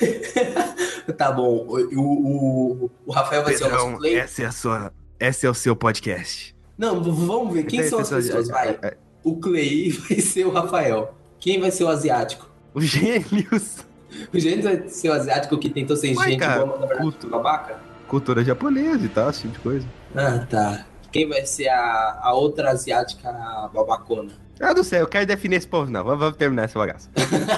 Tá 1.16 1.30
bom. 1.32 1.66
O, 1.68 1.76
o, 1.76 2.84
o- 2.84 2.90
o 3.06 3.12
Rafael 3.12 3.42
vai 3.44 3.54
ser 3.54 3.64
o 3.64 3.66
Pedrão, 3.68 3.86
nosso 3.90 3.98
play. 3.98 4.16
essa 4.18 4.42
é 4.42 4.46
a 4.46 4.52
sua. 4.52 4.92
Esse 5.18 5.46
é 5.46 5.50
o 5.50 5.54
seu 5.54 5.76
podcast. 5.76 6.56
Não, 6.78 7.02
vamos 7.02 7.52
ver. 7.52 7.64
Quem 7.64 7.80
Tem 7.80 7.88
são 7.90 7.98
as 8.00 8.08
pessoas? 8.08 8.48
Vai. 8.48 8.68
é, 8.70 8.78
é, 8.82 8.96
O 9.22 9.36
Clay 9.38 9.90
vai 10.08 10.18
ser 10.20 10.46
o 10.46 10.50
Rafael. 10.50 11.14
Quem 11.38 11.60
vai 11.60 11.70
ser 11.70 11.84
o 11.84 11.88
asiático? 11.88 12.48
Os 12.72 12.84
gênios. 12.86 13.84
O 14.32 14.38
gente 14.38 14.62
vai 14.62 14.88
ser 14.88 15.08
o 15.10 15.12
asiático 15.12 15.56
que 15.58 15.68
tentou 15.70 15.96
ser 15.96 16.16
Ué, 16.16 16.24
gente 16.30 16.38
cara, 16.40 16.64
na 16.66 16.86
verdade 16.86 17.16
foi 17.20 17.30
babaca? 17.30 17.78
Cultura 18.08 18.42
japonesa 18.44 19.04
e 19.04 19.08
tal, 19.08 19.30
esse 19.30 19.42
tipo 19.42 19.54
de 19.54 19.60
coisa. 19.60 19.86
Ah, 20.16 20.44
tá. 20.50 20.86
Quem 21.12 21.28
vai 21.28 21.44
ser 21.46 21.68
a, 21.68 22.18
a 22.22 22.34
outra 22.34 22.70
asiática 22.70 23.30
babacona? 23.72 24.32
Eu 24.58 24.74
não 24.74 24.82
sei, 24.84 25.00
eu 25.00 25.06
quero 25.06 25.26
definir 25.26 25.56
esse 25.56 25.66
povo, 25.68 25.90
não. 25.90 26.02
Vamos, 26.04 26.18
vamos 26.20 26.36
terminar 26.36 26.64
essa 26.64 26.78
bagaça. 26.78 27.08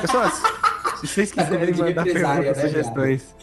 Pessoas, 0.00 0.42
se 1.02 1.06
vocês 1.08 1.32
quiserem 1.32 1.72
De 1.72 1.82
mandar 1.82 2.04
perguntas, 2.04 2.56
né, 2.56 2.68
sugestões 2.68 3.34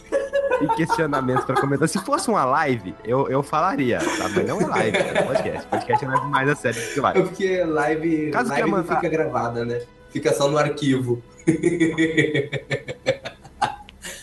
e 0.62 0.66
questionamentos 0.76 1.44
pra 1.44 1.54
comentar, 1.60 1.88
se 1.88 1.98
fosse 2.00 2.28
uma 2.28 2.44
live, 2.44 2.94
eu, 3.04 3.28
eu 3.28 3.42
falaria, 3.42 3.98
tá? 3.98 4.28
Mas 4.34 4.46
não 4.46 4.60
é 4.60 4.66
live, 4.66 4.96
é 4.96 5.22
podcast. 5.22 5.66
Podcast 5.68 6.04
é 6.04 6.08
mais 6.08 6.48
a 6.48 6.54
sério 6.56 6.80
do 6.80 6.88
que 6.92 6.98
É 6.98 7.02
live. 7.02 7.22
porque 7.22 7.64
live, 7.64 8.30
Caso 8.30 8.48
live 8.50 8.70
mandar- 8.70 8.96
fica 8.96 9.08
gravada, 9.08 9.64
né? 9.64 9.80
Fica 10.12 10.32
só 10.32 10.50
no 10.50 10.58
arquivo. 10.58 11.22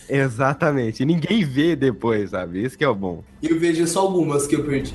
Exatamente. 0.09 1.03
Ninguém 1.05 1.43
vê 1.43 1.75
depois, 1.75 2.29
sabe? 2.31 2.63
Isso 2.63 2.77
que 2.77 2.83
é 2.83 2.87
o 2.89 2.95
bom. 2.95 3.23
Eu 3.43 3.59
vejo 3.59 3.85
só 3.87 4.01
algumas 4.01 4.47
que 4.47 4.55
eu 4.55 4.63
perdi. 4.63 4.93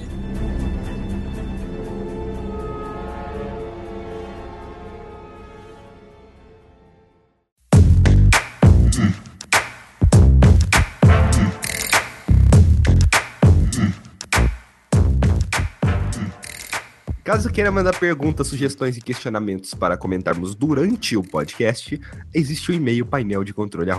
Caso 17.24 17.50
queira 17.50 17.70
mandar 17.70 17.96
perguntas, 17.96 18.48
sugestões 18.48 18.96
e 18.96 19.00
questionamentos 19.00 19.74
para 19.74 19.96
comentarmos 19.96 20.56
durante 20.56 21.16
o 21.16 21.22
podcast, 21.22 22.00
existe 22.34 22.72
o 22.72 22.74
e-mail 22.74 23.06
painel 23.06 23.44
de 23.44 23.54
controle. 23.54 23.92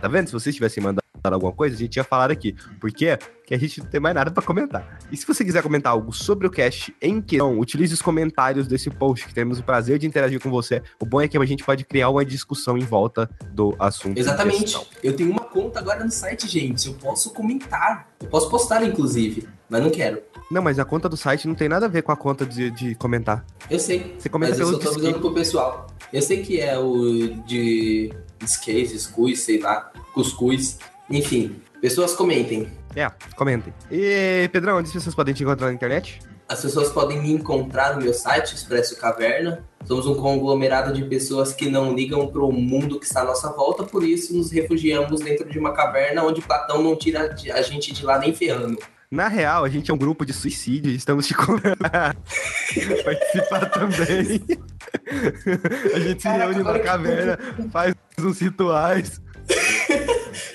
Tá 0.00 0.08
vendo? 0.08 0.26
Se 0.26 0.32
vocês 0.32 0.52
tivessem 0.52 0.82
mandado 0.82 1.00
alguma 1.22 1.52
coisa, 1.52 1.76
a 1.76 1.78
gente 1.78 1.94
ia 1.94 2.02
falar 2.02 2.28
aqui. 2.28 2.56
Por 2.80 2.90
quê? 2.90 3.16
Porque 3.16 3.54
a 3.54 3.58
gente 3.58 3.80
não 3.80 3.86
tem 3.86 4.00
mais 4.00 4.16
nada 4.16 4.32
para 4.32 4.42
comentar. 4.42 4.98
E 5.12 5.16
se 5.16 5.24
você 5.24 5.44
quiser 5.44 5.62
comentar 5.62 5.92
algo 5.92 6.12
sobre 6.12 6.44
o 6.44 6.50
cast 6.50 6.92
em 7.00 7.20
questão, 7.20 7.56
utilize 7.60 7.94
os 7.94 8.02
comentários 8.02 8.66
desse 8.66 8.90
post, 8.90 9.28
que 9.28 9.34
temos 9.34 9.60
o 9.60 9.62
prazer 9.62 9.96
de 9.96 10.08
interagir 10.08 10.40
com 10.40 10.50
você. 10.50 10.82
O 10.98 11.06
bom 11.06 11.20
é 11.20 11.28
que 11.28 11.38
a 11.38 11.44
gente 11.44 11.62
pode 11.62 11.84
criar 11.84 12.08
uma 12.08 12.24
discussão 12.24 12.76
em 12.76 12.84
volta 12.84 13.30
do 13.52 13.76
assunto. 13.78 14.18
Exatamente. 14.18 14.76
Eu 15.04 15.14
tenho 15.14 15.30
uma 15.30 15.44
conta 15.44 15.78
agora 15.78 16.02
no 16.02 16.10
site, 16.10 16.48
gente. 16.48 16.88
Eu 16.88 16.94
posso 16.94 17.32
comentar. 17.32 18.08
Eu 18.20 18.28
posso 18.28 18.50
postar, 18.50 18.82
inclusive. 18.82 19.48
Mas 19.68 19.82
não 19.84 19.90
quero. 19.90 20.20
Não, 20.50 20.60
mas 20.60 20.78
a 20.80 20.84
conta 20.84 21.08
do 21.08 21.16
site 21.16 21.46
não 21.46 21.54
tem 21.54 21.68
nada 21.68 21.86
a 21.86 21.88
ver 21.88 22.02
com 22.02 22.10
a 22.10 22.16
conta 22.16 22.44
de, 22.44 22.70
de 22.72 22.94
comentar. 22.96 23.44
Eu 23.70 23.78
sei. 23.78 24.16
Você 24.18 24.28
comenta 24.28 24.50
Mas 24.50 24.60
eu 24.60 24.66
pelo 24.66 24.82
só 24.82 24.88
tô 24.88 24.94
avisando 24.96 25.20
pro 25.20 25.32
pessoal. 25.32 25.86
Eu 26.12 26.20
sei 26.20 26.42
que 26.42 26.60
é 26.60 26.76
o 26.76 27.34
de 27.46 28.12
skate, 28.44 28.96
escus, 28.96 29.40
sei 29.40 29.60
lá, 29.60 29.92
cuscuz. 30.12 30.78
Enfim, 31.08 31.60
pessoas 31.80 32.14
comentem. 32.14 32.68
É, 32.96 33.08
comentem. 33.36 33.72
E, 33.90 34.48
Pedrão, 34.52 34.78
onde 34.78 34.88
as 34.88 34.92
pessoas 34.92 35.14
podem 35.14 35.32
te 35.32 35.44
encontrar 35.44 35.68
na 35.68 35.72
internet? 35.72 36.20
As 36.48 36.60
pessoas 36.62 36.88
podem 36.90 37.22
me 37.22 37.30
encontrar 37.30 37.94
no 37.94 38.02
meu 38.02 38.12
site, 38.12 38.56
Expresso 38.56 38.98
Caverna. 38.98 39.64
Somos 39.84 40.04
um 40.08 40.16
conglomerado 40.16 40.92
de 40.92 41.04
pessoas 41.04 41.52
que 41.52 41.70
não 41.70 41.94
ligam 41.94 42.26
para 42.26 42.42
o 42.42 42.52
mundo 42.52 42.98
que 42.98 43.06
está 43.06 43.20
à 43.20 43.24
nossa 43.24 43.52
volta, 43.52 43.84
por 43.84 44.02
isso 44.02 44.36
nos 44.36 44.50
refugiamos 44.50 45.20
dentro 45.20 45.48
de 45.48 45.60
uma 45.60 45.72
caverna 45.72 46.24
onde 46.24 46.42
Platão 46.42 46.82
não 46.82 46.96
tira 46.96 47.36
a 47.54 47.62
gente 47.62 47.92
de 47.92 48.04
lá 48.04 48.18
nem 48.18 48.34
ferrando. 48.34 48.78
Na 49.12 49.26
real, 49.26 49.64
a 49.64 49.68
gente 49.68 49.90
é 49.90 49.94
um 49.94 49.98
grupo 49.98 50.24
de 50.24 50.32
suicídio 50.32 50.92
e 50.92 50.94
estamos 50.94 51.26
te 51.26 51.34
convidando 51.34 51.78
a 51.82 52.14
participar 53.02 53.66
também. 53.68 54.40
a 55.92 55.98
gente 55.98 56.22
se 56.22 56.28
Caraca, 56.28 56.52
reúne 56.52 56.62
na 56.62 56.78
caverna, 56.78 57.38
faz 57.72 57.92
uns 58.20 58.38
rituais. 58.38 59.20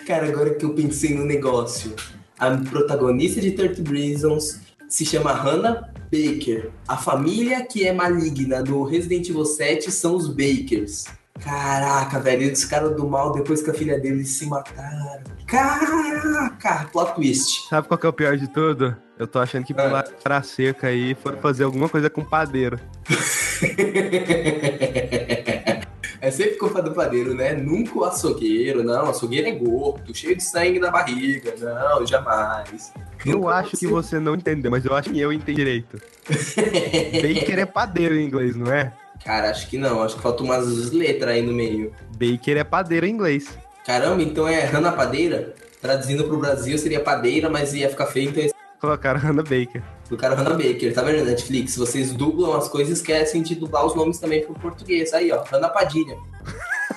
Cara, 0.08 0.30
agora 0.30 0.56
que 0.56 0.64
eu 0.64 0.74
pensei 0.74 1.14
no 1.14 1.26
negócio, 1.26 1.94
a 2.40 2.56
protagonista 2.56 3.42
de 3.42 3.52
30 3.52 3.92
Reasons 3.92 4.62
se 4.88 5.06
chama 5.06 5.34
Hannah 5.34 5.92
Baker. 6.10 6.72
A 6.88 6.96
família 6.96 7.66
que 7.66 7.86
é 7.86 7.92
maligna 7.92 8.64
do 8.64 8.84
Resident 8.84 9.28
Evil 9.28 9.44
7 9.44 9.92
são 9.92 10.16
os 10.16 10.30
Bakers. 10.30 11.04
Caraca, 11.44 12.20
velho, 12.20 12.44
eles 12.44 12.64
ficaram 12.64 12.96
do 12.96 13.08
mal 13.08 13.32
depois 13.34 13.62
que 13.62 13.70
a 13.70 13.74
filha 13.74 14.00
deles 14.00 14.30
se 14.30 14.46
mataram. 14.48 15.22
Caraca, 15.46 16.88
plot 16.92 17.14
twist. 17.16 17.68
Sabe 17.70 17.88
qual 17.88 17.98
que 17.98 18.06
é 18.06 18.10
o 18.10 18.14
pior 18.14 18.38
de 18.38 18.48
tudo? 18.48 18.96
Eu 19.20 19.28
tô 19.28 19.40
achando 19.40 19.66
que 19.66 19.74
Ah. 19.74 19.84
pular 19.84 20.04
pra 20.24 20.42
cerca 20.42 20.88
aí 20.88 21.14
foram 21.16 21.38
fazer 21.40 21.66
alguma 21.66 21.90
coisa 21.90 22.10
com 22.10 22.24
padeiro. 22.24 22.80
É 26.22 26.32
sempre 26.32 26.56
culpa 26.56 26.82
do 26.82 26.92
padeiro, 26.92 27.36
né? 27.36 27.54
Nunca 27.54 28.00
o 28.00 28.04
açougueiro, 28.04 28.84
não. 28.84 29.06
O 29.06 29.10
açougueiro 29.10 29.48
é 29.48 29.52
gordo, 29.52 30.16
cheio 30.16 30.36
de 30.36 30.44
sangue 30.44 30.80
na 30.80 30.90
barriga. 30.90 31.54
Não, 31.60 32.04
jamais. 32.08 32.92
Eu 33.24 33.34
Nunca 33.38 33.50
acho 33.58 33.78
que 33.78 33.86
você 33.86 34.20
não 34.20 34.34
entendeu, 34.34 34.72
mas 34.72 34.84
eu 34.86 34.96
acho 34.96 35.12
que 35.12 35.20
eu 35.20 35.32
entendi 35.32 35.58
direito. 35.58 36.02
Baker 36.28 37.60
é 37.60 37.66
padeiro 37.68 38.16
em 38.16 38.26
inglês, 38.26 38.56
não 38.56 38.74
é? 38.74 38.92
Cara, 39.24 39.50
acho 39.50 39.68
que 39.68 39.78
não. 39.78 40.02
Acho 40.04 40.16
que 40.16 40.22
faltam 40.22 40.46
umas 40.46 40.92
letras 40.92 41.36
aí 41.36 41.42
no 41.42 41.52
meio. 41.54 41.94
Baker 42.18 42.58
é 42.58 42.64
padeiro 42.64 43.06
em 43.06 43.10
inglês. 43.12 43.58
Caramba, 43.86 44.22
então 44.24 44.48
é 44.48 44.62
Hannah 44.66 44.92
Padeira? 44.92 45.54
Traduzindo 45.82 46.24
pro 46.26 46.38
Brasil 46.40 46.78
seria 46.78 47.00
padeira, 47.00 47.50
mas 47.50 47.74
ia 47.76 47.90
ficar 47.90 48.08
feio, 48.08 48.30
então 48.30 48.42
eles 48.42 48.54
Colocaram 48.82 49.20
Hannah 49.20 49.44
Baker. 49.44 49.82
colocaram 50.08 50.36
Hannah 50.36 50.56
Baker. 50.56 50.94
Tá 50.94 51.02
vendo, 51.04 51.24
Netflix? 51.26 51.76
Vocês 51.78 52.12
dublam 52.14 52.54
as 52.56 52.68
coisas, 52.68 52.98
esquecem 53.00 53.42
de 53.42 53.56
dublar 53.56 53.86
os 53.86 53.96
nomes 53.96 54.20
também 54.20 54.44
pro 54.44 54.54
português. 54.56 55.14
Aí, 55.14 55.32
ó, 55.32 55.44
Hannah 55.44 55.70
Padilha. 55.70 56.18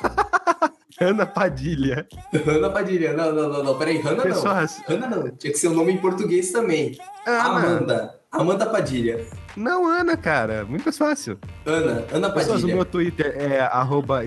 Hannah 1.01 1.27
Padilha. 1.27 2.07
Hannah 2.45 2.71
Padilha. 2.71 3.13
Não, 3.13 3.33
não, 3.33 3.49
não, 3.49 3.63
não. 3.63 3.79
Peraí, 3.79 3.99
Hannah 3.99 4.25
não. 4.25 4.35
Pessoas, 4.35 4.81
Hannah 4.89 5.09
não. 5.09 5.31
Tinha 5.31 5.53
que 5.53 5.59
ser 5.59 5.69
o 5.69 5.75
nome 5.75 5.93
em 5.93 5.99
português 5.99 6.51
também. 6.51 6.99
Ana. 7.27 7.43
Amanda. 7.45 8.15
Amanda 8.33 8.67
Padilha. 8.67 9.25
Não, 9.59 9.87
Ana, 9.87 10.17
cara. 10.17 10.65
Muito 10.65 10.85
mais 10.85 10.97
fácil. 10.97 11.39
Ana. 11.67 12.05
Ana 12.13 12.31
Pessoas, 12.31 12.59
o 12.59 12.61
Padilha. 12.61 12.75
meu 12.75 12.85
Twitter 12.85 13.35
é 13.37 13.61
arroba 13.61 14.25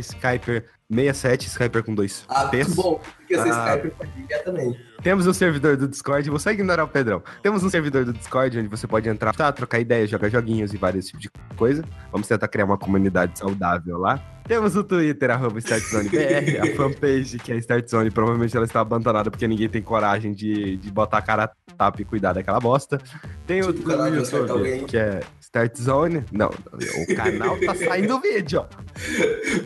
Skyper67, 0.91 1.47
Skyper 1.47 1.83
com 1.83 1.95
dois 1.95 2.25
Ah, 2.27 2.49
muito 2.53 2.75
bom. 2.75 2.99
Porque 3.17 3.35
ser 3.35 3.51
Ah. 3.51 3.75
Skype 3.77 3.95
Padilha 3.95 4.43
também. 4.43 4.77
Temos 5.01 5.25
um 5.25 5.33
servidor 5.33 5.77
do 5.77 5.87
Discord, 5.87 6.29
vou 6.29 6.37
só 6.37 6.51
ignorar 6.51 6.83
o 6.83 6.87
Pedrão. 6.87 7.23
Temos 7.41 7.63
um 7.63 7.69
servidor 7.69 8.05
do 8.05 8.13
Discord 8.13 8.59
onde 8.59 8.67
você 8.67 8.85
pode 8.85 9.09
entrar, 9.09 9.33
tá, 9.33 9.51
trocar 9.51 9.79
ideias, 9.79 10.09
jogar 10.11 10.29
joguinhos 10.29 10.73
e 10.73 10.77
vários 10.77 11.07
tipos 11.07 11.21
de 11.21 11.31
coisa. 11.55 11.83
Vamos 12.11 12.27
tentar 12.27 12.47
criar 12.47 12.65
uma 12.65 12.77
comunidade 12.77 13.39
saudável 13.39 13.97
lá. 13.97 14.19
Temos 14.47 14.75
o 14.75 14.83
Twitter, 14.83 15.31
arroba 15.31 15.57
StartZoneBR, 15.59 16.59
a 16.59 16.65
fanpage 16.75 17.39
que 17.39 17.51
é 17.51 17.57
StartZone, 17.57 18.11
provavelmente 18.11 18.55
ela 18.55 18.65
está 18.65 18.81
abandonada 18.81 19.31
porque 19.31 19.47
ninguém 19.47 19.69
tem 19.69 19.81
coragem 19.81 20.33
de, 20.33 20.77
de 20.77 20.91
botar 20.91 21.19
a 21.19 21.21
cara 21.21 21.43
a 21.45 21.73
tapa 21.73 22.01
e 22.01 22.05
cuidar 22.05 22.33
daquela 22.33 22.59
bosta. 22.59 22.99
Tem 23.47 23.61
o 23.61 23.71
Tipo 23.73 23.87
o 23.87 23.91
canal 23.91 24.13
YouTube, 24.13 24.51
alguém. 24.51 24.85
que 24.85 24.97
é 24.97 25.21
StartZone. 25.39 26.25
Não, 26.31 26.49
o 26.49 27.15
canal 27.15 27.57
tá 27.59 27.73
saindo 27.75 28.19
vídeo, 28.19 28.59
ó. 28.61 28.67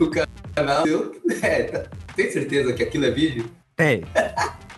O 0.02 0.10
canal. 0.10 0.84
É, 1.42 1.62
tá- 1.64 1.86
tem 2.14 2.30
certeza 2.30 2.72
que 2.72 2.82
aquilo 2.82 3.04
é 3.04 3.10
vídeo? 3.10 3.50
Tem. 3.76 4.04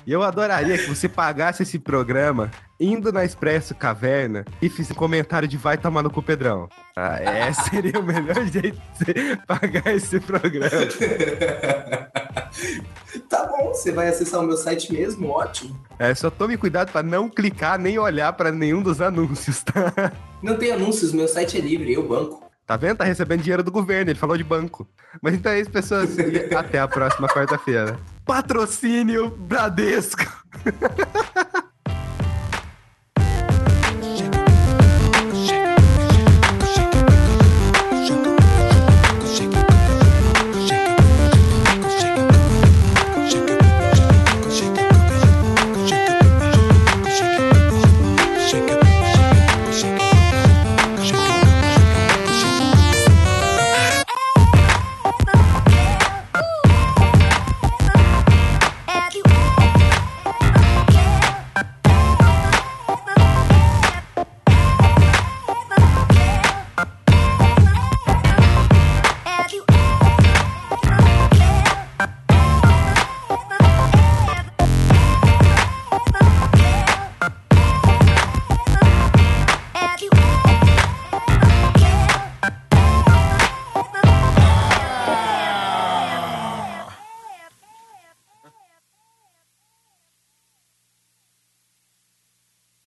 E 0.06 0.12
eu 0.12 0.22
adoraria 0.22 0.76
que 0.78 0.86
você 0.88 1.08
pagasse 1.08 1.62
esse 1.62 1.78
programa 1.78 2.50
indo 2.80 3.12
na 3.12 3.24
Expresso 3.24 3.74
Caverna 3.74 4.44
e 4.62 4.68
fizesse 4.68 4.92
um 4.92 4.96
comentário 4.96 5.46
de 5.46 5.56
vai 5.56 5.76
tomar 5.76 6.02
no 6.02 6.10
cu, 6.10 6.22
Pedrão. 6.22 6.68
Ah, 6.96 7.18
é, 7.20 7.52
seria 7.70 8.00
o 8.00 8.02
melhor 8.02 8.42
jeito 8.46 8.72
de 8.72 9.04
você 9.04 9.36
pagar 9.46 9.94
esse 9.94 10.18
programa. 10.18 10.70
tá 13.28 13.46
bom, 13.46 13.68
você 13.68 13.92
vai 13.92 14.08
acessar 14.08 14.40
o 14.40 14.46
meu 14.46 14.56
site 14.56 14.92
mesmo, 14.92 15.28
ótimo. 15.28 15.78
É, 15.98 16.14
só 16.14 16.30
tome 16.30 16.56
cuidado 16.56 16.90
pra 16.90 17.02
não 17.02 17.28
clicar 17.28 17.78
nem 17.78 17.98
olhar 17.98 18.32
pra 18.32 18.50
nenhum 18.50 18.82
dos 18.82 19.00
anúncios, 19.00 19.62
tá? 19.62 20.12
Não 20.42 20.56
tem 20.56 20.72
anúncios, 20.72 21.12
meu 21.12 21.28
site 21.28 21.58
é 21.58 21.60
livre, 21.60 21.92
eu 21.92 22.08
banco. 22.08 22.47
Tá 22.68 22.76
vendo? 22.76 22.98
Tá 22.98 23.04
recebendo 23.04 23.40
dinheiro 23.40 23.62
do 23.62 23.72
governo, 23.72 24.10
ele 24.10 24.18
falou 24.18 24.36
de 24.36 24.44
banco. 24.44 24.86
Mas 25.22 25.32
então 25.32 25.50
é 25.50 25.58
isso, 25.58 25.70
pessoas. 25.70 26.14
Até 26.54 26.78
a 26.78 26.86
próxima 26.86 27.26
quarta-feira. 27.26 27.98
Patrocínio 28.26 29.30
Bradesco. 29.30 30.22